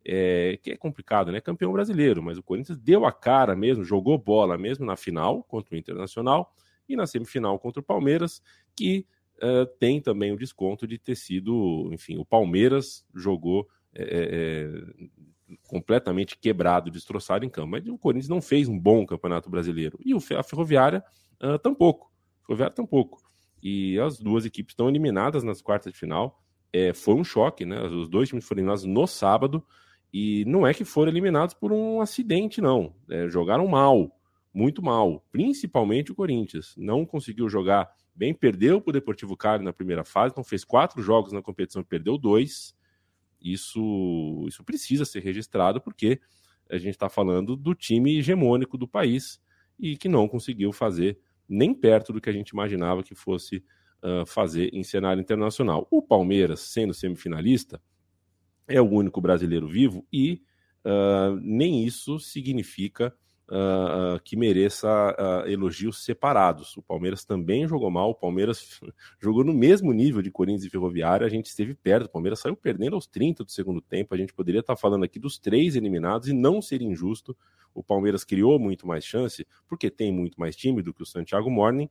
é, 0.06 0.60
que 0.62 0.72
é 0.72 0.78
complicado, 0.78 1.32
né? 1.32 1.39
Campeão 1.39 1.72
brasileiro, 1.72 2.22
mas 2.22 2.38
o 2.38 2.43
Corinthians 2.43 2.78
deu 2.78 3.06
a 3.06 3.12
cara 3.12 3.56
mesmo, 3.56 3.84
jogou 3.84 4.18
bola 4.18 4.58
mesmo 4.58 4.86
na 4.86 4.95
final 4.95 5.43
contra 5.43 5.76
o 5.76 5.78
Internacional 5.78 6.54
e 6.88 6.95
na 6.95 7.08
semifinal 7.08 7.58
contra 7.58 7.80
o 7.80 7.84
Palmeiras, 7.84 8.41
que 8.76 9.06
uh, 9.38 9.66
tem 9.80 10.01
também 10.01 10.32
o 10.32 10.38
desconto 10.38 10.86
de 10.86 10.97
ter 10.97 11.16
sido, 11.16 11.89
enfim, 11.93 12.18
o 12.18 12.26
Palmeiras 12.26 13.06
jogou 13.14 13.68
é, 13.95 14.04
é, 14.04 15.56
completamente 15.68 16.38
quebrado, 16.38 16.91
destroçado 16.91 17.45
em 17.45 17.49
campo. 17.49 17.70
Mas 17.70 17.88
o 17.88 17.97
Corinthians 17.97 18.30
não 18.30 18.41
fez 18.41 18.68
um 18.68 18.78
bom 18.78 19.06
campeonato 19.06 19.49
brasileiro. 19.49 19.97
E 20.04 20.14
a 20.36 20.43
Ferroviária 20.43 21.04
uh, 21.41 21.58
tampouco. 21.60 22.12
A 22.43 22.47
Ferroviária 22.47 22.76
tampouco. 22.76 23.22
E 23.62 23.97
as 23.99 24.20
duas 24.20 24.45
equipes 24.45 24.74
estão 24.74 24.89
eliminadas 24.89 25.43
nas 25.43 25.62
quartas 25.62 25.93
de 25.93 25.99
final. 25.99 26.43
É, 26.72 26.93
foi 26.93 27.14
um 27.14 27.24
choque, 27.24 27.66
né? 27.66 27.82
Os 27.84 28.10
dois 28.10 28.28
times 28.28 28.45
foram 28.45 28.60
eliminados 28.60 28.84
no 28.84 29.08
sábado. 29.08 29.66
E 30.14 30.45
não 30.45 30.66
é 30.68 30.74
que 30.74 30.86
foram 30.86 31.11
eliminados 31.11 31.55
por 31.55 31.72
um 31.72 31.99
acidente, 31.99 32.61
não. 32.61 32.93
É, 33.09 33.28
jogaram 33.28 33.68
mal 33.68 34.16
muito 34.53 34.84
mal, 34.84 35.26
principalmente 35.32 36.11
o 36.11 36.16
Corinthians. 36.16 36.76
Não 36.78 37.05
conseguiu 37.05 37.49
jogar 37.49 37.89
bem, 38.14 38.34
perdeu 38.34 38.80
para 38.80 38.91
o 38.91 38.93
Deportivo 38.93 39.36
Cali 39.36 39.64
na 39.64 39.74
primeira 39.74 40.03
fase, 40.03 40.32
então 40.32 40.43
fez 40.43 40.64
quatro 40.64 41.01
jogos 41.01 41.34
na 41.34 41.41
competição 41.41 41.82
e 41.82 41.86
perdeu 41.86 42.18
dois. 42.18 42.76
Isso, 43.41 44.45
isso 44.47 44.64
precisa 44.64 45.03
ser 45.03 45.22
registrado 45.22 45.82
porque 45.82 46.22
a 46.70 46.78
gente 46.78 46.91
está 46.91 47.09
falando 47.09 47.55
do 47.55 47.74
time 47.74 48.20
hegemônico 48.20 48.78
do 48.78 48.88
país 48.88 49.41
e 49.80 49.97
que 49.97 50.07
não 50.07 50.28
conseguiu 50.28 50.72
fazer 50.72 51.20
nem 51.49 51.74
perto 51.74 52.14
do 52.14 52.22
que 52.22 52.30
a 52.30 52.34
gente 52.34 52.49
imaginava 52.49 53.03
que 53.03 53.16
fosse 53.16 53.57
uh, 54.03 54.26
fazer 54.26 54.70
em 54.74 54.84
cenário 54.84 55.20
internacional. 55.20 55.88
O 55.91 56.01
Palmeiras, 56.01 56.61
sendo 56.61 56.93
semifinalista, 56.93 57.82
é 58.68 58.82
o 58.82 58.89
único 58.89 59.22
brasileiro 59.22 59.68
vivo 59.68 60.05
e 60.11 60.41
uh, 60.86 61.36
nem 61.41 61.86
isso 61.86 62.20
significa 62.20 63.14
uh, 63.49 64.20
que 64.24 64.36
mereça 64.36 64.88
uh, 64.88 65.49
elogios 65.49 66.03
separados. 66.03 66.76
O 66.78 66.82
Palmeiras 66.82 67.26
também 67.26 67.68
jogou 67.68 67.89
mal, 67.89 68.11
o 68.11 68.16
Palmeiras 68.16 68.80
jogou 69.20 69.43
no 69.43 69.53
mesmo 69.53 69.91
nível 69.93 70.22
de 70.22 70.32
Corinthians 70.32 70.66
e 70.66 70.70
Ferroviária, 70.70 71.26
a 71.26 71.30
gente 71.30 71.47
esteve 71.47 71.74
perto, 71.74 72.05
o 72.05 72.09
Palmeiras 72.09 72.39
saiu 72.39 72.55
perdendo 72.55 72.95
aos 72.95 73.07
30 73.07 73.43
do 73.43 73.51
segundo 73.51 73.82
tempo, 73.82 74.14
a 74.14 74.18
gente 74.18 74.34
poderia 74.34 74.61
estar 74.61 74.76
falando 74.76 75.03
aqui 75.03 75.20
dos 75.20 75.38
três 75.38 75.76
eliminados 75.76 76.28
e 76.28 76.34
não 76.34 76.61
ser 76.61 76.82
injusto. 76.82 77.36
O 77.74 77.84
Palmeiras 77.84 78.24
criou 78.24 78.59
muito 78.59 78.86
mais 78.86 79.03
chance, 79.03 79.47
porque 79.68 79.89
tem 79.89 80.11
muito 80.14 80.39
mais 80.39 80.55
time 80.55 80.82
do 80.84 80.93
que 80.93 81.01
o 81.01 81.05
Santiago 81.07 81.49
Morning, 81.49 81.89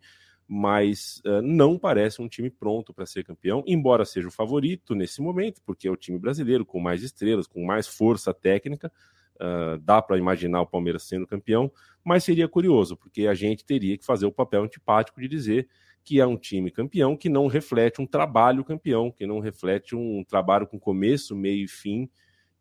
mas 0.55 1.23
uh, 1.25 1.41
não 1.41 1.79
parece 1.79 2.21
um 2.21 2.29
time 2.29 2.51
pronto 2.51 2.93
para 2.93 3.07
ser 3.07 3.25
campeão, 3.25 3.65
embora 3.67 4.05
seja 4.05 4.29
o 4.29 4.31
favorito 4.31 4.95
nesse 4.95 5.23
momento, 5.23 5.63
porque 5.65 5.89
é 5.89 5.91
o 5.91 5.97
time 5.97 6.19
brasileiro 6.19 6.67
com 6.67 6.79
mais 6.79 7.03
estrelas, 7.03 7.47
com 7.47 7.65
mais 7.65 7.87
força 7.87 8.35
técnica, 8.35 8.93
Uh, 9.41 9.77
dá 9.79 10.01
para 10.01 10.19
imaginar 10.19 10.61
o 10.61 10.67
Palmeiras 10.67 11.03
sendo 11.03 11.27
campeão, 11.27 11.73
mas 12.05 12.23
seria 12.23 12.47
curioso, 12.47 12.97
porque 12.97 13.27
a 13.27 13.35
gente 13.35 13.65
teria 13.65 13.99
que 13.99 14.05
fazer 14.05 14.25
o 14.25 14.31
papel 14.31 14.63
antipático 14.63 15.21
de 15.21 15.27
dizer 15.27 15.69
que 16.05 16.21
é 16.21 16.27
um 16.27 16.37
time 16.37 16.71
campeão 16.71 17.17
que 17.17 17.29
não 17.29 17.49
reflete 17.49 18.01
um 18.01 18.07
trabalho 18.07 18.63
campeão, 18.63 19.11
que 19.11 19.27
não 19.27 19.41
reflete 19.41 19.97
um 19.97 20.23
trabalho 20.23 20.67
com 20.67 20.79
começo, 20.79 21.35
meio 21.35 21.65
e 21.65 21.67
fim 21.67 22.09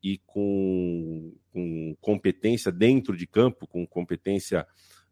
e 0.01 0.17
com, 0.25 1.33
com 1.51 1.95
competência 2.01 2.71
dentro 2.71 3.15
de 3.15 3.27
campo, 3.27 3.67
com 3.67 3.85
competência 3.85 4.65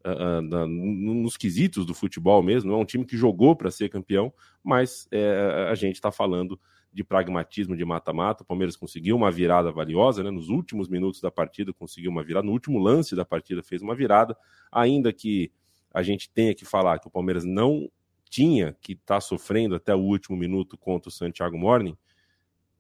uh, 0.06 0.42
uh, 0.42 0.68
nos 0.68 1.38
quesitos 1.38 1.86
do 1.86 1.94
futebol 1.94 2.42
mesmo. 2.42 2.72
É 2.72 2.76
um 2.76 2.86
time 2.86 3.06
que 3.06 3.18
jogou 3.18 3.56
para 3.56 3.72
ser 3.72 3.90
campeão, 3.90 4.34
mas 4.64 5.08
é, 5.12 5.68
a 5.70 5.76
gente 5.76 5.96
está 5.96 6.12
falando 6.12 6.60
de 6.92 7.04
pragmatismo 7.04 7.78
de 7.78 7.86
mata-mata. 7.86 8.44
O 8.44 8.46
Palmeiras 8.46 8.76
conseguiu 8.76 9.16
uma 9.16 9.32
virada 9.32 9.72
valiosa, 9.72 10.24
né? 10.24 10.32
Nos 10.32 10.50
últimos 10.50 10.88
minutos 10.88 11.22
da 11.22 11.30
partida 11.30 11.72
conseguiu 11.74 12.12
uma 12.12 12.24
virada, 12.24 12.46
no 12.46 12.52
último 12.52 12.80
lance 12.80 13.16
da 13.16 13.24
partida 13.24 13.62
fez 13.62 13.82
uma 13.82 13.96
virada, 13.96 14.36
ainda 14.72 15.14
que 15.14 15.52
a 15.94 16.02
gente 16.02 16.30
tenha 16.30 16.54
que 16.54 16.66
falar 16.66 17.00
que 17.00 17.08
o 17.08 17.12
Palmeiras 17.12 17.46
não 17.46 17.90
tinha 18.30 18.76
que 18.82 18.94
estar 18.94 19.16
tá 19.16 19.22
sofrendo 19.22 19.76
até 19.76 19.94
o 19.94 20.00
último 20.00 20.38
minuto 20.38 20.78
contra 20.78 21.10
o 21.10 21.12
Santiago 21.12 21.58
Morning, 21.58 21.98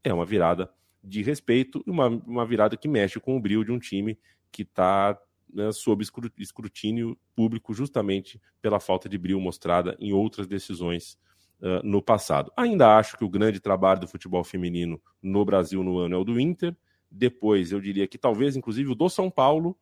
é 0.04 0.14
uma 0.14 0.26
virada 0.26 0.72
de 1.04 1.22
respeito 1.22 1.84
e 1.86 1.90
uma, 1.90 2.08
uma 2.08 2.46
virada 2.46 2.78
que 2.78 2.88
mexe 2.88 3.20
com 3.20 3.36
o 3.36 3.40
brilho 3.40 3.66
de 3.66 3.72
um 3.72 3.80
time 3.80 4.18
que 4.52 4.64
está 4.64 5.20
né, 5.54 5.72
sob 5.72 6.04
escrutínio 6.38 7.18
público 7.36 7.74
justamente 7.74 8.42
pela 8.62 8.80
falta 8.80 9.10
de 9.10 9.18
brilho 9.18 9.40
mostrada 9.40 9.96
em 10.00 10.14
outras 10.14 10.48
decisões 10.48 11.18
uh, 11.62 11.86
no 11.86 12.02
passado. 12.02 12.52
Ainda 12.56 12.98
acho 12.98 13.18
que 13.18 13.24
o 13.24 13.30
grande 13.30 13.60
trabalho 13.60 14.02
do 14.02 14.08
futebol 14.08 14.44
feminino 14.44 15.02
no 15.22 15.44
Brasil 15.44 15.84
no 15.84 15.98
ano 15.98 16.16
é 16.16 16.18
o 16.18 16.24
do 16.24 16.40
Inter. 16.40 16.76
Depois, 17.12 17.72
eu 17.72 17.80
diria 17.80 18.08
que 18.08 18.18
talvez, 18.18 18.56
inclusive, 18.56 18.92
o 18.92 18.96
do 18.96 19.10
São 19.10 19.30
Paulo. 19.30 19.78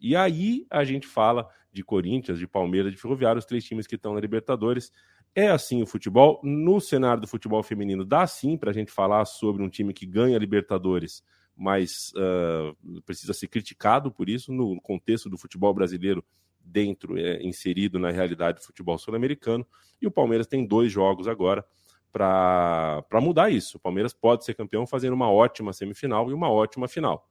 E 0.00 0.14
aí 0.14 0.66
a 0.70 0.84
gente 0.84 1.06
fala 1.06 1.48
de 1.72 1.82
Corinthians, 1.82 2.38
de 2.38 2.46
Palmeiras, 2.46 2.92
de 2.92 2.98
Ferroviário, 2.98 3.38
os 3.38 3.46
três 3.46 3.64
times 3.64 3.86
que 3.86 3.96
estão 3.96 4.14
na 4.14 4.20
Libertadores. 4.20 4.92
É 5.34 5.48
assim 5.48 5.82
o 5.82 5.86
futebol. 5.86 6.40
No 6.42 6.80
cenário 6.80 7.20
do 7.20 7.26
futebol 7.26 7.62
feminino, 7.62 8.04
dá 8.04 8.26
sim 8.26 8.56
para 8.56 8.70
a 8.70 8.74
gente 8.74 8.92
falar 8.92 9.24
sobre 9.24 9.62
um 9.62 9.68
time 9.68 9.92
que 9.92 10.06
ganha 10.06 10.38
Libertadores, 10.38 11.22
mas 11.58 12.12
uh, 12.14 13.02
precisa 13.02 13.34
ser 13.34 13.48
criticado 13.48 14.12
por 14.12 14.28
isso. 14.28 14.52
No 14.52 14.80
contexto 14.80 15.28
do 15.28 15.36
futebol 15.36 15.74
brasileiro, 15.74 16.24
dentro, 16.60 17.18
é, 17.18 17.42
inserido 17.42 17.98
na 17.98 18.10
realidade 18.10 18.60
do 18.60 18.64
futebol 18.64 18.96
sul-americano. 18.96 19.66
E 20.00 20.06
o 20.06 20.10
Palmeiras 20.10 20.46
tem 20.46 20.64
dois 20.64 20.92
jogos 20.92 21.26
agora 21.26 21.64
para 22.12 23.20
mudar 23.20 23.50
isso. 23.50 23.76
O 23.76 23.80
Palmeiras 23.80 24.12
pode 24.12 24.44
ser 24.44 24.54
campeão 24.54 24.86
fazendo 24.86 25.14
uma 25.14 25.30
ótima 25.30 25.72
semifinal 25.72 26.30
e 26.30 26.34
uma 26.34 26.50
ótima 26.50 26.86
final. 26.86 27.28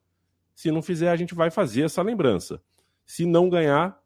Se 0.54 0.72
não 0.72 0.82
fizer, 0.82 1.10
a 1.10 1.16
gente 1.16 1.34
vai 1.34 1.50
fazer 1.50 1.84
essa 1.84 2.02
lembrança. 2.02 2.62
Se 3.06 3.26
não 3.26 3.50
ganhar, 3.50 3.98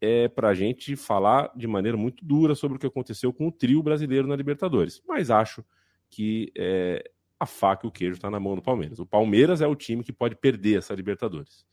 é 0.00 0.28
para 0.28 0.48
a 0.48 0.54
gente 0.54 0.96
falar 0.96 1.52
de 1.54 1.66
maneira 1.66 1.96
muito 1.96 2.24
dura 2.24 2.54
sobre 2.54 2.76
o 2.76 2.80
que 2.80 2.86
aconteceu 2.86 3.32
com 3.32 3.48
o 3.48 3.52
trio 3.52 3.82
brasileiro 3.82 4.26
na 4.26 4.34
Libertadores. 4.34 5.02
Mas 5.06 5.30
acho 5.30 5.64
que 6.08 6.50
é, 6.56 7.08
a 7.40 7.46
faca 7.46 7.86
e 7.86 7.88
o 7.88 7.90
queijo 7.90 8.16
está 8.16 8.30
na 8.30 8.38
mão 8.38 8.54
do 8.54 8.60
Palmeiras. 8.60 8.98
O 8.98 9.06
Palmeiras 9.06 9.62
é 9.62 9.66
o 9.66 9.74
time 9.74 10.04
que 10.04 10.12
pode 10.12 10.36
perder 10.36 10.78
essa 10.78 10.94
Libertadores. 10.94 11.64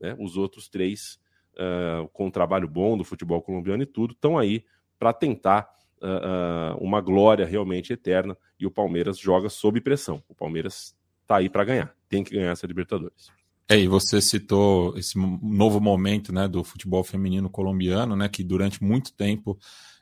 Né? 0.00 0.16
Os 0.18 0.38
outros 0.38 0.68
três 0.68 1.20
uh, 1.54 2.08
com 2.08 2.26
um 2.26 2.30
trabalho 2.30 2.66
bom 2.66 2.96
do 2.96 3.04
futebol 3.04 3.40
colombiano 3.42 3.82
e 3.82 3.86
tudo, 3.86 4.12
estão 4.12 4.38
aí 4.38 4.64
para 4.98 5.12
tentar 5.12 5.68
uh, 6.00 6.76
uh, 6.76 6.84
uma 6.84 7.00
glória 7.00 7.44
realmente 7.44 7.92
eterna 7.92 8.36
e 8.58 8.66
o 8.66 8.70
Palmeiras 8.70 9.18
joga 9.18 9.48
sob 9.48 9.80
pressão. 9.80 10.22
O 10.28 10.34
Palmeiras 10.34 10.96
está 11.22 11.36
aí 11.36 11.48
para 11.48 11.64
ganhar, 11.64 11.94
tem 12.08 12.24
que 12.24 12.34
ganhar 12.34 12.52
essa 12.52 12.66
Libertadores. 12.66 13.30
É, 13.68 13.78
e 13.78 13.86
você 13.86 14.20
citou 14.20 14.96
esse 14.98 15.16
novo 15.18 15.80
momento 15.80 16.32
né, 16.32 16.48
do 16.48 16.62
futebol 16.64 17.02
feminino 17.04 17.48
colombiano, 17.48 18.14
né, 18.16 18.28
que 18.28 18.42
durante 18.42 18.82
muito 18.82 19.14
tempo 19.14 19.58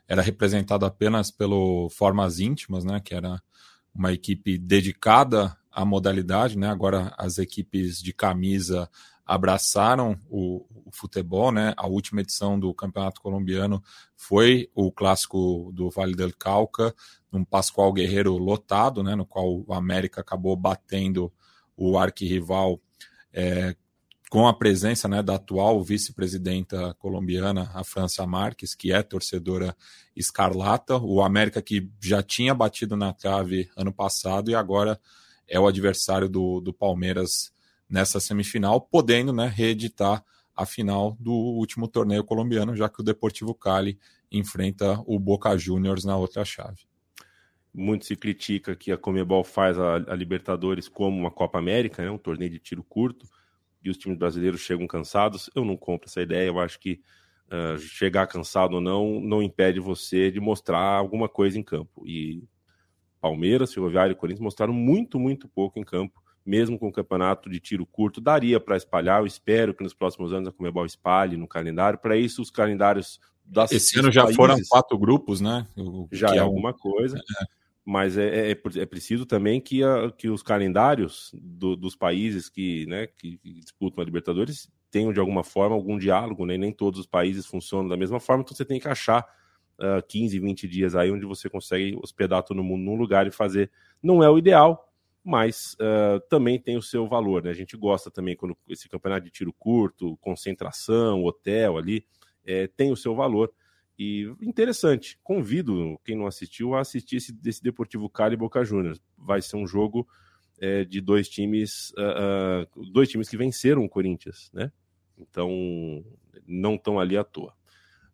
era 0.07 0.21
representado 0.21 0.85
apenas 0.85 1.31
pelo 1.31 1.89
Formas 1.89 2.39
Íntimas, 2.39 2.83
né, 2.83 2.99
que 2.99 3.13
era 3.13 3.41
uma 3.93 4.13
equipe 4.13 4.57
dedicada 4.57 5.55
à 5.71 5.85
modalidade, 5.85 6.57
né, 6.57 6.69
agora 6.69 7.13
as 7.17 7.37
equipes 7.37 8.01
de 8.01 8.13
camisa 8.13 8.89
abraçaram 9.25 10.19
o, 10.29 10.65
o, 10.85 10.91
futebol, 10.91 11.53
né? 11.53 11.73
A 11.77 11.87
última 11.87 12.19
edição 12.19 12.59
do 12.59 12.73
Campeonato 12.73 13.21
Colombiano 13.21 13.81
foi 14.17 14.69
o 14.75 14.91
clássico 14.91 15.71
do 15.73 15.89
Vale 15.89 16.15
del 16.15 16.33
Cauca, 16.37 16.93
num 17.31 17.45
Pascoal 17.45 17.93
Guerreiro 17.93 18.37
lotado, 18.37 19.01
né? 19.01 19.15
No 19.15 19.25
qual 19.25 19.63
o 19.65 19.73
América 19.73 20.19
acabou 20.19 20.53
batendo 20.57 21.31
o 21.77 21.97
arquirrival 21.97 22.81
é, 23.31 23.73
com 24.31 24.47
a 24.47 24.53
presença 24.53 25.09
né, 25.09 25.21
da 25.21 25.35
atual 25.35 25.83
vice-presidenta 25.83 26.93
colombiana, 26.93 27.69
a 27.73 27.83
França 27.83 28.25
Marques, 28.25 28.73
que 28.73 28.93
é 28.93 29.03
torcedora 29.03 29.75
escarlata, 30.15 30.97
o 30.97 31.21
América 31.21 31.61
que 31.61 31.91
já 31.99 32.23
tinha 32.23 32.55
batido 32.55 32.95
na 32.95 33.11
trave 33.11 33.69
ano 33.75 33.91
passado 33.91 34.49
e 34.49 34.55
agora 34.55 34.97
é 35.49 35.59
o 35.59 35.67
adversário 35.67 36.29
do, 36.29 36.61
do 36.61 36.71
Palmeiras 36.71 37.51
nessa 37.89 38.21
semifinal, 38.21 38.79
podendo 38.79 39.33
né, 39.33 39.51
reeditar 39.53 40.23
a 40.55 40.65
final 40.65 41.17
do 41.19 41.33
último 41.33 41.85
torneio 41.85 42.23
colombiano, 42.23 42.73
já 42.73 42.87
que 42.87 43.01
o 43.01 43.03
Deportivo 43.03 43.53
Cali 43.53 43.99
enfrenta 44.31 45.03
o 45.05 45.19
Boca 45.19 45.57
Juniors 45.57 46.05
na 46.05 46.15
outra 46.15 46.45
chave. 46.45 46.83
Muito 47.73 48.05
se 48.05 48.15
critica 48.15 48.77
que 48.77 48.93
a 48.93 48.97
Comebol 48.97 49.43
faz 49.43 49.77
a, 49.77 49.95
a 49.95 50.15
Libertadores 50.15 50.87
como 50.87 51.17
uma 51.17 51.31
Copa 51.31 51.59
América, 51.59 52.01
né, 52.01 52.09
um 52.09 52.17
torneio 52.17 52.51
de 52.51 52.59
tiro 52.59 52.81
curto 52.81 53.27
e 53.83 53.89
os 53.89 53.97
times 53.97 54.17
brasileiros 54.17 54.61
chegam 54.61 54.87
cansados. 54.87 55.49
Eu 55.55 55.65
não 55.65 55.75
compro 55.75 56.07
essa 56.07 56.21
ideia. 56.21 56.47
Eu 56.47 56.59
acho 56.59 56.79
que 56.79 57.01
uh, 57.47 57.77
chegar 57.79 58.27
cansado 58.27 58.75
ou 58.75 58.81
não 58.81 59.19
não 59.19 59.41
impede 59.41 59.79
você 59.79 60.31
de 60.31 60.39
mostrar 60.39 60.97
alguma 60.97 61.27
coisa 61.27 61.59
em 61.59 61.63
campo. 61.63 62.07
E 62.07 62.43
Palmeiras, 63.19 63.73
Ferroviário 63.73 64.13
e 64.13 64.15
Corinthians 64.15 64.43
mostraram 64.43 64.73
muito, 64.73 65.19
muito 65.19 65.47
pouco 65.47 65.79
em 65.79 65.83
campo, 65.83 66.21
mesmo 66.45 66.77
com 66.79 66.87
o 66.87 66.91
campeonato 66.91 67.49
de 67.49 67.59
tiro 67.59 67.85
curto. 67.85 68.21
Daria 68.21 68.59
para 68.59 68.77
espalhar. 68.77 69.21
Eu 69.21 69.27
espero 69.27 69.73
que 69.73 69.83
nos 69.83 69.93
próximos 69.93 70.33
anos 70.33 70.47
a 70.47 70.51
Comebol 70.51 70.85
espalhe 70.85 71.37
no 71.37 71.47
calendário. 71.47 71.99
Para 71.99 72.17
isso, 72.17 72.41
os 72.41 72.49
calendários 72.49 73.19
das 73.45 73.71
Esse 73.71 73.99
ano 73.99 74.11
já 74.11 74.23
países, 74.23 74.35
foram 74.35 74.57
quatro 74.69 74.97
grupos, 74.97 75.41
né? 75.41 75.67
O, 75.75 76.07
já 76.11 76.29
é, 76.29 76.37
é 76.37 76.39
alguma 76.39 76.73
coisa. 76.73 77.17
É 77.17 77.60
mas 77.85 78.17
é, 78.17 78.51
é, 78.51 78.51
é, 78.51 78.85
preciso 78.85 79.25
também 79.25 79.59
que, 79.59 79.83
a, 79.83 80.11
que 80.11 80.29
os 80.29 80.43
calendários 80.43 81.31
do, 81.33 81.75
dos 81.75 81.95
países 81.95 82.47
que, 82.49 82.85
né, 82.85 83.07
que, 83.07 83.37
que, 83.37 83.53
disputam 83.53 84.01
a 84.01 84.05
Libertadores 84.05 84.71
tenham 84.91 85.11
de 85.11 85.19
alguma 85.19 85.43
forma 85.43 85.75
algum 85.75 85.97
diálogo, 85.97 86.45
né? 86.45 86.57
nem 86.57 86.71
todos 86.71 86.99
os 86.99 87.05
países 87.05 87.45
funcionam 87.45 87.87
da 87.87 87.97
mesma 87.97 88.19
forma, 88.19 88.43
então 88.43 88.55
você 88.55 88.65
tem 88.65 88.79
que 88.79 88.87
achar 88.87 89.25
uh, 89.79 90.05
15, 90.07 90.37
20 90.37 90.67
dias 90.67 90.95
aí 90.95 91.09
onde 91.09 91.25
você 91.25 91.49
consegue 91.49 91.97
hospedar 92.01 92.43
todo 92.43 92.63
mundo 92.63 92.83
num 92.83 92.95
lugar 92.95 93.25
e 93.25 93.31
fazer. 93.31 93.71
Não 94.03 94.21
é 94.21 94.29
o 94.29 94.37
ideal, 94.37 94.91
mas 95.23 95.75
uh, 95.75 96.19
também 96.29 96.59
tem 96.59 96.77
o 96.77 96.81
seu 96.81 97.07
valor, 97.07 97.43
né? 97.43 97.51
A 97.51 97.53
gente 97.53 97.77
gosta 97.77 98.11
também 98.11 98.35
quando 98.35 98.57
esse 98.67 98.89
campeonato 98.89 99.25
de 99.25 99.31
tiro 99.31 99.53
curto, 99.53 100.17
concentração, 100.17 101.23
hotel 101.23 101.77
ali, 101.77 102.05
é, 102.45 102.67
tem 102.67 102.91
o 102.91 102.97
seu 102.97 103.15
valor. 103.15 103.51
E 104.03 104.33
interessante, 104.41 105.19
convido 105.21 105.95
quem 106.03 106.17
não 106.17 106.25
assistiu 106.25 106.73
a 106.73 106.81
assistir 106.81 107.17
esse, 107.17 107.37
esse 107.45 107.61
Deportivo 107.61 108.09
Cali 108.09 108.33
e 108.33 108.37
Boca 108.37 108.65
Juniors. 108.65 108.99
Vai 109.15 109.43
ser 109.43 109.57
um 109.57 109.67
jogo 109.67 110.07
é, 110.59 110.83
de 110.83 110.99
dois 110.99 111.29
times, 111.29 111.91
uh, 111.91 112.65
uh, 112.79 112.91
dois 112.91 113.09
times 113.09 113.29
que 113.29 113.37
venceram 113.37 113.85
o 113.85 113.89
Corinthians, 113.89 114.49
né? 114.51 114.71
Então 115.15 116.03
não 116.47 116.73
estão 116.73 116.99
ali 116.99 117.15
à 117.15 117.23
toa. 117.23 117.53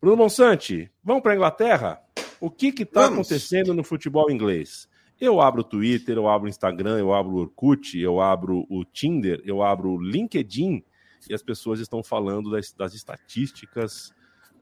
Bruno 0.02 0.18
Monsante, 0.18 0.92
vamos 1.02 1.24
para 1.24 1.32
a 1.32 1.36
Inglaterra? 1.36 2.02
O 2.42 2.52
que 2.52 2.68
está 2.68 3.06
acontecendo 3.06 3.74
no 3.74 3.82
futebol 3.82 4.30
inglês? 4.30 4.90
Eu 5.18 5.40
abro 5.40 5.62
o 5.62 5.64
Twitter, 5.64 6.18
eu 6.18 6.28
abro 6.28 6.48
o 6.48 6.50
Instagram, 6.50 7.00
eu 7.00 7.14
abro 7.14 7.32
o 7.32 7.40
Orkut, 7.40 7.98
eu 7.98 8.20
abro 8.20 8.68
o 8.70 8.84
Tinder, 8.84 9.42
eu 9.46 9.64
abro 9.64 9.92
o 9.92 10.02
LinkedIn 10.02 10.84
e 11.30 11.34
as 11.34 11.42
pessoas 11.42 11.80
estão 11.80 12.04
falando 12.04 12.52
das, 12.52 12.74
das 12.74 12.94
estatísticas 12.94 14.12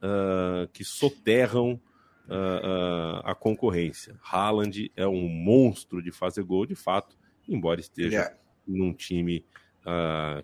uh, 0.06 0.68
que 0.72 0.84
soterram 0.84 1.80
uh, 2.28 2.34
uh, 2.34 3.22
a 3.24 3.36
concorrência. 3.36 4.16
Haaland 4.22 4.92
é 4.96 5.08
um 5.08 5.28
monstro 5.28 6.02
de 6.02 6.12
fazer 6.12 6.44
gol, 6.44 6.66
de 6.66 6.76
fato, 6.76 7.18
embora 7.48 7.80
esteja 7.80 8.16
yeah. 8.16 8.36
num 8.68 8.94
time 8.94 9.44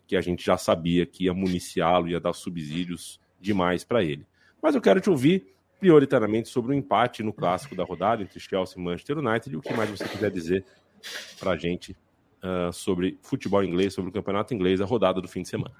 que 0.05 0.15
a 0.15 0.21
gente 0.21 0.45
já 0.45 0.55
sabia 0.55 1.03
que 1.03 1.23
ia 1.23 1.33
municiá-lo, 1.33 2.07
ia 2.07 2.19
dar 2.19 2.31
subsídios 2.31 3.19
demais 3.39 3.83
para 3.83 4.03
ele. 4.03 4.23
Mas 4.61 4.75
eu 4.75 4.81
quero 4.81 5.01
te 5.01 5.09
ouvir 5.09 5.55
prioritariamente 5.79 6.47
sobre 6.47 6.73
o 6.73 6.75
empate 6.75 7.23
no 7.23 7.33
clássico 7.33 7.75
da 7.75 7.83
rodada 7.83 8.21
entre 8.21 8.39
Chelsea 8.39 8.79
e 8.79 8.83
Manchester 8.83 9.17
United 9.17 9.51
e 9.51 9.57
o 9.57 9.61
que 9.61 9.73
mais 9.73 9.89
você 9.89 10.07
quiser 10.07 10.29
dizer 10.29 10.63
para 11.39 11.53
a 11.53 11.57
gente 11.57 11.97
sobre 12.71 13.17
futebol 13.23 13.63
inglês, 13.63 13.95
sobre 13.95 14.11
o 14.11 14.13
campeonato 14.13 14.53
inglês, 14.53 14.79
a 14.79 14.85
rodada 14.85 15.19
do 15.19 15.27
fim 15.27 15.41
de 15.41 15.49
semana. 15.49 15.73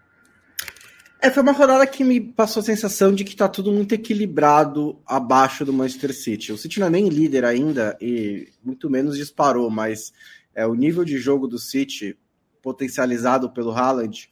É, 1.24 1.30
foi 1.30 1.43
uma 1.43 1.51
rodada 1.51 1.86
que 1.86 2.03
me 2.03 2.19
passou 2.19 2.61
a 2.61 2.63
sensação 2.63 3.13
de 3.13 3.24
que 3.24 3.36
tá 3.36 3.47
tudo 3.47 3.72
muito 3.72 3.93
equilibrado 3.93 4.99
abaixo 5.05 5.63
do 5.63 5.72
Manchester 5.72 6.15
City. 6.15 6.51
O 6.51 6.57
City 6.57 6.80
não 6.80 6.88
é 6.88 6.89
nem 6.89 7.09
líder 7.09 7.45
ainda 7.45 7.95
e 8.01 8.47
muito 8.63 8.89
menos 8.89 9.15
disparou, 9.15 9.69
mas 9.69 10.11
é, 10.55 10.65
o 10.65 10.74
nível 10.74 11.05
de 11.05 11.19
jogo 11.19 11.47
do 11.47 11.59
City, 11.59 12.17
potencializado 12.59 13.51
pelo 13.51 13.69
Haaland, 13.69 14.32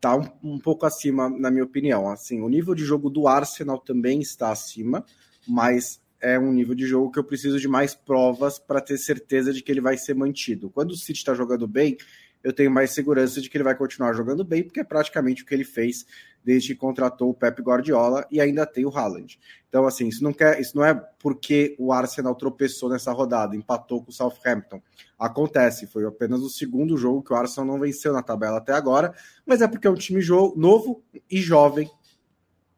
tá 0.00 0.16
um, 0.16 0.54
um 0.54 0.58
pouco 0.58 0.86
acima, 0.86 1.28
na 1.28 1.50
minha 1.50 1.64
opinião. 1.64 2.08
Assim, 2.08 2.40
o 2.40 2.48
nível 2.48 2.74
de 2.74 2.86
jogo 2.86 3.10
do 3.10 3.28
Arsenal 3.28 3.76
também 3.76 4.22
está 4.22 4.50
acima, 4.50 5.04
mas 5.46 6.00
é 6.22 6.38
um 6.38 6.54
nível 6.54 6.74
de 6.74 6.86
jogo 6.86 7.12
que 7.12 7.18
eu 7.18 7.24
preciso 7.24 7.60
de 7.60 7.68
mais 7.68 7.94
provas 7.94 8.58
para 8.58 8.80
ter 8.80 8.96
certeza 8.96 9.52
de 9.52 9.62
que 9.62 9.70
ele 9.70 9.82
vai 9.82 9.98
ser 9.98 10.14
mantido. 10.14 10.70
Quando 10.70 10.92
o 10.92 10.96
City 10.96 11.18
está 11.18 11.34
jogando 11.34 11.68
bem, 11.68 11.98
eu 12.44 12.52
tenho 12.52 12.70
mais 12.70 12.90
segurança 12.90 13.40
de 13.40 13.48
que 13.48 13.56
ele 13.56 13.64
vai 13.64 13.74
continuar 13.74 14.12
jogando 14.12 14.44
bem, 14.44 14.62
porque 14.62 14.80
é 14.80 14.84
praticamente 14.84 15.42
o 15.42 15.46
que 15.46 15.54
ele 15.54 15.64
fez 15.64 16.04
desde 16.44 16.74
que 16.74 16.78
contratou 16.78 17.30
o 17.30 17.34
Pep 17.34 17.62
Guardiola 17.62 18.26
e 18.30 18.38
ainda 18.38 18.66
tem 18.66 18.84
o 18.84 18.94
Haaland. 18.94 19.40
Então, 19.66 19.86
assim, 19.86 20.06
isso 20.08 20.22
não, 20.22 20.30
quer, 20.30 20.60
isso 20.60 20.76
não 20.76 20.84
é 20.84 20.94
porque 21.18 21.74
o 21.78 21.90
Arsenal 21.90 22.34
tropeçou 22.34 22.90
nessa 22.90 23.10
rodada, 23.12 23.56
empatou 23.56 24.04
com 24.04 24.10
o 24.10 24.12
Southampton. 24.12 24.82
Acontece, 25.18 25.86
foi 25.86 26.04
apenas 26.04 26.42
o 26.42 26.50
segundo 26.50 26.98
jogo 26.98 27.22
que 27.22 27.32
o 27.32 27.36
Arsenal 27.36 27.66
não 27.66 27.80
venceu 27.80 28.12
na 28.12 28.22
tabela 28.22 28.58
até 28.58 28.74
agora, 28.74 29.14
mas 29.46 29.62
é 29.62 29.66
porque 29.66 29.86
é 29.86 29.90
um 29.90 29.94
time 29.94 30.22
novo 30.54 31.02
e 31.30 31.40
jovem 31.40 31.90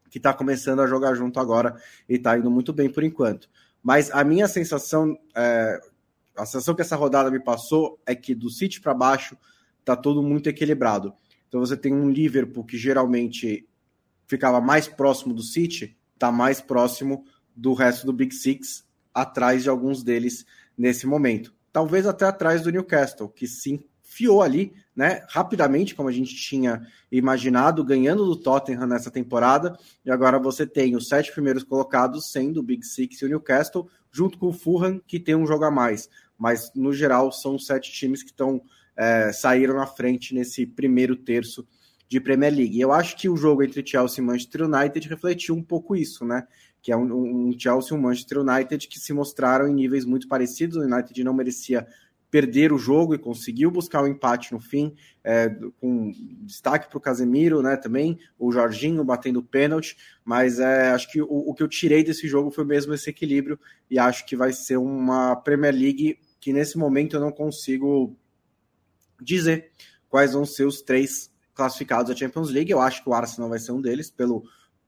que 0.09 0.19
está 0.19 0.33
começando 0.33 0.81
a 0.81 0.87
jogar 0.87 1.15
junto 1.15 1.41
agora 1.41 1.75
e 2.09 2.15
está 2.15 2.39
indo 2.39 2.51
muito 2.53 2.73
bem 2.73 2.89
por 2.89 3.03
enquanto. 3.03 3.51
Mas 3.83 4.13
a 4.13 4.23
minha 4.23 4.47
sensação, 4.47 5.19
é, 5.35 5.81
a 6.37 6.47
sensação 6.47 6.75
que 6.75 6.83
essa 6.83 6.95
rodada 6.95 7.33
me 7.33 7.41
passou 7.41 8.01
é 8.07 8.15
que 8.15 8.33
do 8.33 8.49
City 8.49 8.81
para 8.81 8.95
baixo 8.95 9.37
tá 9.87 9.97
todo 9.97 10.21
muito 10.21 10.49
equilibrado. 10.49 11.15
Então 11.49 11.61
você 11.61 11.77
tem 11.77 11.95
um 11.95 12.11
Liverpool 12.11 12.65
que 12.65 12.77
geralmente 12.77 13.67
ficava 14.27 14.61
mais 14.61 14.89
próximo 14.89 15.33
do 15.33 15.43
City, 15.43 15.97
tá 16.19 16.33
mais 16.33 16.61
próximo 16.61 17.25
do 17.55 17.73
resto 17.73 18.05
do 18.05 18.13
Big 18.13 18.35
Six, 18.35 18.85
atrás 19.15 19.63
de 19.63 19.71
alguns 19.71 20.03
deles 20.03 20.45
nesse 20.77 21.07
momento. 21.07 21.55
Talvez 21.73 22.05
até 22.05 22.25
atrás 22.25 22.63
do 22.63 22.73
Newcastle, 22.73 23.29
que 23.29 23.47
se 23.47 23.81
enfiou 24.05 24.43
ali, 24.43 24.75
né, 24.95 25.25
rapidamente, 25.29 25.95
como 25.95 26.09
a 26.09 26.13
gente 26.13 26.35
tinha 26.35 26.85
imaginado, 27.13 27.85
ganhando 27.85 28.25
do 28.25 28.35
Tottenham 28.35 28.89
nessa 28.89 29.11
temporada, 29.11 29.79
e 30.05 30.11
agora 30.11 30.39
você 30.39 30.67
tem 30.67 30.97
os 30.97 31.07
sete 31.07 31.31
primeiros 31.31 31.63
colocados 31.63 32.33
sendo 32.33 32.59
o 32.59 32.63
Big 32.63 32.85
Six 32.85 33.23
e 33.23 33.25
o 33.25 33.29
Newcastle, 33.29 33.89
junto 34.11 34.37
com 34.37 34.49
o 34.49 34.53
Fulham, 34.53 35.01
que 35.07 35.21
tem 35.21 35.37
um 35.37 35.47
jogo 35.47 35.65
a 35.65 35.71
mais. 35.71 36.11
Mas, 36.37 36.73
no 36.75 36.93
geral, 36.93 37.31
são 37.31 37.57
sete 37.57 37.93
times 37.93 38.23
que 38.23 38.31
estão 38.31 38.61
é, 38.97 39.33
saíram 39.33 39.75
na 39.75 39.87
frente 39.87 40.35
nesse 40.35 40.67
primeiro 40.67 41.15
terço 41.15 41.67
de 42.09 42.21
Premier 42.21 42.55
League. 42.55 42.81
Eu 42.81 42.93
acho 42.93 43.17
que 43.17 43.29
o 43.29 43.37
jogo 43.37 43.63
entre 43.63 43.87
Chelsea 43.87 44.23
e 44.23 44.27
Manchester 44.27 44.63
United 44.63 45.09
refletiu 45.09 45.55
um 45.55 45.63
pouco 45.63 45.97
isso, 45.97 46.25
né? 46.25 46.47
Que 46.81 46.93
é 46.93 46.97
um, 46.97 47.49
um 47.49 47.59
Chelsea 47.59 47.95
e 47.95 47.99
um 47.99 48.03
Manchester 48.03 48.39
United 48.39 48.87
que 48.89 48.99
se 48.99 49.13
mostraram 49.13 49.69
em 49.69 49.75
níveis 49.75 50.05
muito 50.05 50.29
parecidos. 50.29 50.77
O 50.77 50.83
United 50.83 51.25
não 51.25 51.35
merecia 51.35 51.87
perder 52.31 52.73
o 52.73 52.79
jogo 52.79 53.15
e 53.15 53.19
conseguiu 53.19 53.71
buscar 53.71 54.03
o 54.03 54.05
um 54.05 54.09
empate 54.09 54.53
no 54.53 54.61
fim, 54.61 54.95
é, 55.23 55.49
com 55.81 56.13
destaque 56.43 56.89
para 56.89 56.99
o 56.99 57.01
Casemiro, 57.01 57.63
né? 57.63 57.77
Também 57.77 58.19
o 58.39 58.53
Jorginho 58.53 59.05
batendo 59.05 59.43
pênalti, 59.43 59.97
mas 60.25 60.59
é, 60.59 60.91
acho 60.91 61.11
que 61.11 61.23
o, 61.23 61.27
o, 61.27 61.55
que 61.55 61.63
eu 61.63 61.69
tirei 61.69 62.03
desse 62.05 62.29
jogo 62.29 62.51
foi 62.51 62.65
mesmo 62.65 62.93
esse 62.95 63.09
equilíbrio 63.09 63.59
e 63.91 63.99
acho 63.99 64.27
que 64.27 64.37
vai 64.37 64.53
ser 64.53 64.77
uma 64.77 65.37
Premier 65.37 65.75
League 65.75 66.19
que 66.41 66.53
nesse 66.53 66.77
momento 66.77 67.17
eu 67.17 67.21
não 67.21 67.33
consigo 67.33 68.17
dizer 69.21 69.71
quais 70.09 70.33
vão 70.33 70.45
ser 70.45 70.67
os 70.67 70.83
três 70.83 71.31
classificados 71.55 72.11
da 72.11 72.17
Champions 72.17 72.51
League. 72.51 72.71
Eu 72.71 72.81
acho 72.81 73.03
que 73.03 73.09
o 73.09 73.15
Arsenal 73.15 73.49
vai 73.49 73.59
ser 73.59 73.73
um 73.73 73.81
deles, 73.81 74.11
pelo, 74.11 74.45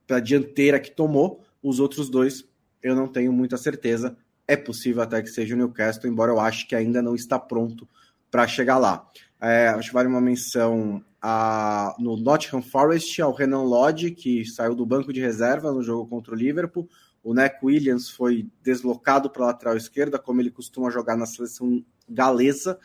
pela 0.07 0.20
dianteira 0.20 0.79
que 0.79 0.91
tomou. 0.91 1.43
Os 1.62 1.81
outros 1.81 2.09
dois, 2.09 2.45
eu 2.83 2.95
não 2.95 3.09
tenho 3.09 3.33
muita 3.33 3.57
certeza. 3.57 4.16
É 4.47 4.57
possível 4.57 5.03
até 5.03 5.20
que 5.20 5.29
seja 5.29 5.55
o 5.55 5.59
Newcastle, 5.59 6.09
embora 6.09 6.31
eu 6.33 6.39
acho 6.39 6.68
que 6.68 6.76
ainda 6.76 7.03
não 7.03 7.14
está 7.14 7.39
pronto 7.39 7.89
para 8.31 8.47
chegar 8.47 8.79
lá. 8.79 9.07
É, 9.41 9.68
acho 9.68 9.89
que 9.89 9.95
vale 9.95 10.09
uma 10.09 10.20
menção 10.20 11.03
a, 11.20 11.95
no 11.99 12.16
Nottingham 12.16 12.62
Forest 12.62 13.20
ao 13.20 13.33
Renan 13.33 13.62
Lodge, 13.62 14.11
que 14.11 14.45
saiu 14.45 14.74
do 14.74 14.87
banco 14.87 15.12
de 15.12 15.20
reserva 15.20 15.72
no 15.72 15.83
jogo 15.83 16.09
contra 16.09 16.35
o 16.35 16.37
Liverpool. 16.37 16.89
O 17.22 17.35
Neck 17.35 17.59
Williams 17.64 18.09
foi 18.09 18.49
deslocado 18.62 19.29
para 19.29 19.45
a 19.45 19.47
lateral 19.49 19.76
esquerda, 19.76 20.18
como 20.18 20.41
ele 20.41 20.51
costuma 20.51 20.91
jogar 20.91 21.16
na 21.16 21.26
seleção 21.26 21.85
galesa 22.09 22.79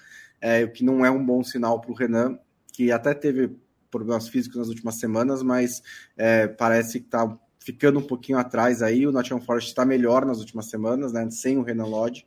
é, 0.44 0.62
o 0.66 0.70
que 0.70 0.84
não 0.84 1.06
é 1.06 1.10
um 1.10 1.26
bom 1.26 1.42
sinal 1.42 1.80
para 1.80 1.90
o 1.90 1.96
Renan, 1.96 2.38
que 2.74 2.92
até 2.92 3.14
teve 3.14 3.56
problemas 3.90 4.28
físicos 4.28 4.58
nas 4.58 4.68
últimas 4.68 4.96
semanas, 4.96 5.42
mas 5.42 5.82
é, 6.18 6.48
parece 6.48 7.00
que 7.00 7.06
está 7.06 7.40
ficando 7.60 8.00
um 8.00 8.04
pouquinho 8.04 8.38
atrás 8.38 8.82
aí. 8.82 9.08
O 9.08 9.12
Nottingham 9.14 9.40
Forest 9.40 9.70
está 9.70 9.86
melhor 9.86 10.26
nas 10.26 10.40
últimas 10.40 10.70
semanas, 10.70 11.14
né, 11.14 11.30
sem 11.30 11.58
o 11.58 11.64
Renan 11.64 11.86
Lodge. 11.86 12.26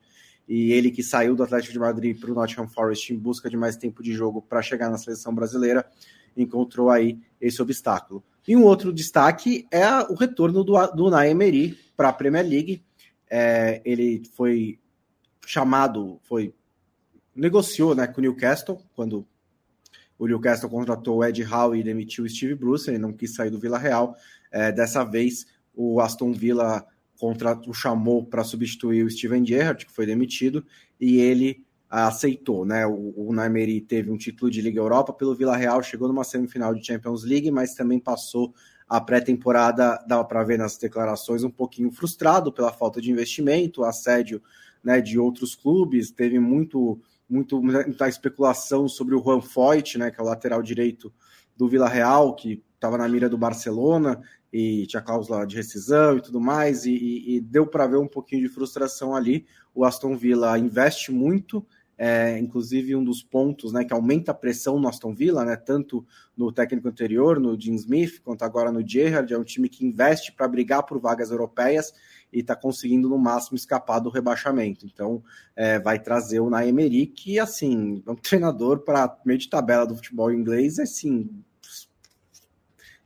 E 0.49 0.73
ele 0.73 0.91
que 0.91 1.03
saiu 1.03 1.37
do 1.37 1.43
Atlético 1.43 1.75
de 1.75 1.79
Madrid 1.79 2.19
para 2.19 2.31
o 2.31 2.35
Nottingham 2.35 2.69
Forest 2.69 3.13
em 3.13 3.19
busca 3.19 3.51
de 3.51 3.57
mais 3.57 3.77
tempo 3.77 4.03
de 4.03 4.15
jogo 4.15 4.41
para 4.41 4.63
chegar 4.63 4.89
na 4.89 4.97
seleção 4.97 5.35
brasileira. 5.35 5.85
encontrou 6.35 6.89
aí 6.89 7.19
esse 7.39 7.61
obstáculo. 7.61 8.25
E 8.49 8.57
um 8.57 8.63
outro 8.63 8.95
destaque 8.95 9.67
é 9.71 9.87
o 10.11 10.15
retorno 10.15 10.65
do, 10.65 10.87
do 10.93 11.11
Naemeri 11.11 11.79
para 11.95 12.09
a 12.09 12.13
Premier 12.15 12.47
League. 12.47 12.83
É, 13.29 13.83
ele 13.85 14.23
foi 14.35 14.79
chamado, 15.45 16.19
foi 16.23 16.55
negociou 17.37 17.95
né, 17.95 18.07
com 18.07 18.21
o 18.21 18.23
Newcastle, 18.23 18.79
quando 18.95 19.27
o 20.19 20.27
Newcastle 20.27 20.71
contratou 20.71 21.19
o 21.19 21.25
Ed 21.25 21.45
Howe 21.45 21.79
e 21.79 21.83
demitiu 21.83 22.25
o 22.25 22.29
Steve 22.29 22.55
Bruce, 22.55 22.89
ele 22.89 22.99
não 22.99 23.13
quis 23.13 23.35
sair 23.35 23.51
do 23.51 23.61
Vila 23.61 23.79
Real. 23.79 24.17
É, 24.51 24.73
dessa 24.73 25.05
vez, 25.05 25.47
o 25.75 26.01
Aston 26.01 26.33
Villa 26.33 26.87
contrato, 27.19 27.71
o 27.71 27.75
chamou 27.75 28.25
para 28.25 28.45
substituir 28.45 29.05
o 29.05 29.11
Steven 29.11 29.45
Gerrard, 29.45 29.87
que 29.87 29.93
foi 29.93 30.07
demitido, 30.07 30.65
e 31.01 31.17
ele 31.19 31.65
aceitou, 31.89 32.65
né? 32.65 32.87
O, 32.87 33.15
o 33.17 33.33
Naimeri 33.33 33.81
teve 33.81 34.11
um 34.11 34.17
título 34.17 34.51
de 34.51 34.61
Liga 34.61 34.81
Europa 34.81 35.13
pelo 35.13 35.35
Vila 35.35 35.57
Real, 35.57 35.83
chegou 35.83 36.09
numa 36.09 36.25
semifinal 36.25 36.75
de 36.75 36.85
Champions 36.85 37.25
League, 37.25 37.51
mas 37.51 37.75
também 37.75 37.99
passou 37.99 38.53
a 38.89 39.01
pré-temporada, 39.01 40.03
dava 40.07 40.25
para 40.25 40.45
ver 40.45 40.59
nas 40.59 40.77
declarações, 40.77 41.43
um 41.43 41.51
pouquinho 41.51 41.91
frustrado 41.91 42.53
pela 42.53 42.73
falta 42.73 43.01
de 43.01 43.11
investimento, 43.11 43.83
assédio 43.83 44.43
né, 44.83 45.01
de 45.01 45.19
outros 45.19 45.55
clubes, 45.55 46.11
teve 46.13 46.39
muito, 46.39 47.01
muito 47.29 47.63
muita 47.63 48.09
especulação 48.09 48.89
sobre 48.89 49.15
o 49.15 49.23
Juan 49.23 49.41
Foyt, 49.41 49.99
né, 49.99 50.11
que 50.11 50.21
é 50.21 50.25
o 50.25 50.27
lateral 50.27 50.63
direito 50.63 51.13
do 51.57 51.69
Vila 51.69 51.89
Real, 51.89 52.35
que 52.35 52.63
estava 52.75 52.99
na 52.99 53.09
mira 53.09 53.29
do 53.29 53.39
Barcelona 53.39 54.21
e 54.53 54.87
tinha 54.87 55.03
cláusula 55.03 55.47
de 55.47 55.57
rescisão 55.57 56.17
e 56.17 56.21
tudo 56.21 56.41
mais, 56.41 56.85
e, 56.85 56.93
e, 56.93 57.37
e 57.37 57.41
deu 57.41 57.67
para 57.67 57.87
ver 57.87 57.97
um 57.97 58.07
pouquinho 58.07 58.43
de 58.43 58.49
frustração 58.49 59.15
ali. 59.15 59.47
O 59.75 59.85
Aston 59.85 60.17
Villa 60.17 60.59
investe 60.59 61.11
muito, 61.11 61.67
é, 61.99 62.39
inclusive 62.39 62.95
um 62.95 63.03
dos 63.03 63.23
pontos 63.23 63.73
né, 63.73 63.85
que 63.85 63.93
aumenta 63.93 64.31
a 64.31 64.35
pressão 64.35 64.79
no 64.79 64.89
Aston 64.89 65.15
Villa, 65.15 65.45
né, 65.45 65.57
tanto 65.57 66.07
no 66.37 66.53
técnico 66.53 66.89
anterior, 66.89 67.41
no 67.41 67.59
Jim 67.59 67.75
Smith, 67.75 68.21
quanto 68.23 68.43
agora 68.43 68.71
no 68.71 68.87
Gerrard, 68.87 69.33
é 69.33 69.39
um 69.39 69.45
time 69.45 69.69
que 69.69 69.85
investe 69.85 70.33
para 70.33 70.47
brigar 70.47 70.85
por 70.85 71.01
vagas 71.01 71.31
europeias 71.31 71.93
e 72.33 72.41
está 72.41 72.55
conseguindo 72.55 73.09
no 73.09 73.19
máximo 73.19 73.57
escapar 73.57 73.99
do 73.99 74.11
rebaixamento. 74.11 74.87
Então 74.87 75.23
é, 75.55 75.79
vai 75.79 75.99
trazer 75.99 76.41
o 76.41 76.51
Naemeri, 76.51 77.07
que 77.07 77.39
assim, 77.39 78.03
é 78.07 78.11
um 78.11 78.15
treinador 78.17 78.81
para 78.81 79.17
meio 79.25 79.39
de 79.39 79.49
tabela 79.49 79.87
do 79.87 79.97
futebol 79.97 80.33
inglês, 80.33 80.79
é 80.79 80.83
assim, 80.83 81.29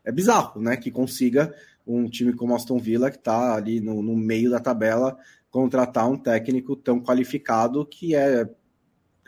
é 0.05 0.13
bizarro, 0.13 0.61
né? 0.61 0.77
Que 0.77 0.91
consiga 0.91 1.55
um 1.87 2.09
time 2.09 2.33
como 2.33 2.55
Aston 2.55 2.79
Villa, 2.79 3.11
que 3.11 3.17
está 3.17 3.55
ali 3.55 3.81
no, 3.81 4.03
no, 4.03 4.17
meio 4.17 4.51
da 4.51 4.61
tabela, 4.61 5.17
contratar 5.51 6.09
um 6.09 6.17
técnico 6.17 6.77
tão 6.77 7.01
qualificado 7.01 7.85
que 7.85 8.15
é. 8.15 8.49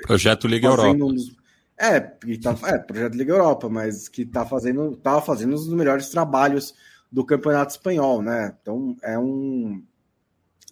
Projeto 0.02 0.46
Liga 0.46 0.68
Europa. 0.68 1.04
Uns, 1.04 1.36
é, 1.76 2.00
tá, 2.00 2.56
é, 2.66 2.78
projeto 2.78 3.14
Liga 3.14 3.32
Europa, 3.32 3.68
mas 3.68 4.08
que 4.08 4.22
está 4.22 4.44
fazendo, 4.44 4.96
tava 4.96 5.20
fazendo 5.20 5.52
um 5.52 5.56
dos 5.56 5.72
melhores 5.72 6.08
trabalhos 6.08 6.74
do 7.12 7.24
campeonato 7.24 7.72
espanhol, 7.72 8.22
né? 8.22 8.56
Então 8.60 8.96
é 9.02 9.18
um. 9.18 9.84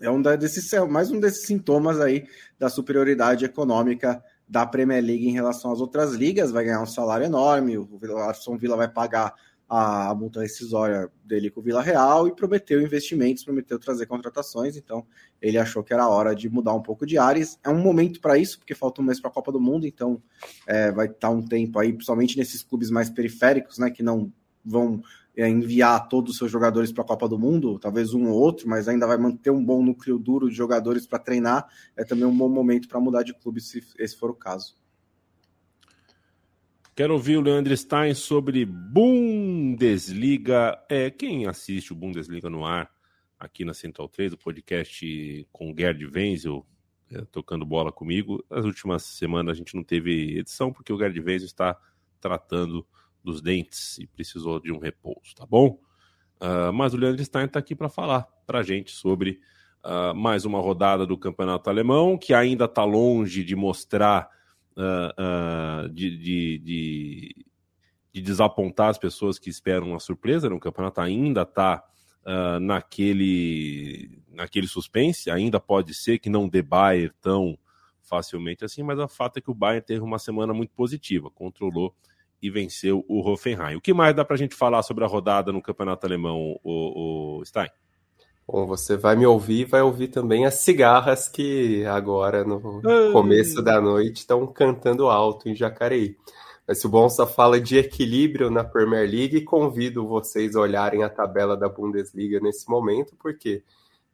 É 0.01 0.11
um 0.11 0.23
desses, 0.23 0.73
mais 0.89 1.11
um 1.11 1.21
desses 1.21 1.47
sintomas 1.47 2.01
aí 2.01 2.27
da 2.59 2.71
superioridade 2.71 3.45
econômica 3.45 4.25
da 4.49 4.65
Premier 4.65 5.05
League 5.05 5.29
em 5.29 5.33
relação 5.33 5.71
às 5.71 5.79
outras 5.79 6.15
ligas, 6.15 6.51
vai 6.51 6.65
ganhar 6.65 6.81
um 6.81 6.87
salário 6.87 7.27
enorme, 7.27 7.77
o 7.77 8.01
Aston 8.27 8.57
Villa 8.57 8.79
vai 8.79 8.89
pagar 8.89 9.35
a, 9.71 10.13
multa 10.15 10.41
rescisória 10.41 11.09
dele 11.25 11.49
com 11.49 11.61
o 11.61 11.63
Vila 11.63 11.81
Real 11.81 12.27
e 12.27 12.35
prometeu 12.35 12.83
investimentos, 12.83 13.45
prometeu 13.45 13.79
trazer 13.79 14.07
contratações, 14.07 14.77
então 14.77 15.07
ele 15.41 15.57
achou 15.57 15.85
que 15.85 15.95
era 15.95 16.09
hora 16.09 16.35
de 16.35 16.49
mudar 16.49 16.75
um 16.75 16.83
pouco 16.83 17.07
de 17.07 17.17
áreas. 17.17 17.57
É 17.63 17.69
um 17.69 17.79
momento 17.79 18.21
para 18.21 18.37
isso, 18.37 18.59
porque 18.59 18.75
falta 18.75 19.01
um 19.01 19.05
mês 19.05 19.21
para 19.21 19.31
a 19.31 19.33
Copa 19.33 19.53
do 19.53 19.61
Mundo, 19.61 19.87
então 19.87 20.21
é, 20.67 20.91
vai 20.91 21.07
estar 21.07 21.31
um 21.31 21.47
tempo 21.47 21.79
aí, 21.79 21.93
principalmente 21.93 22.37
nesses 22.37 22.65
clubes 22.65 22.91
mais 22.91 23.09
periféricos, 23.09 23.79
né, 23.79 23.91
que 23.91 24.03
não 24.03 24.33
vão 24.65 25.01
é, 25.37 25.49
enviar 25.49 26.09
todos 26.09 26.33
os 26.33 26.39
seus 26.39 26.51
jogadores 26.51 26.93
para 26.93 27.05
a 27.05 27.07
Copa 27.07 27.29
do 27.29 27.39
Mundo, 27.39 27.79
talvez 27.79 28.13
um 28.15 28.29
ou 28.29 28.39
outro, 28.39 28.69
mas 28.69 28.89
ainda 28.89 29.07
vai 29.07 29.17
manter 29.17 29.51
um 29.51 29.65
bom 29.65 29.83
núcleo 29.83 30.19
duro 30.19 30.49
de 30.49 30.57
jogadores 30.57 31.07
para 31.07 31.19
treinar. 31.19 31.69
É 31.97 32.05
também 32.05 32.25
um 32.25 32.37
bom 32.37 32.49
momento 32.49 32.89
para 32.89 33.01
mudar 33.01 33.23
de 33.23 33.33
clube, 33.35 33.61
se 33.61 33.83
esse 33.99 34.17
for 34.17 34.31
o 34.31 34.35
caso. 34.35 34.79
Quero 36.95 37.15
ouvir 37.15 37.37
o 37.39 37.41
Leandro 37.41 37.75
Stein 37.77 38.15
sobre 38.15 38.67
Bundesliga. 38.67 39.79
É, 40.89 41.11
quem 41.11 41.47
assiste 41.47 41.93
o 41.93 41.97
Bundesliga 41.97 42.51
no 42.51 42.67
ar 42.67 42.91
aqui 43.39 43.65
na 43.65 43.73
Central 43.73 44.09
3, 44.09 44.35
o 44.35 44.37
podcast 44.37 45.49
com 45.51 45.75
Gerd 45.75 46.05
Wenzel 46.05 46.67
é, 47.11 47.25
tocando 47.33 47.65
bola 47.65 47.91
comigo. 47.91 48.45
Nas 48.51 48.65
últimas 48.65 49.03
semanas 49.03 49.55
a 49.55 49.57
gente 49.57 49.75
não 49.75 49.83
teve 49.83 50.39
edição 50.39 50.73
porque 50.73 50.93
o 50.93 50.99
Gerd 50.99 51.19
Wenzel 51.19 51.47
está 51.47 51.77
tratando 52.21 52.87
dos 53.23 53.41
dentes 53.41 53.99
e 53.99 54.07
precisou 54.07 54.61
de 54.61 54.73
um 54.73 54.79
repouso, 54.79 55.35
tá 55.35 55.47
bom? 55.47 55.79
Uh, 56.41 56.73
mas 56.73 56.95
o 56.95 56.97
Leandro 56.97 57.23
Stein 57.23 57.45
está 57.45 57.59
aqui 57.59 57.75
para 57.75 57.91
falar 57.91 58.27
para 58.47 58.61
a 58.61 58.63
gente 58.63 58.93
sobre 58.93 59.41
uh, 59.85 60.15
mais 60.15 60.47
uma 60.47 60.59
rodada 60.59 61.07
do 61.07 61.19
Campeonato 61.19 61.69
Alemão, 61.69 62.17
que 62.17 62.33
ainda 62.33 62.65
está 62.65 62.83
longe 62.83 63.45
de 63.45 63.55
mostrar 63.55 64.29
uh, 64.75 65.89
de, 65.91 66.17
de, 66.17 66.59
de, 66.59 67.47
de, 68.15 68.23
desapontar 68.23 68.89
as 68.89 68.97
pessoas 68.99 69.39
que 69.39 69.51
esperam 69.51 69.89
uma 69.89 70.01
surpresa. 70.01 70.49
Né? 70.49 70.57
O 70.57 70.61
campeonato 70.61 71.01
ainda 71.01 71.43
está 71.43 71.85
naquele, 72.61 74.23
naquele 74.29 74.69
suspense, 74.69 75.31
ainda 75.31 75.59
pode 75.59 75.95
ser 75.95 76.19
que 76.19 76.29
não 76.29 76.47
dê 76.47 76.61
Bayern 76.61 77.11
tão 77.21 77.59
facilmente 78.03 78.65
assim, 78.65 78.83
mas 78.83 78.99
o 78.99 79.09
fato 79.09 79.39
é 79.39 79.41
que 79.41 79.51
o 79.51 79.55
Bayern 79.55 79.85
teve 79.85 80.01
uma 80.01 80.19
semana 80.19 80.53
muito 80.53 80.73
positiva, 80.75 81.31
controlou 81.31 81.95
e 82.43 82.51
venceu 82.51 83.05
o 83.09 83.21
Hoffenheim. 83.21 83.77
O 83.77 83.81
que 83.81 83.93
mais 83.93 84.15
dá 84.15 84.25
para 84.25 84.35
a 84.35 84.39
gente 84.39 84.55
falar 84.55 84.83
sobre 84.83 85.05
a 85.05 85.07
rodada 85.07 85.53
no 85.53 85.63
campeonato 85.63 86.07
alemão, 86.07 86.59
o, 86.65 87.39
o 87.39 87.45
Stein? 87.45 87.69
Bom, 88.47 88.67
você 88.67 88.97
vai 88.97 89.15
me 89.15 89.27
ouvir 89.27 89.65
vai 89.65 89.81
ouvir 89.81 90.09
também 90.09 90.45
as 90.45 90.55
cigarras 90.55 91.29
que 91.29 91.85
agora, 91.87 92.45
no 92.45 92.83
começo 93.13 93.63
da 93.63 93.81
noite, 93.81 94.19
estão 94.19 94.47
cantando 94.47 95.09
alto 95.09 95.49
em 95.49 95.55
Jacareí. 95.55 96.17
Mas 96.67 96.81
se 96.81 96.87
o 96.87 96.91
Bonsa 96.91 97.27
fala 97.27 97.61
de 97.61 97.79
equilíbrio 97.79 98.51
na 98.51 98.65
Premier 98.65 99.09
League, 99.09 99.43
convido 99.43 100.07
vocês 100.07 100.55
a 100.55 100.61
olharem 100.61 101.03
a 101.03 101.09
tabela 101.09 101.57
da 101.57 101.69
Bundesliga 101.69 102.41
nesse 102.41 102.69
momento, 102.69 103.15
porque 103.21 103.63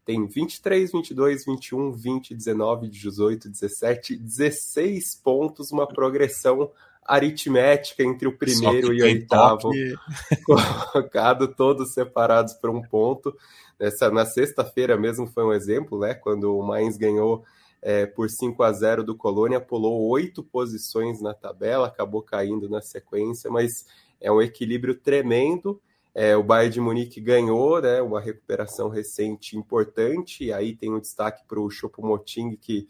tem 0.06 0.26
23, 0.26 0.92
22, 0.92 1.44
21, 1.44 1.92
20, 1.92 2.34
19, 2.34 2.88
18, 2.88 3.48
17, 3.48 4.16
16 4.16 5.16
pontos, 5.16 5.72
uma 5.72 5.86
progressão 5.86 6.70
aritmética 7.06 8.02
entre 8.02 8.26
o 8.28 8.36
primeiro 8.36 8.92
e 8.92 9.02
o 9.02 9.04
oitavo 9.04 9.70
colocado, 10.44 11.48
todos 11.48 11.92
separados 11.92 12.54
por 12.54 12.70
um 12.70 12.82
ponto. 12.82 13.36
Nessa, 13.78 14.10
na 14.10 14.24
sexta-feira 14.24 14.96
mesmo 14.96 15.26
foi 15.26 15.44
um 15.44 15.52
exemplo, 15.52 15.98
né? 15.98 16.14
Quando 16.14 16.56
o 16.56 16.62
Mainz 16.62 16.96
ganhou 16.96 17.44
é, 17.82 18.06
por 18.06 18.30
5 18.30 18.62
a 18.62 18.72
0 18.72 19.04
do 19.04 19.14
Colônia, 19.14 19.60
pulou 19.60 20.08
oito 20.08 20.42
posições 20.42 21.20
na 21.20 21.34
tabela, 21.34 21.86
acabou 21.86 22.22
caindo 22.22 22.68
na 22.68 22.80
sequência, 22.80 23.50
mas 23.50 23.86
é 24.20 24.32
um 24.32 24.40
equilíbrio 24.40 24.94
tremendo. 24.94 25.80
É, 26.14 26.34
o 26.34 26.42
Bayern 26.42 26.72
de 26.72 26.80
Munique 26.80 27.20
ganhou, 27.20 27.80
né? 27.80 28.00
Uma 28.00 28.20
recuperação 28.20 28.88
recente 28.88 29.56
importante, 29.56 30.44
e 30.44 30.52
aí 30.52 30.74
tem 30.74 30.90
um 30.92 30.98
destaque 30.98 31.44
para 31.46 31.60
o 31.60 31.70
Choupo-Moting, 31.70 32.56
que 32.56 32.88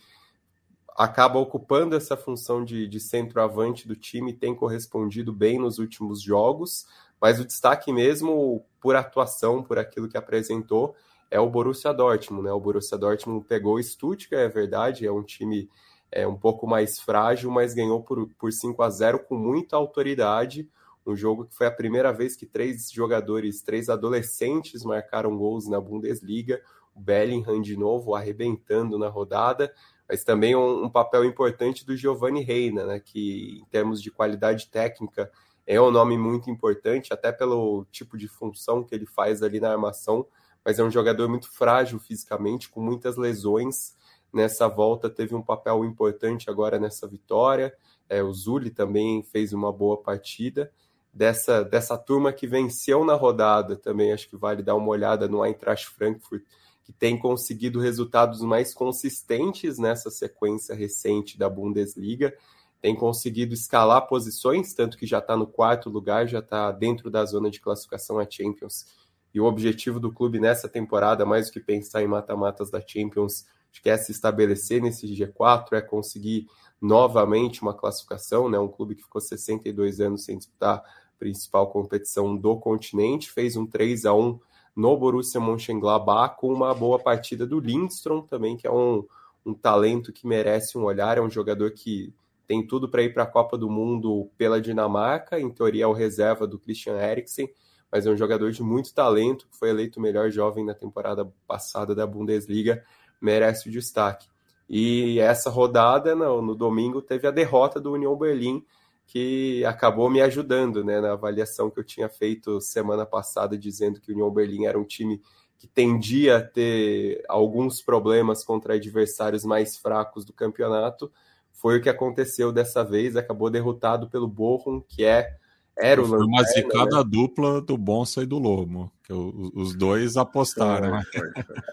acaba 0.96 1.38
ocupando 1.38 1.94
essa 1.94 2.16
função 2.16 2.64
de, 2.64 2.88
de 2.88 2.98
centroavante 2.98 3.86
do 3.86 3.94
time, 3.94 4.32
tem 4.32 4.54
correspondido 4.54 5.32
bem 5.32 5.58
nos 5.58 5.78
últimos 5.78 6.22
jogos. 6.22 6.86
Mas 7.20 7.40
o 7.40 7.44
destaque 7.44 7.92
mesmo 7.92 8.64
por 8.80 8.96
atuação, 8.96 9.62
por 9.62 9.78
aquilo 9.78 10.08
que 10.08 10.16
apresentou, 10.16 10.94
é 11.30 11.40
o 11.40 11.50
Borussia 11.50 11.92
Dortmund, 11.92 12.44
né? 12.44 12.52
O 12.52 12.60
Borussia 12.60 12.96
Dortmund 12.96 13.44
pegou 13.46 13.76
o 13.76 13.82
Stuttgart, 13.82 14.42
é 14.42 14.48
verdade, 14.48 15.06
é 15.06 15.12
um 15.12 15.22
time 15.22 15.68
é, 16.10 16.26
um 16.26 16.36
pouco 16.36 16.66
mais 16.66 17.00
frágil, 17.00 17.50
mas 17.50 17.74
ganhou 17.74 18.02
por, 18.02 18.28
por 18.38 18.52
5 18.52 18.82
a 18.82 18.90
0 18.90 19.20
com 19.20 19.36
muita 19.36 19.76
autoridade. 19.76 20.68
Um 21.06 21.16
jogo 21.16 21.44
que 21.44 21.54
foi 21.54 21.66
a 21.66 21.70
primeira 21.70 22.12
vez 22.12 22.36
que 22.36 22.46
três 22.46 22.90
jogadores, 22.90 23.62
três 23.62 23.88
adolescentes 23.88 24.82
marcaram 24.82 25.36
gols 25.36 25.68
na 25.68 25.80
Bundesliga. 25.80 26.60
O 26.94 27.00
Bellingham 27.00 27.60
de 27.60 27.76
novo 27.76 28.14
arrebentando 28.14 28.98
na 28.98 29.08
rodada, 29.08 29.72
mas 30.08 30.24
também 30.24 30.54
um, 30.54 30.84
um 30.84 30.90
papel 30.90 31.24
importante 31.24 31.84
do 31.84 31.96
Giovanni 31.96 32.42
Reina, 32.42 32.84
né? 32.84 33.00
Que 33.00 33.60
em 33.60 33.64
termos 33.66 34.00
de 34.00 34.10
qualidade 34.10 34.68
técnica 34.68 35.30
é 35.66 35.80
um 35.80 35.90
nome 35.90 36.16
muito 36.16 36.48
importante, 36.48 37.12
até 37.12 37.32
pelo 37.32 37.84
tipo 37.90 38.16
de 38.16 38.28
função 38.28 38.84
que 38.84 38.94
ele 38.94 39.06
faz 39.06 39.42
ali 39.42 39.58
na 39.58 39.72
armação, 39.72 40.24
mas 40.64 40.78
é 40.78 40.84
um 40.84 40.90
jogador 40.90 41.28
muito 41.28 41.50
frágil 41.50 41.98
fisicamente, 41.98 42.68
com 42.68 42.80
muitas 42.80 43.16
lesões. 43.16 43.96
Nessa 44.32 44.68
volta 44.68 45.10
teve 45.10 45.34
um 45.34 45.42
papel 45.42 45.84
importante 45.84 46.48
agora 46.48 46.78
nessa 46.78 47.08
vitória. 47.08 47.74
É, 48.08 48.22
o 48.22 48.32
Zuli 48.32 48.70
também 48.70 49.22
fez 49.24 49.52
uma 49.52 49.72
boa 49.72 49.96
partida. 49.96 50.70
Dessa, 51.12 51.64
dessa 51.64 51.96
turma 51.96 52.32
que 52.32 52.46
venceu 52.46 53.04
na 53.04 53.14
rodada 53.14 53.74
também, 53.74 54.12
acho 54.12 54.28
que 54.28 54.36
vale 54.36 54.62
dar 54.62 54.74
uma 54.74 54.88
olhada 54.88 55.26
no 55.26 55.44
Eintracht 55.44 55.88
Frankfurt, 55.88 56.44
que 56.86 56.92
tem 56.92 57.18
conseguido 57.18 57.80
resultados 57.80 58.40
mais 58.40 58.72
consistentes 58.72 59.78
nessa 59.78 60.08
sequência 60.08 60.74
recente 60.74 61.36
da 61.36 61.50
Bundesliga 61.50 62.32
tem 62.80 62.94
conseguido 62.94 63.52
escalar 63.52 64.06
posições, 64.06 64.72
tanto 64.72 64.96
que 64.96 65.06
já 65.06 65.18
está 65.18 65.36
no 65.36 65.46
quarto 65.46 65.90
lugar, 65.90 66.28
já 66.28 66.38
está 66.38 66.70
dentro 66.70 67.10
da 67.10 67.24
zona 67.24 67.50
de 67.50 67.60
classificação 67.60 68.18
a 68.18 68.30
Champions. 68.30 68.86
E 69.34 69.40
o 69.40 69.44
objetivo 69.44 69.98
do 69.98 70.12
clube 70.12 70.38
nessa 70.38 70.68
temporada, 70.68 71.26
mais 71.26 71.48
do 71.48 71.52
que 71.54 71.60
pensar 71.60 72.02
em 72.02 72.06
mata-matas 72.06 72.70
da 72.70 72.80
Champions, 72.80 73.44
que 73.82 73.90
é 73.90 73.96
se 73.96 74.12
estabelecer 74.12 74.80
nesse 74.80 75.06
G4, 75.06 75.72
é 75.72 75.80
conseguir 75.82 76.46
novamente 76.80 77.60
uma 77.60 77.74
classificação, 77.74 78.48
né? 78.48 78.58
Um 78.58 78.68
clube 78.68 78.94
que 78.94 79.02
ficou 79.02 79.20
62 79.20 80.00
anos 80.00 80.24
sem 80.24 80.38
disputar 80.38 80.76
a 80.76 80.84
principal 81.18 81.70
competição 81.70 82.36
do 82.36 82.56
continente, 82.56 83.30
fez 83.30 83.56
um 83.56 83.66
3 83.66 84.06
a 84.06 84.14
1 84.14 84.38
no 84.76 84.94
Borussia 84.96 85.40
Mönchengladbach 85.40 86.36
com 86.36 86.52
uma 86.52 86.74
boa 86.74 86.98
partida 86.98 87.46
do 87.46 87.58
Lindstrom 87.58 88.20
também, 88.20 88.56
que 88.56 88.66
é 88.66 88.70
um, 88.70 89.04
um 89.44 89.54
talento 89.54 90.12
que 90.12 90.26
merece 90.26 90.76
um 90.76 90.84
olhar, 90.84 91.16
é 91.16 91.20
um 91.22 91.30
jogador 91.30 91.70
que 91.70 92.12
tem 92.46 92.64
tudo 92.64 92.88
para 92.88 93.02
ir 93.02 93.12
para 93.12 93.22
a 93.22 93.26
Copa 93.26 93.56
do 93.56 93.70
Mundo 93.70 94.30
pela 94.36 94.60
Dinamarca, 94.60 95.40
em 95.40 95.50
teoria 95.50 95.84
é 95.84 95.86
o 95.86 95.92
reserva 95.92 96.46
do 96.46 96.58
Christian 96.58 96.96
Eriksen, 96.96 97.50
mas 97.90 98.06
é 98.06 98.10
um 98.10 98.16
jogador 98.16 98.52
de 98.52 98.62
muito 98.62 98.92
talento, 98.92 99.48
que 99.48 99.56
foi 99.56 99.70
eleito 99.70 99.98
o 99.98 100.02
melhor 100.02 100.30
jovem 100.30 100.64
na 100.64 100.74
temporada 100.74 101.32
passada 101.46 101.94
da 101.94 102.06
Bundesliga, 102.06 102.84
merece 103.20 103.68
o 103.68 103.72
destaque. 103.72 104.28
E 104.68 105.18
essa 105.20 105.48
rodada, 105.48 106.14
no, 106.14 106.42
no 106.42 106.54
domingo, 106.54 107.00
teve 107.00 107.26
a 107.26 107.30
derrota 107.30 107.80
do 107.80 107.92
União 107.92 108.16
Berlim, 108.16 108.64
que 109.06 109.64
acabou 109.64 110.10
me 110.10 110.20
ajudando 110.20 110.84
né, 110.84 111.00
na 111.00 111.12
avaliação 111.12 111.70
que 111.70 111.78
eu 111.78 111.84
tinha 111.84 112.08
feito 112.08 112.60
semana 112.60 113.06
passada, 113.06 113.56
dizendo 113.56 114.00
que 114.00 114.10
o 114.10 114.14
União 114.14 114.30
Berlim 114.30 114.66
era 114.66 114.78
um 114.78 114.84
time 114.84 115.22
que 115.58 115.66
tendia 115.66 116.38
a 116.38 116.42
ter 116.42 117.24
alguns 117.28 117.80
problemas 117.80 118.44
contra 118.44 118.74
adversários 118.74 119.44
mais 119.44 119.76
fracos 119.76 120.24
do 120.24 120.32
campeonato. 120.32 121.10
Foi 121.52 121.78
o 121.78 121.82
que 121.82 121.88
aconteceu 121.88 122.52
dessa 122.52 122.84
vez, 122.84 123.16
acabou 123.16 123.48
derrotado 123.48 124.10
pelo 124.10 124.28
Bochum, 124.28 124.80
que 124.80 125.04
é 125.04 125.36
era 125.78 126.00
o 126.00 126.06
Foi 126.06 126.24
uma 126.24 126.42
zicada 126.42 126.98
né? 126.98 127.04
dupla 127.06 127.60
do 127.60 127.76
Bonsa 127.76 128.22
e 128.22 128.26
do 128.26 128.38
Lomo, 128.38 128.90
que 129.04 129.12
os 129.12 129.74
dois 129.76 130.16
apostaram. 130.16 130.92
Né? 130.92 131.02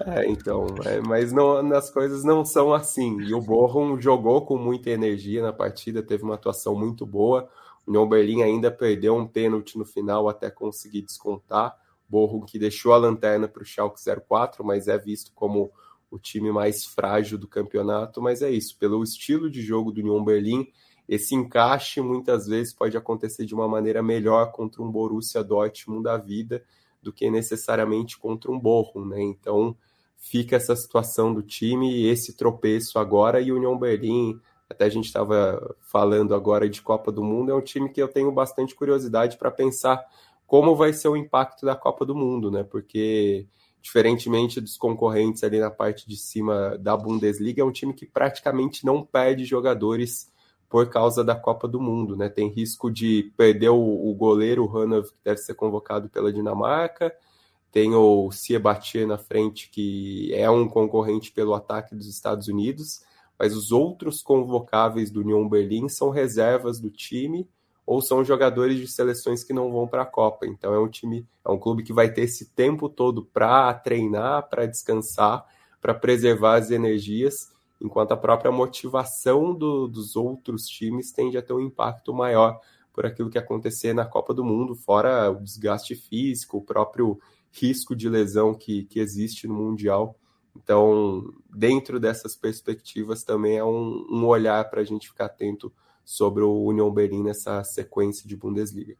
É, 0.06 0.30
então, 0.30 0.66
é, 0.84 1.00
mas 1.00 1.32
não, 1.32 1.74
as 1.74 1.90
coisas 1.90 2.24
não 2.24 2.44
são 2.44 2.74
assim. 2.74 3.22
E 3.22 3.34
o 3.34 3.40
Bochum 3.40 4.00
jogou 4.02 4.46
com 4.46 4.58
muita 4.58 4.90
energia 4.90 5.42
na 5.42 5.54
partida, 5.54 6.04
teve 6.04 6.24
uma 6.24 6.36
atuação 6.36 6.76
muito 6.76 7.06
boa. 7.06 7.50
O 7.88 7.92
União 7.92 8.08
Berlim 8.08 8.42
ainda 8.42 8.70
perdeu 8.70 9.16
um 9.16 9.26
pênalti 9.26 9.78
no 9.78 9.86
final 9.86 10.28
até 10.28 10.50
conseguir 10.50 11.04
descontar. 11.04 11.74
Bochum 12.10 12.42
que 12.42 12.60
deixou 12.60 12.92
a 12.92 12.98
lanterna 12.98 13.48
para 13.48 13.64
o 13.64 13.66
Schalke 13.66 14.02
04, 14.28 14.66
mas 14.66 14.90
é 14.90 14.98
visto 14.98 15.32
como 15.34 15.72
o 16.12 16.20
time 16.20 16.52
mais 16.52 16.84
frágil 16.84 17.38
do 17.38 17.48
campeonato. 17.48 18.22
Mas 18.22 18.42
é 18.42 18.52
isso, 18.52 18.78
pelo 18.78 19.02
estilo 19.02 19.50
de 19.50 19.62
jogo 19.62 19.94
do 19.94 20.02
União 20.02 20.22
Berlim 20.22 20.68
esse 21.14 21.36
encaixe 21.36 22.02
muitas 22.02 22.48
vezes 22.48 22.74
pode 22.74 22.98
acontecer 22.98 23.46
de 23.46 23.54
uma 23.54 23.68
maneira 23.68 24.02
melhor 24.02 24.52
contra 24.52 24.82
um 24.82 24.92
Borussia 24.92 25.44
Dortmund 25.44 26.04
da 26.04 26.18
vida 26.18 26.64
do 27.02 27.12
que 27.12 27.30
necessariamente 27.30 28.18
contra 28.18 28.52
um 28.52 28.60
Bochum, 28.60 29.06
né? 29.06 29.22
Então 29.22 29.76
fica 30.18 30.56
essa 30.56 30.76
situação 30.76 31.34
do 31.34 31.44
time 31.44 31.92
e 31.92 32.08
esse 32.08 32.36
tropeço 32.36 32.98
agora 32.98 33.42
e 33.42 33.52
União 33.52 33.78
Berlim, 33.78 34.40
até 34.70 34.86
a 34.86 34.90
gente 34.90 35.06
estava 35.06 35.76
falando 35.82 36.34
agora 36.34 36.68
de 36.70 36.82
Copa 36.82 37.12
do 37.12 37.24
Mundo, 37.24 37.52
é 37.52 37.56
um 37.56 37.62
time 37.62 37.90
que 37.90 38.02
eu 38.02 38.08
tenho 38.08 38.32
bastante 38.32 38.74
curiosidade 38.74 39.38
para 39.38 39.52
pensar 39.52 40.04
como 40.48 40.76
vai 40.76 40.94
ser 40.94 41.10
o 41.10 41.18
impacto 41.18 41.66
da 41.66 41.76
Copa 41.76 42.06
do 42.06 42.16
Mundo, 42.16 42.50
né? 42.50 42.64
Porque 42.64 43.46
diferentemente 43.82 44.62
dos 44.62 44.78
concorrentes 44.78 45.44
ali 45.44 45.60
na 45.60 45.70
parte 45.70 46.08
de 46.08 46.16
cima 46.16 46.78
da 46.78 46.96
Bundesliga, 46.96 47.62
é 47.62 47.66
um 47.66 47.72
time 47.72 47.94
que 47.94 48.06
praticamente 48.06 48.86
não 48.86 49.04
perde 49.04 49.44
jogadores 49.44 50.32
por 50.74 50.90
causa 50.90 51.24
da 51.24 51.36
Copa 51.36 51.68
do 51.68 51.80
Mundo, 51.80 52.18
né? 52.18 52.30
Tem 52.30 52.50
risco 52.50 52.90
de 52.90 53.32
perder 53.38 53.70
o, 53.70 53.78
o 53.78 54.12
goleiro 54.16 54.68
Hanov, 54.76 55.10
que 55.10 55.20
deve 55.24 55.38
ser 55.38 55.54
convocado 55.54 56.10
pela 56.10 56.34
Dinamarca. 56.34 57.14
Tem 57.72 57.94
o 57.94 58.32
Ciebatier 58.32 59.06
na 59.06 59.20
frente, 59.20 59.70
que 59.70 60.34
é 60.34 60.50
um 60.50 60.68
concorrente 60.68 61.32
pelo 61.32 61.54
ataque 61.54 61.94
dos 61.94 62.08
Estados 62.08 62.48
Unidos. 62.48 63.04
Mas 63.38 63.56
os 63.56 63.72
outros 63.72 64.24
convocáveis 64.24 65.12
do 65.12 65.20
Union 65.20 65.48
Berlim 65.48 65.88
são 65.88 66.10
reservas 66.10 66.80
do 66.80 66.90
time 66.90 67.48
ou 67.86 68.02
são 68.02 68.26
jogadores 68.26 68.80
de 68.80 68.88
seleções 68.88 69.44
que 69.44 69.54
não 69.54 69.72
vão 69.72 69.88
para 69.88 70.02
a 70.02 70.08
Copa. 70.08 70.48
Então 70.48 70.74
é 70.74 70.80
um 70.80 70.90
time, 70.90 71.24
é 71.46 71.52
um 71.52 71.60
clube 71.60 71.84
que 71.84 71.94
vai 71.94 72.12
ter 72.12 72.22
esse 72.22 72.50
tempo 72.50 72.90
todo 72.90 73.24
para 73.32 73.72
treinar, 73.76 74.50
para 74.50 74.66
descansar, 74.66 75.46
para 75.80 75.94
preservar 75.94 76.56
as 76.56 76.72
energias 76.72 77.53
enquanto 77.84 78.14
a 78.14 78.18
própria 78.18 78.52
motivação 78.52 79.54
do, 79.54 79.88
dos 79.88 80.16
outros 80.16 80.66
times 80.66 81.12
tende 81.12 81.38
a 81.38 81.42
ter 81.42 81.54
um 81.54 81.60
impacto 81.60 82.14
maior 82.14 82.58
por 82.94 83.06
aquilo 83.06 83.30
que 83.30 83.38
acontecer 83.38 83.94
na 83.94 84.06
Copa 84.06 84.34
do 84.34 84.46
Mundo, 84.46 84.74
fora 84.74 85.30
o 85.30 85.44
desgaste 85.44 85.96
físico, 85.96 86.58
o 86.58 86.62
próprio 86.62 87.20
risco 87.52 87.96
de 87.96 88.08
lesão 88.08 88.54
que, 88.54 88.86
que 88.86 89.00
existe 89.00 89.48
no 89.48 89.56
Mundial. 89.56 90.16
Então, 90.56 91.24
dentro 91.50 92.00
dessas 92.00 92.36
perspectivas, 92.36 93.24
também 93.24 93.58
é 93.58 93.66
um, 93.66 94.06
um 94.10 94.26
olhar 94.26 94.70
para 94.70 94.82
a 94.82 94.84
gente 94.84 95.10
ficar 95.10 95.26
atento 95.26 95.74
sobre 96.06 96.44
o 96.44 96.64
União 96.64 96.92
Berlim 96.92 97.24
nessa 97.24 97.64
sequência 97.64 98.28
de 98.28 98.36
Bundesliga. 98.36 98.96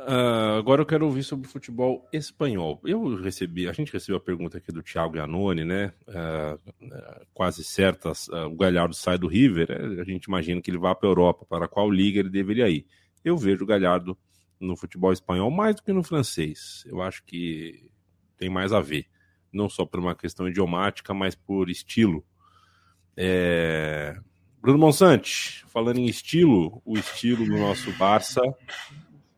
Uh, 0.00 0.58
agora 0.58 0.80
eu 0.80 0.86
quero 0.86 1.04
ouvir 1.04 1.22
sobre 1.22 1.46
futebol 1.46 2.08
espanhol. 2.10 2.80
Eu 2.84 3.16
recebi, 3.16 3.68
a 3.68 3.72
gente 3.72 3.92
recebeu 3.92 4.16
a 4.16 4.20
pergunta 4.20 4.56
aqui 4.56 4.72
do 4.72 4.82
Thiago 4.82 5.16
Iannone, 5.16 5.64
né? 5.64 5.92
Uh, 6.08 7.26
quase 7.34 7.62
certas, 7.62 8.26
uh, 8.28 8.46
o 8.46 8.56
Galhardo 8.56 8.94
sai 8.94 9.18
do 9.18 9.28
River, 9.28 10.00
a 10.00 10.04
gente 10.04 10.24
imagina 10.24 10.62
que 10.62 10.70
ele 10.70 10.78
vá 10.78 10.94
para 10.94 11.08
a 11.08 11.10
Europa, 11.10 11.44
para 11.44 11.68
qual 11.68 11.90
liga 11.90 12.20
ele 12.20 12.30
deveria 12.30 12.68
ir. 12.68 12.86
Eu 13.22 13.36
vejo 13.36 13.64
o 13.64 13.66
Galhardo 13.66 14.16
no 14.58 14.74
futebol 14.74 15.12
espanhol 15.12 15.50
mais 15.50 15.76
do 15.76 15.82
que 15.82 15.92
no 15.92 16.02
francês. 16.02 16.82
Eu 16.86 17.02
acho 17.02 17.22
que 17.24 17.90
tem 18.38 18.48
mais 18.48 18.72
a 18.72 18.80
ver, 18.80 19.06
não 19.52 19.68
só 19.68 19.84
por 19.84 20.00
uma 20.00 20.14
questão 20.14 20.48
idiomática, 20.48 21.12
mas 21.12 21.34
por 21.34 21.68
estilo. 21.68 22.24
É... 23.14 24.18
Bruno 24.62 24.78
Monsante, 24.78 25.64
falando 25.68 25.98
em 25.98 26.06
estilo, 26.06 26.80
o 26.86 26.96
estilo 26.96 27.44
do 27.44 27.58
nosso 27.58 27.92
Barça 27.92 28.40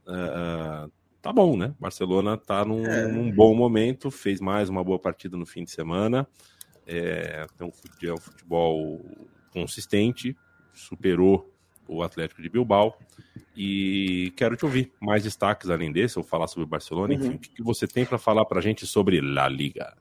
uh, 0.07 0.90
tá 1.20 1.32
bom, 1.32 1.57
né? 1.57 1.74
Barcelona 1.78 2.36
tá 2.36 2.64
num, 2.64 2.84
é. 2.84 3.07
num, 3.07 3.30
bom 3.30 3.55
momento, 3.55 4.11
fez 4.11 4.40
mais 4.40 4.68
uma 4.68 4.82
boa 4.82 4.98
partida 4.98 5.36
no 5.36 5.46
fim 5.46 5.64
de 5.64 5.70
semana. 5.70 6.26
É, 6.86 7.46
tem 7.57 7.66
um, 7.66 7.72
é 8.09 8.12
um 8.12 8.20
futebol 8.20 9.00
consistente, 9.53 10.36
superou 10.72 11.53
o 11.86 12.03
Atlético 12.03 12.42
de 12.42 12.48
Bilbao. 12.48 12.98
E 13.57 14.32
quero 14.36 14.57
te 14.57 14.64
ouvir 14.64 14.92
mais 15.00 15.22
destaques 15.22 15.68
além 15.68 15.92
desse, 15.92 16.18
ou 16.18 16.24
falar 16.24 16.48
sobre 16.48 16.64
o 16.64 16.68
Barcelona. 16.68 17.14
Uhum. 17.14 17.20
Enfim, 17.20 17.34
o 17.34 17.38
que 17.38 17.62
você 17.62 17.86
tem 17.86 18.05
para 18.05 18.18
falar 18.18 18.44
para 18.46 18.59
a 18.59 18.62
gente 18.62 18.86
sobre 18.86 19.20
La 19.20 19.48
Liga? 19.48 19.94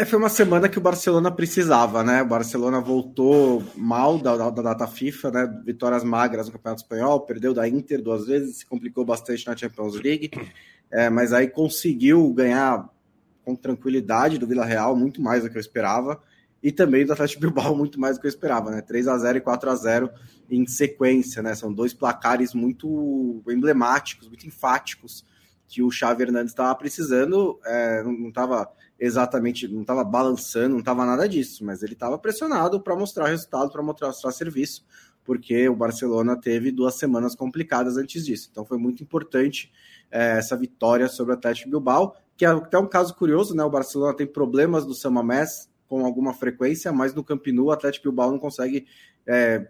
É, 0.00 0.04
foi 0.04 0.16
uma 0.16 0.28
semana 0.28 0.68
que 0.68 0.78
o 0.78 0.80
Barcelona 0.80 1.28
precisava, 1.28 2.04
né? 2.04 2.22
O 2.22 2.26
Barcelona 2.26 2.80
voltou 2.80 3.64
mal 3.74 4.16
da, 4.16 4.36
da, 4.36 4.48
da, 4.48 4.62
data 4.62 4.86
FIFA, 4.86 5.30
né? 5.32 5.60
Vitórias 5.64 6.04
magras 6.04 6.46
no 6.46 6.52
Campeonato 6.52 6.82
Espanhol, 6.82 7.22
perdeu 7.22 7.52
da 7.52 7.68
Inter 7.68 8.00
duas 8.00 8.28
vezes, 8.28 8.58
se 8.58 8.66
complicou 8.66 9.04
bastante 9.04 9.44
na 9.44 9.56
Champions 9.56 9.96
League, 9.96 10.30
é, 10.88 11.10
mas 11.10 11.32
aí 11.32 11.48
conseguiu 11.48 12.32
ganhar 12.32 12.88
com 13.44 13.56
tranquilidade 13.56 14.38
do 14.38 14.46
Vila 14.46 14.64
Real, 14.64 14.94
muito 14.94 15.20
mais 15.20 15.42
do 15.42 15.50
que 15.50 15.56
eu 15.56 15.60
esperava, 15.60 16.22
e 16.62 16.70
também 16.70 17.04
do 17.04 17.12
Atlético 17.12 17.40
Bilbao, 17.40 17.74
muito 17.74 17.98
mais 17.98 18.16
do 18.16 18.20
que 18.20 18.28
eu 18.28 18.30
esperava, 18.30 18.70
né? 18.70 18.80
3 18.80 19.08
a 19.08 19.18
0 19.18 19.38
e 19.38 19.40
4 19.40 19.68
a 19.68 19.74
0 19.74 20.10
em 20.48 20.64
sequência, 20.64 21.42
né? 21.42 21.56
São 21.56 21.72
dois 21.72 21.92
placares 21.92 22.54
muito 22.54 23.42
emblemáticos, 23.48 24.28
muito 24.28 24.46
enfáticos 24.46 25.24
que 25.68 25.82
o 25.82 25.90
Xavi 25.90 26.22
Hernandes 26.22 26.52
estava 26.52 26.74
precisando, 26.74 27.60
é, 27.64 28.02
não 28.02 28.28
estava 28.28 28.72
exatamente, 28.98 29.68
não 29.68 29.82
estava 29.82 30.02
balançando, 30.02 30.70
não 30.70 30.78
estava 30.78 31.04
nada 31.04 31.28
disso, 31.28 31.64
mas 31.64 31.82
ele 31.82 31.92
estava 31.92 32.18
pressionado 32.18 32.80
para 32.80 32.96
mostrar 32.96 33.28
resultado, 33.28 33.70
para 33.70 33.82
mostrar, 33.82 34.08
mostrar 34.08 34.32
serviço, 34.32 34.84
porque 35.22 35.68
o 35.68 35.76
Barcelona 35.76 36.40
teve 36.40 36.72
duas 36.72 36.94
semanas 36.94 37.34
complicadas 37.34 37.98
antes 37.98 38.24
disso. 38.24 38.48
Então 38.50 38.64
foi 38.64 38.78
muito 38.78 39.02
importante 39.02 39.70
é, 40.10 40.38
essa 40.38 40.56
vitória 40.56 41.06
sobre 41.06 41.34
o 41.34 41.36
Atlético 41.36 41.68
Bilbao, 41.68 42.16
que 42.34 42.46
é 42.46 42.48
até 42.48 42.78
um 42.78 42.88
caso 42.88 43.14
curioso, 43.14 43.54
né? 43.54 43.62
O 43.62 43.70
Barcelona 43.70 44.16
tem 44.16 44.26
problemas 44.26 44.86
do 44.86 44.94
Samamés 44.94 45.68
com 45.86 46.04
alguma 46.04 46.32
frequência, 46.32 46.90
mas 46.92 47.14
no 47.14 47.22
Camp 47.22 47.46
Nou 47.48 47.66
o 47.66 47.72
Atlético 47.72 48.08
Bilbao 48.08 48.30
não 48.30 48.38
consegue 48.38 48.86
é, 49.26 49.68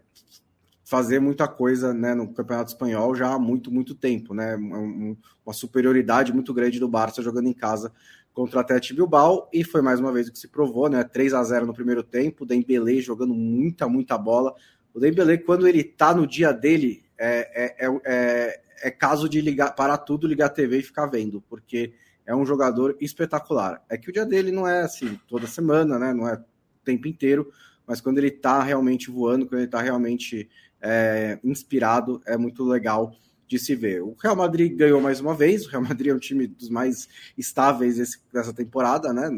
fazer 0.88 1.20
muita 1.20 1.46
coisa 1.46 1.92
né, 1.92 2.14
no 2.14 2.32
Campeonato 2.32 2.70
Espanhol 2.70 3.14
já 3.14 3.34
há 3.34 3.38
muito, 3.38 3.70
muito 3.70 3.94
tempo, 3.94 4.32
né? 4.32 4.56
Um, 4.56 5.14
uma 5.44 5.52
superioridade 5.52 6.32
muito 6.32 6.54
grande 6.54 6.80
do 6.80 6.88
Barça 6.88 7.20
jogando 7.20 7.46
em 7.46 7.52
casa 7.52 7.92
contra 8.32 8.56
o 8.56 8.60
Atlético 8.60 8.96
Bilbao 8.96 9.50
e 9.52 9.62
foi 9.62 9.82
mais 9.82 10.00
uma 10.00 10.10
vez 10.10 10.28
o 10.28 10.32
que 10.32 10.38
se 10.38 10.48
provou, 10.48 10.88
né? 10.88 11.04
3 11.04 11.34
a 11.34 11.44
0 11.44 11.66
no 11.66 11.74
primeiro 11.74 12.02
tempo, 12.02 12.42
o 12.42 12.46
Dembélé 12.46 13.02
jogando 13.02 13.34
muita, 13.34 13.86
muita 13.86 14.16
bola. 14.16 14.54
O 14.94 14.98
Dembélé, 14.98 15.36
quando 15.36 15.68
ele 15.68 15.84
tá 15.84 16.14
no 16.14 16.26
dia 16.26 16.52
dele, 16.52 17.04
é, 17.18 17.76
é, 17.84 18.00
é, 18.06 18.60
é 18.84 18.90
caso 18.90 19.28
de 19.28 19.42
ligar, 19.42 19.74
parar 19.74 19.98
tudo, 19.98 20.26
ligar 20.26 20.46
a 20.46 20.50
TV 20.50 20.78
e 20.78 20.82
ficar 20.82 21.04
vendo, 21.04 21.42
porque 21.50 21.92
é 22.24 22.34
um 22.34 22.46
jogador 22.46 22.96
espetacular. 22.98 23.84
É 23.90 23.98
que 23.98 24.08
o 24.08 24.12
dia 24.12 24.24
dele 24.24 24.50
não 24.50 24.66
é 24.66 24.80
assim 24.80 25.20
toda 25.28 25.46
semana, 25.46 25.98
né? 25.98 26.14
Não 26.14 26.26
é 26.26 26.36
o 26.36 26.82
tempo 26.82 27.06
inteiro, 27.06 27.52
mas 27.86 28.00
quando 28.00 28.16
ele 28.16 28.28
está 28.28 28.62
realmente 28.62 29.10
voando, 29.10 29.46
quando 29.46 29.60
ele 29.60 29.66
está 29.66 29.82
realmente 29.82 30.48
é, 30.80 31.38
inspirado, 31.42 32.20
é 32.26 32.36
muito 32.36 32.64
legal 32.64 33.12
de 33.46 33.58
se 33.58 33.74
ver. 33.74 34.02
O 34.02 34.14
Real 34.20 34.36
Madrid 34.36 34.76
ganhou 34.76 35.00
mais 35.00 35.20
uma 35.20 35.34
vez, 35.34 35.66
o 35.66 35.70
Real 35.70 35.82
Madrid 35.82 36.12
é 36.12 36.14
um 36.14 36.18
time 36.18 36.46
dos 36.46 36.68
mais 36.68 37.08
estáveis 37.36 37.98
esse, 37.98 38.18
dessa 38.32 38.52
temporada, 38.52 39.12
né? 39.12 39.30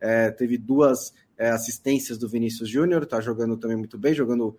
É, 0.00 0.30
teve 0.32 0.58
duas 0.58 1.14
é, 1.38 1.50
assistências 1.50 2.18
do 2.18 2.28
Vinícius 2.28 2.68
Júnior, 2.68 3.04
está 3.04 3.20
jogando 3.20 3.56
também 3.56 3.76
muito 3.76 3.96
bem, 3.96 4.12
jogando 4.12 4.56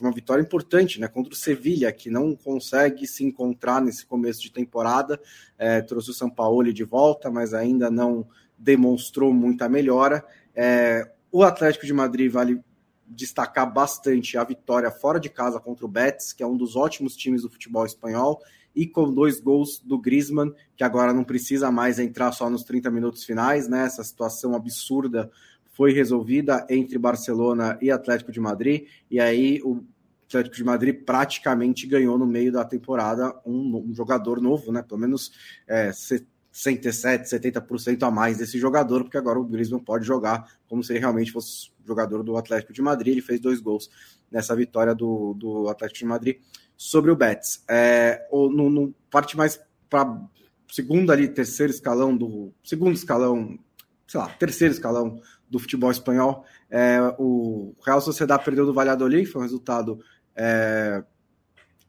uma 0.00 0.12
vitória 0.12 0.42
importante 0.42 1.00
né, 1.00 1.08
contra 1.08 1.32
o 1.32 1.36
Sevilha, 1.36 1.92
que 1.92 2.08
não 2.08 2.36
consegue 2.36 3.06
se 3.06 3.24
encontrar 3.24 3.82
nesse 3.82 4.06
começo 4.06 4.40
de 4.40 4.52
temporada. 4.52 5.20
É, 5.58 5.80
trouxe 5.82 6.10
o 6.10 6.14
São 6.14 6.30
Paulo 6.30 6.72
de 6.72 6.84
volta, 6.84 7.30
mas 7.30 7.52
ainda 7.52 7.90
não 7.90 8.26
demonstrou 8.56 9.32
muita 9.32 9.68
melhora. 9.68 10.24
É, 10.54 11.10
o 11.30 11.42
Atlético 11.42 11.84
de 11.84 11.92
Madrid 11.92 12.30
vale 12.30 12.60
destacar 13.08 13.72
bastante 13.72 14.36
a 14.36 14.44
vitória 14.44 14.90
fora 14.90 15.20
de 15.20 15.28
casa 15.28 15.60
contra 15.60 15.84
o 15.84 15.88
Betis, 15.88 16.32
que 16.32 16.42
é 16.42 16.46
um 16.46 16.56
dos 16.56 16.76
ótimos 16.76 17.16
times 17.16 17.42
do 17.42 17.50
futebol 17.50 17.86
espanhol, 17.86 18.40
e 18.74 18.86
com 18.86 19.12
dois 19.12 19.40
gols 19.40 19.80
do 19.80 19.98
Griezmann, 19.98 20.52
que 20.76 20.84
agora 20.84 21.12
não 21.12 21.24
precisa 21.24 21.70
mais 21.70 21.98
entrar 21.98 22.32
só 22.32 22.50
nos 22.50 22.62
30 22.62 22.90
minutos 22.90 23.24
finais, 23.24 23.66
né? 23.68 23.86
Essa 23.86 24.04
situação 24.04 24.54
absurda 24.54 25.30
foi 25.72 25.92
resolvida 25.92 26.66
entre 26.68 26.98
Barcelona 26.98 27.78
e 27.80 27.90
Atlético 27.90 28.32
de 28.32 28.40
Madrid, 28.40 28.86
e 29.10 29.18
aí 29.18 29.60
o 29.62 29.82
Atlético 30.26 30.56
de 30.56 30.64
Madrid 30.64 31.04
praticamente 31.04 31.86
ganhou 31.86 32.18
no 32.18 32.26
meio 32.26 32.52
da 32.52 32.64
temporada 32.64 33.34
um, 33.46 33.76
um 33.90 33.94
jogador 33.94 34.40
novo, 34.40 34.72
né? 34.72 34.82
Pelo 34.82 35.00
menos 35.00 35.32
é, 35.66 35.90
67, 35.92 37.28
70% 37.28 38.02
a 38.02 38.10
mais 38.10 38.38
desse 38.38 38.58
jogador, 38.58 39.04
porque 39.04 39.18
agora 39.18 39.38
o 39.38 39.44
Griezmann 39.44 39.82
pode 39.82 40.06
jogar 40.06 40.50
como 40.68 40.82
se 40.82 40.92
ele 40.92 41.00
realmente 41.00 41.30
fosse 41.30 41.70
jogador 41.86 42.22
do 42.22 42.36
Atlético 42.36 42.72
de 42.72 42.82
Madrid. 42.82 43.12
Ele 43.12 43.22
fez 43.22 43.40
dois 43.40 43.60
gols 43.60 43.90
nessa 44.30 44.54
vitória 44.54 44.94
do, 44.94 45.34
do 45.34 45.68
Atlético 45.68 46.00
de 46.00 46.04
Madrid 46.06 46.36
sobre 46.76 47.10
o 47.10 47.16
Betis. 47.16 47.62
É, 47.68 48.26
no, 48.32 48.68
no 48.70 48.94
parte 49.10 49.36
mais 49.36 49.60
para 49.88 50.20
segundo 50.70 51.12
ali, 51.12 51.28
terceiro 51.28 51.72
escalão 51.72 52.16
do 52.16 52.52
segundo 52.62 52.94
escalão, 52.94 53.58
sei 54.06 54.20
lá, 54.20 54.28
terceiro 54.28 54.74
escalão 54.74 55.20
do 55.48 55.58
futebol 55.58 55.90
espanhol. 55.90 56.44
É, 56.70 56.98
o 57.18 57.74
Real 57.84 58.00
Sociedad 58.00 58.42
perdeu 58.42 58.66
do 58.66 58.74
Valladolid, 58.74 59.26
foi 59.26 59.40
um 59.40 59.44
resultado 59.44 60.00
é, 60.34 61.02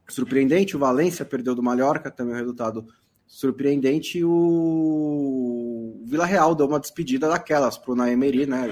surpreendente. 0.08 0.76
O 0.76 0.78
Valência 0.78 1.24
perdeu 1.24 1.54
do 1.54 1.62
Mallorca, 1.62 2.10
também 2.10 2.34
um 2.34 2.38
resultado 2.38 2.86
surpreendente. 3.26 4.24
O 4.24 5.67
Vila 6.04 6.26
Real 6.26 6.54
deu 6.54 6.66
uma 6.66 6.80
despedida 6.80 7.28
daquelas 7.28 7.78
para 7.78 7.92
o 7.92 7.96
Naemeri, 7.96 8.46
né? 8.46 8.66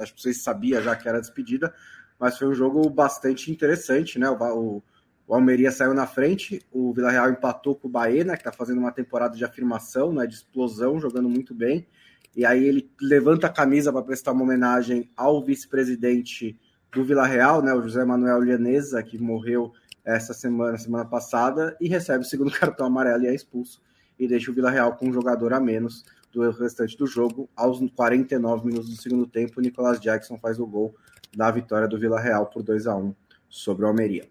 Acho 0.00 0.14
que 0.14 0.22
vocês 0.22 0.42
sabiam 0.42 0.82
já 0.82 0.94
que 0.96 1.08
era 1.08 1.20
despedida, 1.20 1.72
mas 2.18 2.38
foi 2.38 2.48
um 2.48 2.54
jogo 2.54 2.88
bastante 2.90 3.50
interessante, 3.50 4.18
né? 4.18 4.28
O, 4.30 4.82
o 5.28 5.34
Almeria 5.34 5.70
saiu 5.70 5.92
na 5.92 6.06
frente, 6.06 6.62
o 6.72 6.90
Vila 6.94 7.10
Real 7.10 7.30
empatou 7.30 7.74
com 7.74 7.86
o 7.86 7.90
Bahia, 7.90 8.24
né, 8.24 8.32
que 8.32 8.40
está 8.40 8.50
fazendo 8.50 8.78
uma 8.78 8.90
temporada 8.90 9.36
de 9.36 9.44
afirmação, 9.44 10.10
né, 10.10 10.26
de 10.26 10.34
explosão, 10.34 10.98
jogando 10.98 11.28
muito 11.28 11.54
bem. 11.54 11.86
E 12.34 12.46
aí 12.46 12.64
ele 12.64 12.90
levanta 12.98 13.46
a 13.46 13.50
camisa 13.50 13.92
para 13.92 14.00
prestar 14.00 14.32
uma 14.32 14.42
homenagem 14.42 15.10
ao 15.14 15.44
vice-presidente 15.44 16.58
do 16.90 17.04
Vila 17.04 17.26
Real, 17.26 17.60
né, 17.60 17.74
o 17.74 17.82
José 17.82 18.02
Manuel 18.06 18.40
Lianesa, 18.40 19.02
que 19.02 19.18
morreu 19.18 19.70
essa 20.02 20.32
semana, 20.32 20.78
semana 20.78 21.04
passada, 21.04 21.76
e 21.78 21.88
recebe 21.88 22.24
o 22.24 22.26
segundo 22.26 22.50
cartão 22.58 22.86
amarelo 22.86 23.24
e 23.24 23.26
é 23.26 23.34
expulso, 23.34 23.82
e 24.18 24.26
deixa 24.26 24.50
o 24.50 24.54
Vila 24.54 24.70
Real 24.70 24.96
com 24.96 25.08
um 25.08 25.12
jogador 25.12 25.52
a 25.52 25.60
menos 25.60 26.06
do 26.32 26.50
restante 26.50 26.96
do 26.96 27.06
jogo. 27.06 27.48
Aos 27.56 27.78
49 27.92 28.66
minutos 28.66 28.88
do 28.88 29.00
segundo 29.00 29.26
tempo, 29.26 29.60
Nicolas 29.60 30.00
Jackson 30.00 30.38
faz 30.38 30.58
o 30.58 30.66
gol 30.66 30.94
da 31.34 31.50
vitória 31.50 31.88
do 31.88 31.98
Vila 31.98 32.20
Real 32.20 32.46
por 32.46 32.62
2 32.62 32.86
a 32.86 32.96
1 32.96 33.14
sobre 33.48 33.84
o 33.84 33.88
Almeria. 33.88 34.26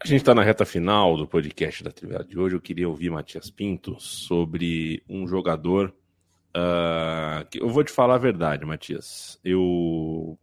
A 0.00 0.06
gente 0.06 0.20
está 0.20 0.32
na 0.32 0.44
reta 0.44 0.64
final 0.64 1.16
do 1.16 1.26
podcast 1.26 1.82
da 1.82 1.90
atividade 1.90 2.28
de 2.28 2.38
hoje. 2.38 2.54
Eu 2.54 2.60
queria 2.60 2.88
ouvir 2.88 3.10
Matias 3.10 3.50
Pinto 3.50 3.98
sobre 3.98 5.02
um 5.08 5.26
jogador. 5.26 5.92
Uh, 6.56 7.44
que 7.50 7.60
eu 7.60 7.68
vou 7.68 7.82
te 7.82 7.90
falar 7.90 8.14
a 8.14 8.18
verdade, 8.18 8.64
Matias. 8.64 9.40
Eu, 9.44 10.38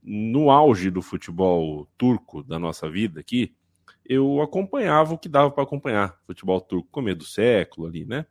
no 0.00 0.48
auge 0.48 0.90
do 0.90 1.02
futebol 1.02 1.88
turco 1.98 2.42
da 2.44 2.58
nossa 2.58 2.88
vida 2.88 3.18
aqui, 3.18 3.52
eu 4.10 4.42
acompanhava 4.42 5.14
o 5.14 5.18
que 5.18 5.28
dava 5.28 5.52
para 5.52 5.62
acompanhar. 5.62 6.18
Futebol 6.26 6.60
turco, 6.60 6.88
começo 6.90 7.18
do 7.18 7.24
século 7.24 7.86
ali, 7.86 8.04
né? 8.04 8.26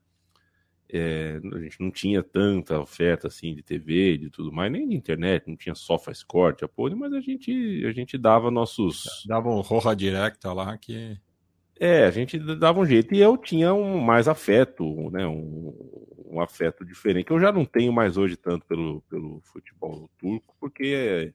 É, 0.92 1.40
a 1.54 1.60
gente 1.60 1.80
não 1.80 1.90
tinha 1.90 2.22
tanta 2.22 2.78
oferta 2.82 3.28
assim 3.28 3.56
de 3.56 3.64
TV, 3.64 4.18
de 4.18 4.30
tudo 4.30 4.52
mais, 4.52 4.70
nem 4.70 4.90
de 4.90 4.96
internet, 4.96 5.48
não 5.48 5.56
tinha 5.56 5.74
só 5.74 5.98
score, 6.14 6.58
tinha 6.58 6.68
porra, 6.68 6.94
mas 6.98 7.14
a 7.14 7.22
gente, 7.22 7.86
a 7.86 7.94
gente 7.94 8.18
dava 8.18 8.52
nossos. 8.52 9.24
Dava 9.26 9.48
um 9.48 9.62
Roja 9.62 9.96
Directa 9.96 10.52
lá 10.52 10.78
que. 10.78 11.18
É, 11.80 12.04
a 12.04 12.12
gente 12.12 12.38
dava 12.58 12.82
um 12.82 12.86
jeito 12.86 13.16
e 13.16 13.22
eu 13.22 13.38
tinha 13.38 13.74
um 13.74 14.00
mais 14.02 14.28
afeto, 14.28 15.10
né? 15.12 15.26
Um, 15.26 15.74
um 16.26 16.42
afeto 16.42 16.84
diferente, 16.84 17.28
que 17.28 17.32
eu 17.32 17.40
já 17.40 17.54
não 17.54 17.64
tenho 17.64 17.94
mais 17.94 18.18
hoje 18.18 18.36
tanto 18.36 18.66
pelo, 18.66 19.02
pelo 19.04 19.40
futebol 19.46 20.10
turco, 20.18 20.54
porque 20.60 21.34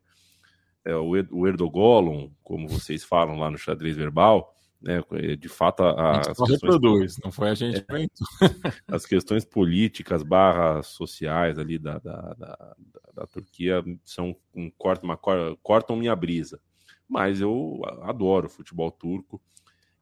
é, 0.85 0.95
o, 0.95 1.47
Erdogan, 1.47 2.31
como 2.43 2.69
vocês 2.69 3.03
falam 3.03 3.39
lá 3.39 3.51
no 3.51 3.59
xadrez 3.59 3.97
verbal, 3.97 4.55
né, 4.81 5.03
de 5.39 5.49
fato, 5.49 5.83
a, 5.83 6.21
a 6.21 6.35
só 6.35 6.45
reproduz, 6.45 7.17
não 7.25 7.33
foi 7.33 7.49
a 7.49 7.55
gente 7.55 7.81
que 7.81 7.93
é, 7.95 8.07
As 8.87 9.07
questões 9.07 9.45
políticas 9.45 10.23
barra 10.23 10.83
sociais 10.83 11.59
ali 11.59 11.79
da, 11.79 11.99
da, 11.99 12.35
da, 12.35 12.77
da 13.15 13.27
Turquia 13.27 13.83
são 14.05 14.37
um, 14.55 14.71
cortam, 14.71 15.09
uma, 15.09 15.19
cortam 15.63 15.97
minha 15.97 16.15
brisa. 16.15 16.61
Mas 17.09 17.41
eu 17.41 17.81
adoro 18.03 18.49
futebol 18.49 18.91
turco. 18.91 19.41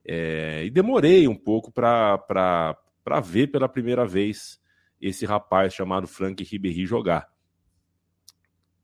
É, 0.05 0.64
e 0.64 0.70
demorei 0.70 1.28
um 1.28 1.37
pouco 1.37 1.70
para 1.70 2.76
ver 3.22 3.49
pela 3.49 3.68
primeira 3.68 4.05
vez 4.05 4.61
esse 5.01 5.24
rapaz 5.24 5.74
chamado 5.74 6.09
Frank 6.09 6.43
Ribéry 6.43 6.87
jogar 6.87 7.28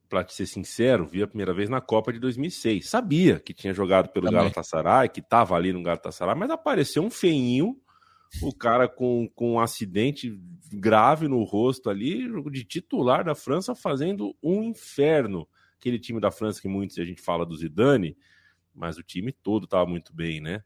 para 0.09 0.27
ser 0.29 0.47
sincero, 0.47 1.07
vi 1.07 1.23
a 1.23 1.27
primeira 1.27 1.53
vez 1.53 1.69
na 1.69 1.81
Copa 1.81 2.13
de 2.13 2.19
2006. 2.19 2.89
Sabia 2.89 3.39
que 3.39 3.53
tinha 3.53 3.75
jogado 3.75 4.09
pelo 4.09 4.27
Também. 4.27 4.41
Galatasaray, 4.41 5.09
que 5.09 5.21
estava 5.21 5.55
ali 5.55 5.73
no 5.73 5.83
Galatasaray, 5.83 6.35
mas 6.35 6.51
apareceu 6.51 7.03
um 7.03 7.11
feinho, 7.11 7.77
o 8.43 8.55
cara 8.55 8.89
com, 8.89 9.29
com 9.35 9.55
um 9.55 9.61
acidente 9.61 10.39
grave 10.73 11.29
no 11.29 11.43
rosto 11.45 11.91
ali, 11.91 12.27
de 12.51 12.65
titular 12.65 13.25
da 13.25 13.35
França, 13.35 13.75
fazendo 13.75 14.35
um 14.43 14.63
inferno. 14.63 15.47
Aquele 15.79 15.99
time 15.99 16.21
da 16.21 16.31
França 16.31 16.61
que 16.61 16.69
muitos 16.69 16.99
a 16.99 17.05
gente 17.05 17.21
fala 17.21 17.45
do 17.45 17.57
Zidane, 17.57 18.17
mas 18.75 18.97
o 18.97 19.03
time 19.03 19.33
todo 19.33 19.65
estava 19.65 19.87
muito 19.87 20.15
bem, 20.15 20.41
né? 20.41 20.63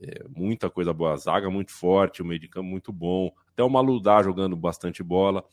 É, 0.00 0.26
muita 0.28 0.68
coisa 0.68 0.92
boa, 0.92 1.14
a 1.14 1.16
zaga 1.16 1.48
muito 1.50 1.72
forte, 1.72 2.20
o 2.20 2.24
meio 2.24 2.40
de 2.40 2.48
campo 2.48 2.68
muito 2.68 2.92
bom, 2.92 3.30
até 3.50 3.62
o 3.62 3.70
Maludá 3.70 4.22
jogando 4.22 4.54
bastante 4.54 5.02
bola. 5.02 5.44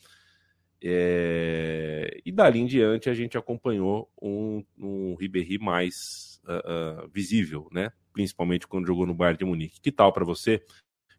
É... 0.84 2.20
E 2.26 2.32
dali 2.32 2.60
em 2.60 2.66
diante 2.66 3.10
a 3.10 3.14
gente 3.14 3.38
acompanhou 3.38 4.12
um, 4.22 4.64
um 4.78 5.16
Ribéry 5.16 5.58
mais 5.58 6.42
uh, 6.44 7.06
uh, 7.06 7.10
visível, 7.14 7.70
né? 7.72 7.92
Principalmente 8.12 8.68
quando 8.68 8.88
jogou 8.88 9.06
no 9.06 9.14
Bayern 9.14 9.38
de 9.38 9.46
Munique. 9.46 9.80
Que 9.80 9.92
tal 9.92 10.12
para 10.12 10.26
você? 10.26 10.62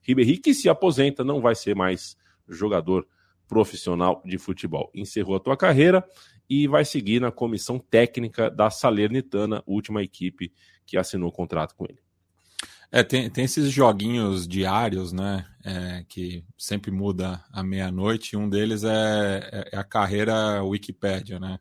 Ribéry 0.03 0.37
que 0.37 0.53
se 0.53 0.69
aposenta, 0.69 1.25
não 1.25 1.41
vai 1.41 1.55
ser 1.55 1.75
mais 1.75 2.17
jogador 2.47 3.09
profissional 3.49 4.23
de 4.25 4.37
futebol. 4.37 4.91
Encerrou 4.95 5.37
a 5.37 5.41
tua 5.41 5.57
carreira 5.57 6.05
e 6.49 6.69
vai 6.69 6.85
seguir 6.85 7.21
na 7.21 7.33
comissão 7.33 7.79
técnica 7.79 8.51
da 8.51 8.69
Salernitana, 8.69 9.62
última 9.67 10.03
equipe 10.03 10.53
que 10.85 10.99
assinou 10.99 11.31
o 11.31 11.33
contrato 11.33 11.75
com 11.75 11.85
ele. 11.85 12.04
É, 12.97 13.03
tem, 13.03 13.29
tem 13.29 13.45
esses 13.45 13.73
joguinhos 13.73 14.47
diários, 14.47 15.13
né? 15.13 15.45
É, 15.65 16.05
que 16.09 16.45
sempre 16.57 16.93
muda 16.93 17.43
à 17.53 17.61
meia-noite. 17.61 18.37
Um 18.37 18.49
deles 18.49 18.85
é, 18.85 19.49
é, 19.53 19.71
é, 19.73 19.77
a 19.77 19.83
carreira 19.83 20.63
Wikipédia, 20.63 21.41
né? 21.41 21.59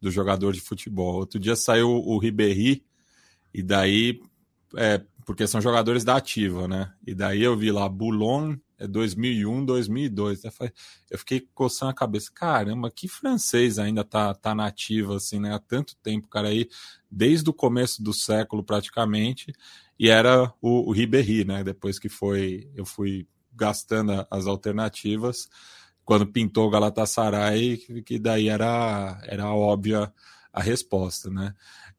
Do 0.00 0.10
jogador 0.10 0.52
de 0.52 0.60
futebol. 0.60 1.14
Outro 1.14 1.38
dia 1.38 1.54
saiu 1.54 1.88
o 1.88 2.18
Ribéry, 2.18 2.84
e 3.54 3.62
daí. 3.62 4.20
É, 4.76 5.00
porque 5.24 5.46
são 5.46 5.60
jogadores 5.60 6.02
da 6.02 6.16
ativa, 6.16 6.66
né? 6.66 6.92
E 7.06 7.14
daí 7.14 7.44
eu 7.44 7.56
vi 7.56 7.70
lá 7.70 7.88
Boulogne 7.88 8.60
é 8.82 8.88
2001, 8.88 9.64
2002. 9.64 10.42
Eu 11.10 11.18
fiquei 11.18 11.46
coçando 11.54 11.92
a 11.92 11.94
cabeça. 11.94 12.30
Caramba, 12.34 12.90
que 12.90 13.06
francês 13.06 13.78
ainda 13.78 14.02
tá, 14.02 14.34
tá 14.34 14.54
nativo, 14.54 15.14
assim, 15.14 15.38
né? 15.38 15.54
Há 15.54 15.58
tanto 15.58 15.94
tempo, 16.02 16.28
cara, 16.28 16.48
aí, 16.48 16.68
desde 17.10 17.48
o 17.48 17.52
começo 17.52 18.02
do 18.02 18.12
século 18.12 18.64
praticamente 18.64 19.52
e 19.98 20.08
era 20.08 20.52
o, 20.60 20.88
o 20.88 20.92
Ribéry, 20.92 21.44
né? 21.44 21.62
Depois 21.62 21.98
que 21.98 22.08
foi, 22.08 22.68
eu 22.74 22.84
fui 22.84 23.26
gastando 23.54 24.26
as 24.30 24.46
alternativas, 24.46 25.48
quando 26.04 26.26
pintou 26.26 26.66
o 26.66 26.70
Galatasaray, 26.70 27.76
que 28.04 28.18
daí 28.18 28.48
era, 28.48 29.20
era 29.24 29.54
óbvia 29.54 30.12
a 30.52 30.60
resposta, 30.60 31.30
né? 31.30 31.54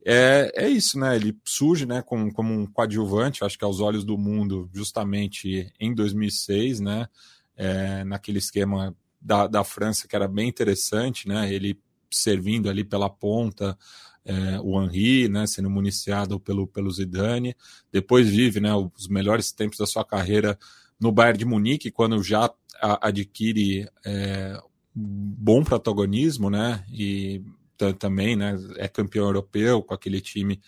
É, 0.05 0.51
é 0.55 0.69
isso, 0.69 0.99
né? 0.99 1.15
Ele 1.15 1.35
surge, 1.45 1.85
né, 1.85 2.01
como, 2.01 2.31
como 2.33 2.53
um 2.53 2.65
coadjuvante, 2.65 3.43
acho 3.43 3.57
que 3.57 3.65
aos 3.65 3.79
olhos 3.79 4.03
do 4.03 4.17
mundo, 4.17 4.69
justamente 4.73 5.73
em 5.79 5.93
2006, 5.93 6.79
né? 6.79 7.07
É, 7.55 8.03
naquele 8.03 8.39
esquema 8.39 8.95
da, 9.21 9.47
da 9.47 9.63
França 9.63 10.07
que 10.07 10.15
era 10.15 10.27
bem 10.27 10.49
interessante, 10.49 11.27
né? 11.27 11.51
Ele 11.51 11.79
servindo 12.11 12.69
ali 12.69 12.83
pela 12.83 13.09
ponta, 13.09 13.77
é, 14.25 14.59
o 14.61 14.81
Henri, 14.81 15.27
né, 15.27 15.45
sendo 15.47 15.69
municiado 15.69 16.39
pelo, 16.39 16.67
pelo 16.67 16.91
Zidane. 16.91 17.55
Depois 17.91 18.29
vive 18.29 18.59
né, 18.59 18.73
os 18.73 19.07
melhores 19.07 19.51
tempos 19.51 19.77
da 19.77 19.85
sua 19.85 20.05
carreira 20.05 20.57
no 20.99 21.11
Bayern 21.11 21.39
de 21.39 21.45
Munique, 21.45 21.91
quando 21.91 22.21
já 22.23 22.49
adquire 23.01 23.89
é, 24.05 24.59
bom 24.93 25.63
protagonismo, 25.63 26.49
né, 26.49 26.83
e 26.91 27.41
também 27.99 28.35
né, 28.35 28.57
é 28.77 28.87
campeão 28.87 29.25
europeu 29.25 29.81
com 29.81 29.93
aquele 29.93 30.21
time 30.21 30.61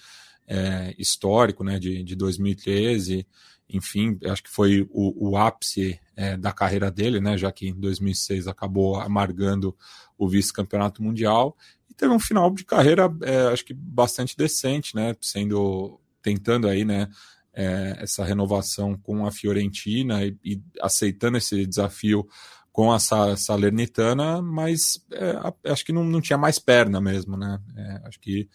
é, 0.48 0.94
histórico 0.98 1.64
né, 1.64 1.80
de, 1.80 2.04
de 2.04 2.16
2013 2.16 3.26
enfim, 3.70 4.18
acho 4.26 4.44
que 4.44 4.50
foi 4.50 4.88
o, 4.92 5.30
o 5.30 5.38
ápice 5.38 6.00
é, 6.16 6.38
da 6.38 6.52
carreira 6.52 6.92
dele, 6.92 7.20
né, 7.20 7.38
já 7.38 7.52
que 7.52 7.68
em 7.68 7.74
2006 7.74 8.48
acabou 8.48 8.98
amargando 8.98 9.76
o 10.18 10.30
vice-campeonato 10.30 11.02
mundial. 11.02 11.58
E 11.90 11.94
teve 11.94 12.14
um 12.14 12.20
final 12.20 12.52
de 12.52 12.64
carreira, 12.64 13.12
é, 13.24 13.48
acho 13.48 13.66
que 13.66 13.74
bastante 13.74 14.38
decente, 14.38 14.96
né, 14.96 15.16
sendo 15.20 16.00
tentando 16.22 16.68
aí, 16.68 16.86
né, 16.86 17.10
é, 17.54 17.98
essa 18.00 18.24
renovação 18.24 18.98
com 18.98 19.26
a 19.26 19.32
Fiorentina 19.32 20.24
e, 20.24 20.38
e 20.44 20.62
aceitando 20.82 21.38
esse 21.38 21.66
desafio 21.66 22.28
com 22.76 22.92
a 22.92 23.00
Salernitana, 23.00 24.42
mas 24.42 25.02
é, 25.10 25.72
acho 25.72 25.86
que 25.86 25.94
não, 25.94 26.04
não 26.04 26.20
tinha 26.20 26.38
mais 26.38 26.60
perna 26.60 27.00
mesmo, 27.00 27.38
né? 27.38 27.58
É, 27.74 28.02
acho 28.06 28.20
que 28.20 28.50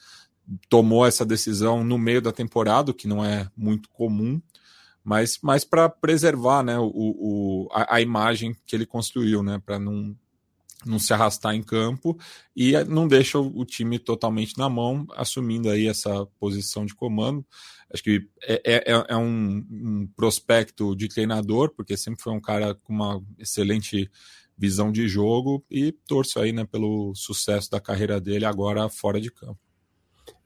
tomou 0.68 1.06
essa 1.06 1.24
decisão 1.24 1.82
no 1.82 1.96
meio 1.96 2.20
da 2.20 2.30
temporada, 2.30 2.90
o 2.90 2.94
que 2.94 3.08
não 3.08 3.24
é 3.24 3.48
muito 3.56 3.88
comum, 3.88 4.38
mas, 5.02 5.38
mas 5.42 5.64
para 5.64 5.88
preservar 5.88 6.62
né, 6.62 6.78
o, 6.78 6.92
o, 6.94 7.68
a, 7.72 7.94
a, 7.94 8.00
imagem 8.02 8.54
que 8.66 8.76
ele 8.76 8.84
construiu, 8.84 9.42
né, 9.42 9.58
para 9.64 9.78
não, 9.78 10.14
não 10.84 10.98
se 10.98 11.14
arrastar 11.14 11.54
em 11.54 11.62
campo 11.62 12.14
e 12.54 12.72
não 12.84 13.08
deixa 13.08 13.38
o, 13.38 13.60
o, 13.60 13.64
time 13.64 13.98
totalmente 13.98 14.58
na 14.58 14.68
mão, 14.68 15.06
assumindo 15.16 15.70
aí 15.70 15.88
essa 15.88 16.26
posição 16.38 16.84
de 16.84 16.94
comando. 16.94 17.42
Acho 17.92 18.02
que 18.02 18.28
é, 18.42 18.62
é, 18.64 18.92
é, 18.92 19.04
é 19.08 19.16
um, 19.16 19.64
um 19.70 20.08
prospecto 20.16 20.94
de 20.94 21.08
treinador, 21.08 21.72
porque 21.74 21.96
sempre 21.96 22.22
foi 22.22 22.32
um 22.32 22.40
cara 22.40 22.74
com 22.74 22.92
uma 22.92 23.22
excelente 23.38 24.10
visão 24.56 24.92
de 24.92 25.08
jogo 25.08 25.64
e 25.70 25.90
torço 25.90 26.38
aí 26.38 26.52
né, 26.52 26.64
pelo 26.64 27.14
sucesso 27.14 27.70
da 27.70 27.80
carreira 27.80 28.20
dele 28.20 28.44
agora 28.44 28.88
fora 28.88 29.20
de 29.20 29.30
campo. 29.30 29.58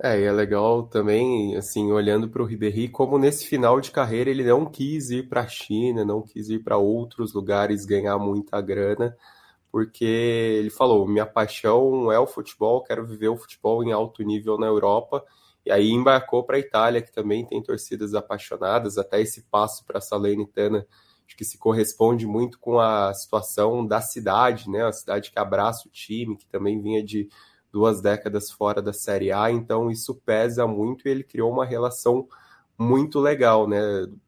É, 0.00 0.20
e 0.20 0.24
é 0.24 0.32
legal 0.32 0.84
também, 0.84 1.56
assim, 1.56 1.92
olhando 1.92 2.28
para 2.28 2.42
o 2.42 2.44
Ribéry, 2.46 2.88
como 2.88 3.18
nesse 3.18 3.46
final 3.46 3.80
de 3.80 3.90
carreira 3.90 4.30
ele 4.30 4.44
não 4.44 4.66
quis 4.66 5.10
ir 5.10 5.28
para 5.28 5.42
a 5.42 5.48
China, 5.48 6.04
não 6.04 6.22
quis 6.22 6.48
ir 6.48 6.60
para 6.60 6.76
outros 6.76 7.32
lugares 7.32 7.84
ganhar 7.84 8.18
muita 8.18 8.60
grana, 8.60 9.16
porque 9.70 10.04
ele 10.04 10.70
falou: 10.70 11.06
minha 11.06 11.26
paixão 11.26 12.10
é 12.10 12.18
o 12.18 12.26
futebol, 12.26 12.82
quero 12.82 13.06
viver 13.06 13.28
o 13.28 13.36
futebol 13.36 13.82
em 13.84 13.92
alto 13.92 14.22
nível 14.22 14.58
na 14.58 14.66
Europa. 14.66 15.24
E 15.64 15.70
aí 15.70 15.90
embarcou 15.90 16.44
para 16.44 16.56
a 16.56 16.60
Itália, 16.60 17.00
que 17.00 17.12
também 17.12 17.44
tem 17.46 17.62
torcidas 17.62 18.14
apaixonadas, 18.14 18.98
até 18.98 19.20
esse 19.20 19.42
passo 19.42 19.84
para 19.84 19.98
a 19.98 20.00
Salernitana, 20.00 20.86
acho 21.26 21.36
que 21.36 21.44
se 21.44 21.56
corresponde 21.56 22.26
muito 22.26 22.58
com 22.58 22.78
a 22.78 23.12
situação 23.14 23.86
da 23.86 24.00
cidade, 24.00 24.68
né? 24.68 24.84
A 24.84 24.92
cidade 24.92 25.30
que 25.30 25.38
abraça 25.38 25.88
o 25.88 25.90
time, 25.90 26.36
que 26.36 26.46
também 26.46 26.80
vinha 26.80 27.02
de 27.02 27.28
duas 27.72 28.00
décadas 28.00 28.50
fora 28.50 28.80
da 28.80 28.92
Série 28.92 29.32
A, 29.32 29.50
então 29.50 29.90
isso 29.90 30.14
pesa 30.14 30.66
muito 30.66 31.08
e 31.08 31.10
ele 31.10 31.24
criou 31.24 31.50
uma 31.50 31.64
relação 31.64 32.28
muito 32.78 33.18
legal, 33.18 33.66
né? 33.66 33.80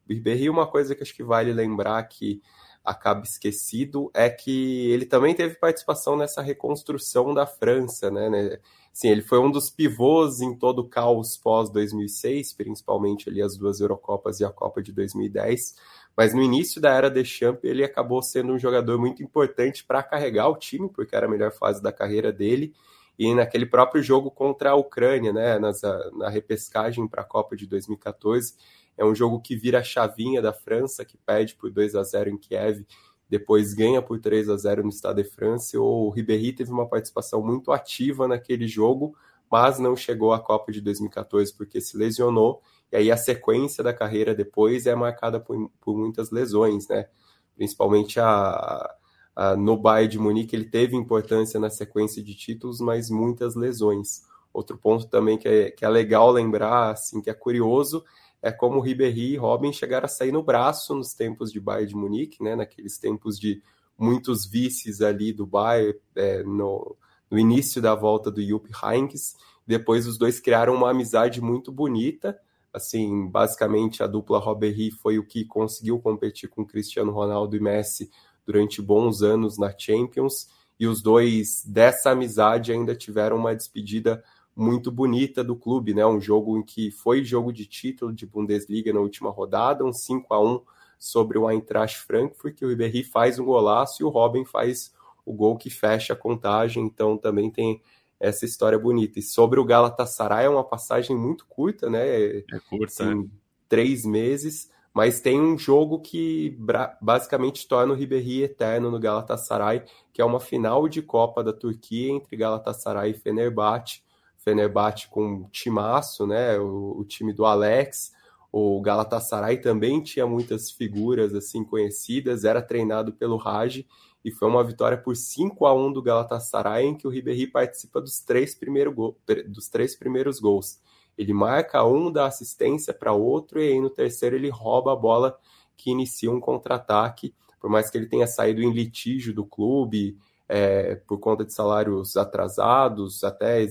Ribéry, 0.08 0.48
uma 0.48 0.66
coisa 0.66 0.94
que 0.94 1.02
acho 1.02 1.14
que 1.14 1.22
vale 1.22 1.52
lembrar 1.52 2.02
que 2.04 2.40
acaba 2.86 3.22
esquecido 3.22 4.10
é 4.14 4.30
que 4.30 4.90
ele 4.92 5.04
também 5.04 5.34
teve 5.34 5.56
participação 5.56 6.16
nessa 6.16 6.40
reconstrução 6.40 7.34
da 7.34 7.44
França, 7.44 8.10
né? 8.10 8.58
Sim, 8.92 9.08
ele 9.08 9.22
foi 9.22 9.40
um 9.40 9.50
dos 9.50 9.68
pivôs 9.68 10.40
em 10.40 10.56
todo 10.56 10.78
o 10.78 10.88
caos 10.88 11.36
pós 11.36 11.68
2006, 11.68 12.54
principalmente 12.54 13.28
ali 13.28 13.42
as 13.42 13.56
duas 13.56 13.80
Eurocopas 13.80 14.40
e 14.40 14.44
a 14.44 14.50
Copa 14.50 14.80
de 14.80 14.92
2010. 14.92 15.74
Mas 16.16 16.32
no 16.32 16.40
início 16.40 16.80
da 16.80 16.94
era 16.94 17.10
Deschamps, 17.10 17.64
ele 17.64 17.84
acabou 17.84 18.22
sendo 18.22 18.54
um 18.54 18.58
jogador 18.58 18.98
muito 18.98 19.22
importante 19.22 19.84
para 19.84 20.02
carregar 20.02 20.48
o 20.48 20.56
time, 20.56 20.88
porque 20.88 21.14
era 21.14 21.26
a 21.26 21.28
melhor 21.28 21.52
fase 21.52 21.82
da 21.82 21.92
carreira 21.92 22.32
dele 22.32 22.72
e 23.18 23.34
naquele 23.34 23.66
próprio 23.66 24.02
jogo 24.02 24.30
contra 24.30 24.70
a 24.70 24.74
Ucrânia, 24.74 25.32
né, 25.32 25.58
nas, 25.58 25.80
na 26.14 26.28
repescagem 26.28 27.08
para 27.08 27.22
a 27.22 27.24
Copa 27.24 27.56
de 27.56 27.66
2014, 27.66 28.54
é 28.96 29.04
um 29.04 29.14
jogo 29.14 29.40
que 29.40 29.56
vira 29.56 29.80
a 29.80 29.82
chavinha 29.82 30.40
da 30.40 30.52
França, 30.52 31.04
que 31.04 31.16
perde 31.16 31.54
por 31.54 31.70
2 31.70 31.94
a 31.94 32.02
0 32.02 32.30
em 32.30 32.38
Kiev, 32.38 32.86
depois 33.28 33.74
ganha 33.74 34.00
por 34.00 34.20
3 34.20 34.48
a 34.48 34.56
0 34.56 34.84
no 34.84 34.92
Stade 34.92 35.22
de 35.22 35.28
France. 35.28 35.76
O 35.76 36.10
Ribéry 36.10 36.52
teve 36.52 36.70
uma 36.70 36.88
participação 36.88 37.42
muito 37.42 37.72
ativa 37.72 38.28
naquele 38.28 38.68
jogo, 38.68 39.16
mas 39.50 39.78
não 39.78 39.96
chegou 39.96 40.32
à 40.32 40.40
Copa 40.40 40.70
de 40.70 40.80
2014 40.80 41.52
porque 41.54 41.80
se 41.80 41.96
lesionou. 41.96 42.62
E 42.92 42.96
aí 42.96 43.10
a 43.10 43.16
sequência 43.16 43.82
da 43.82 43.92
carreira 43.92 44.34
depois 44.34 44.86
é 44.86 44.94
marcada 44.94 45.40
por, 45.40 45.70
por 45.80 45.96
muitas 45.96 46.30
lesões, 46.30 46.86
né? 46.88 47.08
Principalmente 47.56 48.20
a, 48.20 48.94
Uh, 49.38 49.54
no 49.54 49.76
Bayern 49.76 50.10
de 50.10 50.18
Munique 50.18 50.56
ele 50.56 50.64
teve 50.64 50.96
importância 50.96 51.60
na 51.60 51.68
sequência 51.68 52.22
de 52.22 52.34
títulos, 52.34 52.80
mas 52.80 53.10
muitas 53.10 53.54
lesões. 53.54 54.22
Outro 54.50 54.78
ponto 54.78 55.06
também 55.08 55.36
que 55.36 55.46
é, 55.46 55.70
que 55.70 55.84
é 55.84 55.88
legal 55.90 56.30
lembrar, 56.30 56.92
assim, 56.92 57.20
que 57.20 57.28
é 57.28 57.34
curioso, 57.34 58.02
é 58.42 58.52
como 58.52 58.80
Ribéry 58.80 59.32
e 59.32 59.36
Robin 59.36 59.72
chegaram 59.72 60.06
a 60.06 60.08
sair 60.08 60.32
no 60.32 60.42
braço 60.42 60.94
nos 60.94 61.12
tempos 61.12 61.50
de 61.50 61.60
Bayern 61.60 61.88
de 61.88 61.96
Munique, 61.96 62.42
né, 62.42 62.54
naqueles 62.54 62.98
tempos 62.98 63.38
de 63.38 63.62
muitos 63.98 64.46
vices 64.46 65.00
ali 65.00 65.32
do 65.32 65.46
Bayern, 65.46 65.98
é, 66.14 66.42
no, 66.42 66.96
no, 67.30 67.38
início 67.38 67.80
da 67.80 67.94
volta 67.94 68.30
do 68.30 68.42
Jupp 68.42 68.70
Heynckes. 68.82 69.34
Depois 69.66 70.06
os 70.06 70.18
dois 70.18 70.38
criaram 70.38 70.74
uma 70.74 70.90
amizade 70.90 71.40
muito 71.40 71.72
bonita, 71.72 72.38
assim, 72.72 73.26
basicamente 73.26 74.02
a 74.02 74.06
dupla 74.06 74.38
Ribéry 74.38 74.90
foi 74.90 75.18
o 75.18 75.26
que 75.26 75.44
conseguiu 75.44 75.98
competir 75.98 76.48
com 76.48 76.64
Cristiano 76.64 77.10
Ronaldo 77.10 77.56
e 77.56 77.60
Messi 77.60 78.10
durante 78.46 78.80
bons 78.80 79.22
anos 79.22 79.58
na 79.58 79.74
Champions, 79.76 80.48
e 80.78 80.86
os 80.86 81.02
dois 81.02 81.64
dessa 81.64 82.10
amizade 82.10 82.70
ainda 82.70 82.94
tiveram 82.94 83.36
uma 83.36 83.56
despedida 83.56 84.22
muito 84.56 84.90
bonita 84.90 85.44
do 85.44 85.54
clube, 85.54 85.92
né? 85.92 86.06
Um 86.06 86.18
jogo 86.18 86.56
em 86.56 86.62
que 86.62 86.90
foi 86.90 87.22
jogo 87.22 87.52
de 87.52 87.66
título 87.66 88.10
de 88.10 88.24
Bundesliga 88.24 88.90
na 88.90 89.00
última 89.00 89.28
rodada, 89.28 89.84
um 89.84 89.92
5 89.92 90.32
a 90.32 90.40
1 90.40 90.62
sobre 90.98 91.36
o 91.36 91.50
Eintracht 91.50 91.98
Frankfurt, 91.98 92.54
que 92.54 92.64
o 92.64 92.68
Ribéry 92.70 93.04
faz 93.04 93.38
um 93.38 93.44
golaço 93.44 94.02
e 94.02 94.04
o 94.04 94.08
Robin 94.08 94.46
faz 94.46 94.94
o 95.26 95.34
gol 95.34 95.58
que 95.58 95.68
fecha 95.68 96.14
a 96.14 96.16
contagem, 96.16 96.84
então 96.84 97.18
também 97.18 97.50
tem 97.50 97.82
essa 98.18 98.46
história 98.46 98.78
bonita. 98.78 99.18
E 99.18 99.22
sobre 99.22 99.60
o 99.60 99.64
Galatasaray 99.64 100.46
é 100.46 100.48
uma 100.48 100.64
passagem 100.64 101.14
muito 101.14 101.44
curta, 101.46 101.90
né? 101.90 102.06
É 102.06 102.44
curta, 102.70 103.04
assim, 103.04 103.14
né? 103.14 103.28
Três 103.68 104.06
meses, 104.06 104.70
mas 104.94 105.20
tem 105.20 105.38
um 105.38 105.58
jogo 105.58 106.00
que 106.00 106.56
basicamente 107.02 107.68
torna 107.68 107.92
o 107.92 107.96
Ribéry 107.96 108.44
eterno 108.44 108.90
no 108.90 108.98
Galatasaray, 108.98 109.82
que 110.14 110.22
é 110.22 110.24
uma 110.24 110.40
final 110.40 110.88
de 110.88 111.02
Copa 111.02 111.44
da 111.44 111.52
Turquia 111.52 112.10
entre 112.10 112.36
Galatasaray 112.36 113.10
e 113.10 113.14
Fenerbahçe. 113.14 114.05
Fenerbahçe 114.46 115.08
com 115.08 115.26
um 115.26 115.48
timaço, 115.48 116.24
né? 116.24 116.56
O, 116.56 117.00
o, 117.00 117.04
time 117.04 117.32
do 117.32 117.44
Alex. 117.44 118.12
O 118.52 118.80
Galatasaray 118.80 119.60
também 119.60 120.00
tinha 120.00 120.24
muitas 120.24 120.70
figuras 120.70 121.34
assim 121.34 121.64
conhecidas, 121.64 122.44
era 122.44 122.62
treinado 122.62 123.12
pelo 123.12 123.36
Raj 123.36 123.84
e 124.24 124.30
foi 124.30 124.48
uma 124.48 124.62
vitória 124.62 124.96
por 124.96 125.16
5 125.16 125.66
a 125.66 125.74
1 125.74 125.92
do 125.92 126.00
Galatasaray 126.00 126.86
em 126.86 126.94
que 126.96 127.08
o 127.08 127.10
Ribéry 127.10 127.48
participa 127.48 128.00
dos 128.00 128.20
três, 128.20 128.54
primeiro 128.54 128.92
go 128.92 129.16
dos 129.48 129.68
três 129.68 129.96
primeiros 129.96 130.38
gols. 130.38 130.80
Ele 131.18 131.32
marca 131.32 131.84
um, 131.84 132.10
dá 132.10 132.26
assistência 132.26 132.94
para 132.94 133.12
outro, 133.12 133.60
e 133.60 133.72
aí 133.72 133.80
no 133.80 133.90
terceiro 133.90 134.36
ele 134.36 134.48
rouba 134.48 134.92
a 134.92 134.96
bola 134.96 135.36
que 135.76 135.90
inicia 135.90 136.30
um 136.30 136.40
contra-ataque. 136.40 137.34
Por 137.60 137.68
mais 137.68 137.90
que 137.90 137.98
ele 137.98 138.06
tenha 138.06 138.28
saído 138.28 138.62
em 138.62 138.72
litígio 138.72 139.34
do 139.34 139.44
clube 139.44 140.16
é, 140.48 140.94
por 140.94 141.18
conta 141.18 141.44
de 141.44 141.52
salários 141.52 142.16
atrasados, 142.16 143.24
até 143.24 143.62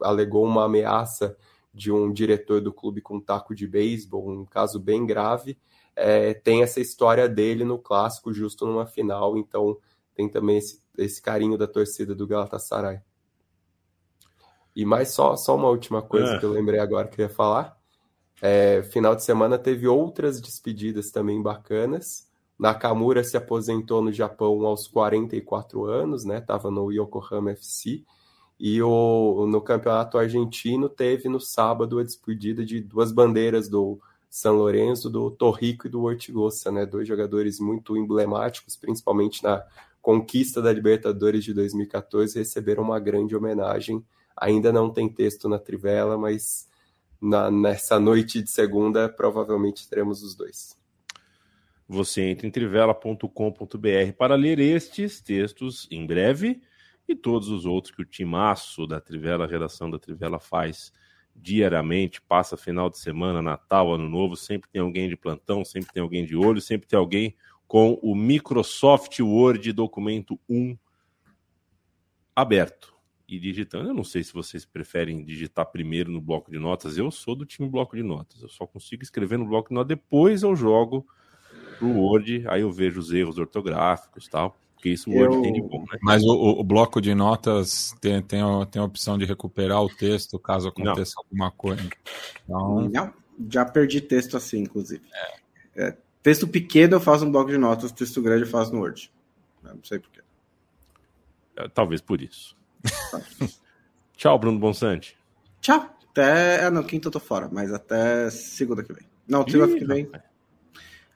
alegou 0.00 0.44
uma 0.44 0.64
ameaça 0.64 1.36
de 1.72 1.92
um 1.92 2.12
diretor 2.12 2.60
do 2.60 2.72
clube 2.72 3.00
com 3.00 3.16
um 3.16 3.20
taco 3.20 3.54
de 3.54 3.66
beisebol, 3.66 4.30
um 4.30 4.46
caso 4.46 4.80
bem 4.80 5.04
grave. 5.04 5.58
É, 5.94 6.34
tem 6.34 6.62
essa 6.62 6.80
história 6.80 7.28
dele 7.28 7.64
no 7.64 7.78
clássico, 7.78 8.32
justo 8.32 8.66
numa 8.66 8.86
final, 8.86 9.36
então 9.36 9.76
tem 10.14 10.28
também 10.28 10.58
esse, 10.58 10.82
esse 10.96 11.20
carinho 11.20 11.58
da 11.58 11.66
torcida 11.66 12.14
do 12.14 12.26
Galatasaray. 12.26 13.00
E 14.74 14.84
mais 14.84 15.10
só, 15.10 15.36
só 15.36 15.56
uma 15.56 15.68
última 15.68 16.02
coisa 16.02 16.34
é. 16.34 16.38
que 16.38 16.44
eu 16.44 16.50
lembrei 16.50 16.80
agora 16.80 17.08
que 17.08 17.20
eu 17.20 17.24
ia 17.24 17.34
falar. 17.34 17.76
É, 18.42 18.82
final 18.82 19.14
de 19.14 19.24
semana 19.24 19.58
teve 19.58 19.88
outras 19.88 20.40
despedidas 20.40 21.10
também 21.10 21.42
bacanas. 21.42 22.26
Nakamura 22.58 23.24
se 23.24 23.36
aposentou 23.36 24.02
no 24.02 24.12
Japão 24.12 24.64
aos 24.66 24.86
44 24.86 25.84
anos, 25.84 26.24
né? 26.24 26.40
Tava 26.40 26.70
no 26.70 26.90
Yokohama 26.90 27.52
FC. 27.52 28.04
E 28.58 28.80
o, 28.82 29.46
no 29.46 29.60
campeonato 29.60 30.16
argentino 30.16 30.88
teve 30.88 31.28
no 31.28 31.38
sábado 31.38 31.98
a 31.98 32.02
despedida 32.02 32.64
de 32.64 32.80
duas 32.80 33.12
bandeiras 33.12 33.68
do 33.68 34.00
São 34.30 34.56
Lourenço, 34.56 35.10
do 35.10 35.30
Torrico 35.30 35.86
e 35.86 35.90
do 35.90 36.02
Ortigosa, 36.02 36.72
né? 36.72 36.86
Dois 36.86 37.06
jogadores 37.06 37.60
muito 37.60 37.96
emblemáticos, 37.96 38.76
principalmente 38.76 39.42
na 39.42 39.62
conquista 40.00 40.62
da 40.62 40.72
Libertadores 40.72 41.44
de 41.44 41.52
2014 41.52 42.38
receberam 42.38 42.84
uma 42.84 42.98
grande 42.98 43.36
homenagem. 43.36 44.04
Ainda 44.36 44.72
não 44.72 44.90
tem 44.90 45.08
texto 45.08 45.48
na 45.48 45.58
Trivela, 45.58 46.16
mas 46.16 46.68
na, 47.20 47.50
nessa 47.50 47.98
noite 47.98 48.40
de 48.40 48.50
segunda 48.50 49.08
provavelmente 49.08 49.88
teremos 49.88 50.22
os 50.22 50.34
dois. 50.34 50.76
Você 51.88 52.22
entra 52.22 52.46
em 52.46 52.50
trivela.com.br 52.50 54.12
para 54.16 54.34
ler 54.34 54.58
estes 54.58 55.20
textos 55.20 55.86
em 55.90 56.06
breve 56.06 56.62
e 57.08 57.14
todos 57.14 57.48
os 57.48 57.64
outros 57.64 57.94
que 57.94 58.02
o 58.02 58.04
timaço 58.04 58.86
da 58.86 59.00
Trivela, 59.00 59.46
redação 59.46 59.90
da 59.90 59.98
Trivela 59.98 60.38
faz 60.38 60.92
diariamente, 61.34 62.20
passa 62.20 62.56
final 62.56 62.88
de 62.88 62.98
semana, 62.98 63.42
Natal, 63.42 63.92
Ano 63.92 64.08
Novo, 64.08 64.36
sempre 64.36 64.70
tem 64.70 64.80
alguém 64.80 65.08
de 65.08 65.16
plantão, 65.16 65.64
sempre 65.64 65.92
tem 65.92 66.02
alguém 66.02 66.24
de 66.24 66.34
olho, 66.34 66.60
sempre 66.60 66.88
tem 66.88 66.98
alguém 66.98 67.36
com 67.68 67.98
o 68.02 68.14
Microsoft 68.14 69.18
Word 69.20 69.72
documento 69.72 70.40
1 70.48 70.76
aberto 72.34 72.94
e 73.28 73.38
digitando. 73.38 73.90
Eu 73.90 73.94
não 73.94 74.04
sei 74.04 74.22
se 74.22 74.32
vocês 74.32 74.64
preferem 74.64 75.24
digitar 75.24 75.66
primeiro 75.66 76.10
no 76.10 76.20
bloco 76.20 76.50
de 76.50 76.58
notas. 76.58 76.96
Eu 76.96 77.10
sou 77.10 77.34
do 77.34 77.44
time 77.44 77.68
bloco 77.68 77.96
de 77.96 78.02
notas. 78.02 78.40
Eu 78.42 78.48
só 78.48 78.66
consigo 78.66 79.02
escrever 79.02 79.38
no 79.38 79.46
bloco 79.46 79.68
de 79.68 79.74
notas, 79.74 79.88
depois 79.88 80.42
eu 80.42 80.54
jogo 80.54 81.06
pro 81.78 81.88
Word, 81.88 82.46
aí 82.48 82.62
eu 82.62 82.70
vejo 82.70 83.00
os 83.00 83.12
erros 83.12 83.38
ortográficos 83.38 84.28
tal. 84.28 84.56
Porque 84.76 84.90
isso 84.90 85.10
o 85.10 85.14
Word 85.14 85.36
eu... 85.36 85.42
tem 85.42 85.52
de 85.54 85.62
bom, 85.62 85.80
né? 85.80 85.98
Mas 86.02 86.22
o, 86.22 86.32
o, 86.32 86.62
bloco 86.62 87.00
de 87.00 87.14
notas 87.14 87.94
tem, 88.00 88.22
tem, 88.22 88.40
tem 88.70 88.80
a 88.80 88.84
opção 88.84 89.16
de 89.16 89.24
recuperar 89.24 89.82
o 89.82 89.88
texto 89.88 90.38
caso 90.38 90.68
aconteça 90.68 91.14
não. 91.16 91.24
alguma 91.24 91.50
coisa. 91.50 91.82
Então... 92.44 92.88
Não, 92.88 93.14
já 93.50 93.64
perdi 93.64 94.00
texto 94.00 94.36
assim, 94.36 94.60
inclusive. 94.60 95.02
É. 95.74 95.88
É, 95.88 95.96
texto 96.22 96.46
pequeno 96.46 96.96
eu 96.96 97.00
faço 97.00 97.24
no 97.24 97.32
bloco 97.32 97.50
de 97.50 97.58
notas, 97.58 97.90
texto 97.90 98.22
grande 98.22 98.42
eu 98.42 98.48
faço 98.48 98.72
no 98.72 98.80
Word. 98.80 99.10
Não 99.62 99.82
sei 99.82 99.98
porquê. 99.98 100.20
É, 101.56 101.68
talvez 101.68 102.00
por 102.00 102.20
isso. 102.20 102.56
Tchau, 104.16 104.38
Bruno 104.38 104.58
Bonsante. 104.58 105.16
Tchau. 105.60 105.96
Até. 106.10 106.64
Ah, 106.64 106.70
não, 106.70 106.82
quinta 106.82 107.08
eu 107.08 107.12
tô 107.12 107.20
fora, 107.20 107.48
mas 107.52 107.72
até 107.72 108.30
segunda 108.30 108.82
que 108.82 108.92
vem. 108.92 109.06
Não, 109.28 109.46
segunda 109.46 109.76
que 109.76 109.84
vem. 109.84 110.10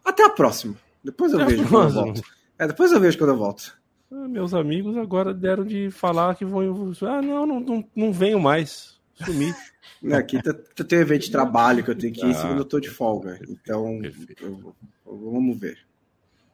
Até 0.05 0.25
a 0.25 0.31
próxima. 0.31 0.77
Depois 1.03 1.33
eu 1.33 1.41
até 1.41 1.53
vejo 1.53 1.69
quando 1.69 1.89
eu 1.89 2.05
volto. 2.05 2.23
É, 2.61 2.67
depois 2.67 2.93
eu 2.93 3.01
vejo 3.01 3.17
quando 3.17 3.31
eu 3.31 3.39
volto. 3.39 3.75
Ah, 4.13 4.29
meus 4.29 4.53
amigos 4.53 4.95
agora 4.99 5.33
deram 5.33 5.65
de 5.65 5.91
falar 5.91 6.35
que 6.35 6.45
vão. 6.45 6.93
Ah, 7.09 7.23
não, 7.23 7.47
não, 7.47 7.61
não, 7.61 7.89
não 7.97 8.13
venho 8.13 8.39
mais. 8.39 9.01
Sumi. 9.15 9.53
Não, 10.03 10.17
aqui 10.17 10.39
eu 10.79 10.85
tenho 10.87 11.03
evento 11.03 11.25
de 11.25 11.31
trabalho 11.31 11.85
que 11.85 11.91
eu 11.91 11.95
tenho 11.95 12.13
que 12.13 12.25
ir, 12.25 12.31
ah, 12.31 12.35
segunda 12.35 12.61
eu 12.61 12.65
tô 12.65 12.81
de 12.81 12.89
folga. 12.89 13.39
Então, 13.47 14.01
eu, 14.03 14.13
eu, 14.41 14.75
vamos 15.05 15.59
ver. 15.59 15.79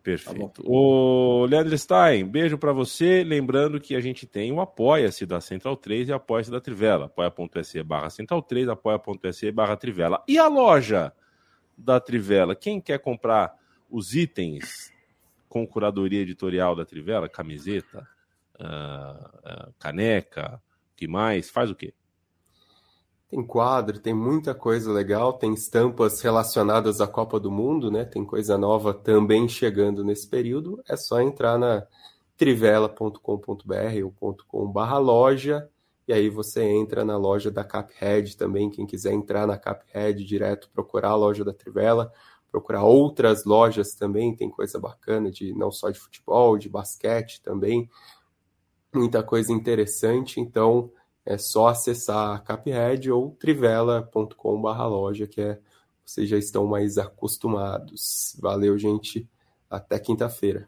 Perfeito. 0.03 0.63
Tá 0.63 0.69
o 0.69 1.47
Leandro 1.47 1.79
Stein, 1.79 2.25
beijo 2.25 2.59
para 2.59 2.73
você. 2.73 3.23
Lembrando 3.23 3.81
que 3.81 3.95
a 3.95 4.01
gente 4.01 4.27
tem 4.27 4.51
o 4.51 4.61
Apoia-se 4.61 5.25
da 5.25 5.41
Central 5.41 5.77
3 5.77 6.09
e 6.09 6.13
Apoia-se 6.13 6.51
da 6.51 6.61
Trivela. 6.61 7.07
Apoia.se 7.07 7.81
barra 7.85 8.11
Central 8.11 8.43
3, 8.43 8.69
apoia.se 8.69 9.53
barra 9.53 9.77
Trivela. 9.77 10.25
E 10.27 10.37
a 10.37 10.49
loja 10.49 11.13
da 11.79 12.01
Trivela? 12.01 12.57
Quem 12.57 12.81
quer 12.81 12.99
comprar 12.99 13.55
os 13.89 14.13
itens 14.13 14.93
com 15.57 15.67
curadoria 15.67 16.21
editorial 16.21 16.77
da 16.77 16.85
Trivela, 16.85 17.31
camiseta, 17.31 18.07
uh, 18.61 19.69
uh, 19.69 19.75
caneca, 19.79 20.61
que 20.95 21.09
mais? 21.09 21.49
Faz 21.49 21.71
o 21.71 21.75
quê? 21.75 21.95
Tem 23.31 23.43
quadro, 23.45 23.99
tem 23.99 24.13
muita 24.13 24.55
coisa 24.55 24.93
legal, 24.93 25.33
tem 25.33 25.55
estampas 25.55 26.21
relacionadas 26.21 27.01
à 27.01 27.07
Copa 27.07 27.41
do 27.41 27.51
Mundo, 27.51 27.91
né? 27.91 28.05
Tem 28.05 28.23
coisa 28.23 28.59
nova 28.59 28.93
também 28.93 29.49
chegando 29.49 30.05
nesse 30.05 30.29
período. 30.29 30.83
É 30.87 30.97
só 30.97 31.23
entrar 31.23 31.59
na 31.59 31.87
trivela.com.br 32.37 33.23
ou 34.05 34.35
.com 34.47 34.73
loja 35.01 35.69
e 36.07 36.13
aí 36.13 36.29
você 36.29 36.63
entra 36.63 37.05
na 37.05 37.17
loja 37.17 37.51
da 37.51 37.65
Caphead 37.65 38.37
também, 38.37 38.71
quem 38.71 38.87
quiser 38.87 39.13
entrar 39.13 39.47
na 39.47 39.59
Caphead 39.59 40.23
direto, 40.23 40.71
procurar 40.73 41.11
a 41.11 41.17
loja 41.17 41.45
da 41.45 41.53
Trivela, 41.53 42.13
procurar 42.57 42.85
outras 42.85 43.45
lojas 43.45 43.95
também, 43.95 44.35
tem 44.35 44.49
coisa 44.49 44.81
bacana 44.81 45.31
de 45.31 45.53
não 45.53 45.71
só 45.71 45.91
de 45.91 45.99
futebol, 45.99 46.57
de 46.57 46.71
basquete 46.71 47.43
também, 47.43 47.87
muita 48.95 49.23
coisa 49.23 49.53
interessante, 49.53 50.41
então 50.41 50.91
é 51.25 51.37
só 51.37 51.67
acessar 51.67 52.43
Caphead 52.45 53.11
ou 53.11 53.37
trivela.com/loja, 53.39 55.27
que 55.27 55.43
é 55.43 55.61
vocês 56.03 56.31
já 56.31 56.39
estão 56.39 56.67
mais 56.67 56.97
acostumados. 56.97 58.35
Valeu, 58.41 58.79
gente. 58.79 59.29
Até 59.69 59.99
quinta-feira. 59.99 60.67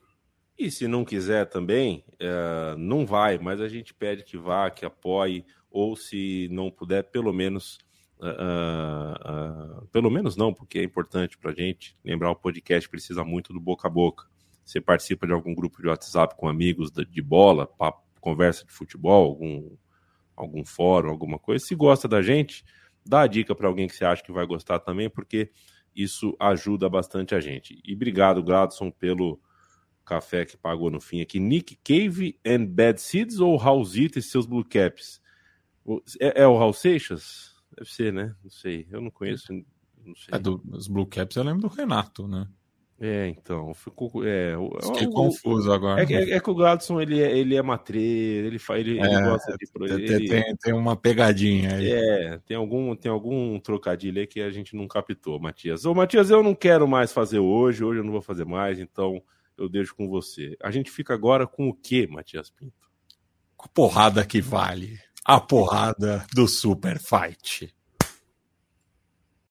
E 0.58 0.70
se 0.70 0.86
não 0.88 1.04
quiser 1.04 1.46
também, 1.46 2.04
é, 2.18 2.74
não 2.76 3.06
vai, 3.06 3.38
mas 3.38 3.60
a 3.60 3.68
gente 3.68 3.94
pede 3.94 4.24
que 4.24 4.36
vá, 4.36 4.68
que 4.68 4.84
apoie, 4.84 5.46
ou 5.70 5.96
se 5.96 6.48
não 6.50 6.70
puder, 6.70 7.04
pelo 7.04 7.32
menos. 7.32 7.78
Uh, 8.20 9.82
uh, 9.82 9.86
pelo 9.88 10.10
menos 10.10 10.36
não, 10.36 10.52
porque 10.52 10.80
é 10.80 10.82
importante 10.82 11.38
para 11.38 11.52
a 11.52 11.54
gente. 11.54 11.96
Lembrar 12.04 12.30
o 12.30 12.36
podcast 12.36 12.88
precisa 12.88 13.24
muito 13.24 13.52
do 13.52 13.60
boca 13.60 13.86
a 13.86 13.90
boca. 13.90 14.26
Você 14.64 14.80
participa 14.80 15.26
de 15.26 15.32
algum 15.32 15.54
grupo 15.54 15.80
de 15.80 15.88
WhatsApp 15.88 16.34
com 16.36 16.48
amigos 16.48 16.90
de 16.90 17.22
bola, 17.22 17.66
papo, 17.66 18.02
conversa 18.20 18.66
de 18.66 18.72
futebol, 18.72 19.26
algum 19.26 19.76
algum 20.38 20.64
fórum, 20.64 21.10
alguma 21.10 21.38
coisa. 21.38 21.64
Se 21.64 21.74
gosta 21.74 22.06
da 22.06 22.22
gente, 22.22 22.64
dá 23.04 23.22
a 23.22 23.26
dica 23.26 23.54
para 23.54 23.66
alguém 23.66 23.88
que 23.88 23.94
você 23.96 24.04
acha 24.04 24.22
que 24.22 24.32
vai 24.32 24.46
gostar 24.46 24.78
também, 24.78 25.10
porque 25.10 25.50
isso 25.94 26.36
ajuda 26.38 26.88
bastante 26.88 27.34
a 27.34 27.40
gente. 27.40 27.80
E 27.84 27.94
obrigado, 27.94 28.42
Gladson, 28.42 28.90
pelo 28.90 29.40
café 30.04 30.44
que 30.46 30.56
pagou 30.56 30.90
no 30.90 31.00
fim 31.00 31.20
aqui. 31.20 31.38
Nick 31.40 31.76
Cave 31.84 32.38
and 32.46 32.66
Bad 32.66 33.00
Seeds 33.00 33.40
ou 33.40 33.56
Raulzito 33.56 34.18
e 34.18 34.22
seus 34.22 34.46
Blue 34.46 34.64
Caps? 34.64 35.20
É, 36.20 36.42
é, 36.42 36.46
o 36.46 36.56
Raul 36.56 36.72
Seixas? 36.72 37.47
Deve 37.78 37.90
ser, 37.90 38.12
né? 38.12 38.34
Não 38.42 38.50
sei. 38.50 38.88
Eu 38.90 39.00
não 39.00 39.10
conheço. 39.10 39.52
Não 39.52 40.16
sei. 40.16 40.32
É 40.32 40.38
do, 40.38 40.60
os 40.72 40.88
Blue 40.88 41.06
Caps 41.06 41.36
eu 41.36 41.44
lembro 41.44 41.62
do 41.62 41.68
Renato, 41.68 42.26
né? 42.26 42.48
É, 43.00 43.28
então, 43.28 43.72
ficou. 43.74 44.10
É, 44.26 44.54
Fiquei 44.82 45.06
o, 45.06 45.10
confuso 45.10 45.70
agora. 45.70 46.02
É, 46.02 46.12
é, 46.12 46.30
é, 46.32 46.40
que 46.40 46.50
o 46.50 46.54
Gladson 46.54 47.00
ele 47.00 47.20
é, 47.20 47.38
ele 47.38 47.54
é 47.54 47.62
matreiro, 47.62 48.48
ele, 48.48 48.58
ele, 48.70 48.98
é, 48.98 49.04
ele 49.04 49.22
gosta 49.22 49.56
de. 49.56 49.94
Ele, 49.94 50.28
tem, 50.28 50.56
tem 50.56 50.74
uma 50.74 50.96
pegadinha 50.96 51.76
aí. 51.76 51.92
É, 51.92 52.38
tem 52.44 52.56
algum, 52.56 52.96
tem 52.96 53.08
algum 53.08 53.60
trocadilho 53.60 54.18
aí 54.18 54.26
que 54.26 54.40
a 54.40 54.50
gente 54.50 54.74
não 54.74 54.88
captou, 54.88 55.38
Matias. 55.38 55.84
Ô, 55.84 55.94
Matias, 55.94 56.28
eu 56.28 56.42
não 56.42 56.56
quero 56.56 56.88
mais 56.88 57.12
fazer 57.12 57.38
hoje, 57.38 57.84
hoje 57.84 58.00
eu 58.00 58.04
não 58.04 58.10
vou 58.10 58.22
fazer 58.22 58.44
mais, 58.44 58.80
então 58.80 59.22
eu 59.56 59.68
deixo 59.68 59.94
com 59.94 60.08
você. 60.08 60.56
A 60.60 60.72
gente 60.72 60.90
fica 60.90 61.14
agora 61.14 61.46
com 61.46 61.68
o 61.68 61.74
que, 61.74 62.08
Matias 62.08 62.50
Pinto? 62.50 62.90
Com 63.56 63.68
porrada 63.68 64.26
que 64.26 64.40
vale. 64.40 64.98
A 65.30 65.40
porrada 65.42 66.24
do 66.32 66.48
Super 66.48 66.98
Fight. 66.98 67.70